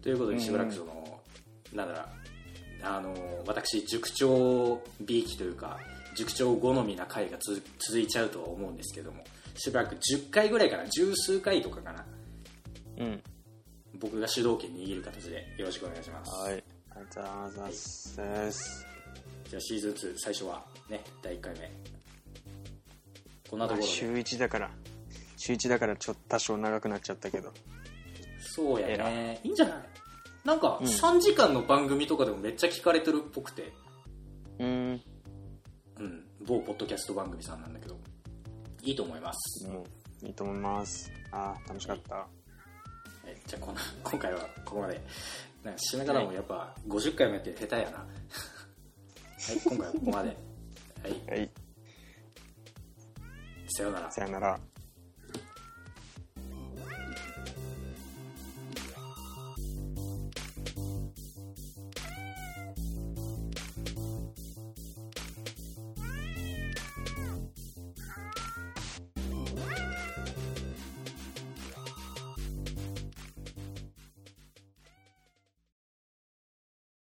[0.02, 0.42] ということでうん。
[0.42, 1.22] しばらくその、
[1.74, 2.22] なんだろう。
[2.84, 3.14] あの
[3.46, 5.80] 私塾長びいきというか
[6.16, 9.24] 塾長好みな回がつ続いちゃうとは思うんですけども
[9.56, 10.86] しばらく10回ぐらいかな。
[10.88, 12.06] 十数回とかかな。
[12.98, 13.24] うん。
[14.00, 15.54] 僕が主導権握る形で。
[15.58, 16.32] よろしくお願いします。
[16.32, 16.64] はい。
[16.92, 18.86] ありがとうございます。
[19.50, 21.72] じゃあシーズン2最初はね第1回目。
[23.50, 23.92] こんなところで。
[23.92, 24.72] 週1だから。
[25.38, 27.52] 週1だからちょっと多少長くなっちゃったけど。
[28.40, 29.40] そうやね。
[29.44, 29.50] い。
[29.50, 29.84] いんじゃない？
[30.46, 30.88] なんかうん。
[30.88, 33.72] 3時間の番組とかでもめっちゃ聞かれてるっぽくて。
[34.60, 35.02] うん。
[36.00, 36.28] うん。
[36.46, 38.00] 某ポッドキャスト番組さんなんだけど
[38.84, 39.68] いいと思います。
[39.68, 39.86] も
[40.24, 41.12] ういいと思います。
[41.32, 42.16] あー楽しかった。
[42.16, 42.28] はい
[43.46, 45.02] じゃあこの 今回はここまで。
[45.64, 47.98] なんか締め方もやっぱ50回もやって下手やな。
[48.00, 50.30] はい今回はここまで。
[50.30, 51.40] はい。
[51.40, 51.52] はい。
[53.70, 54.12] さようなら。
[54.12, 54.60] さよなら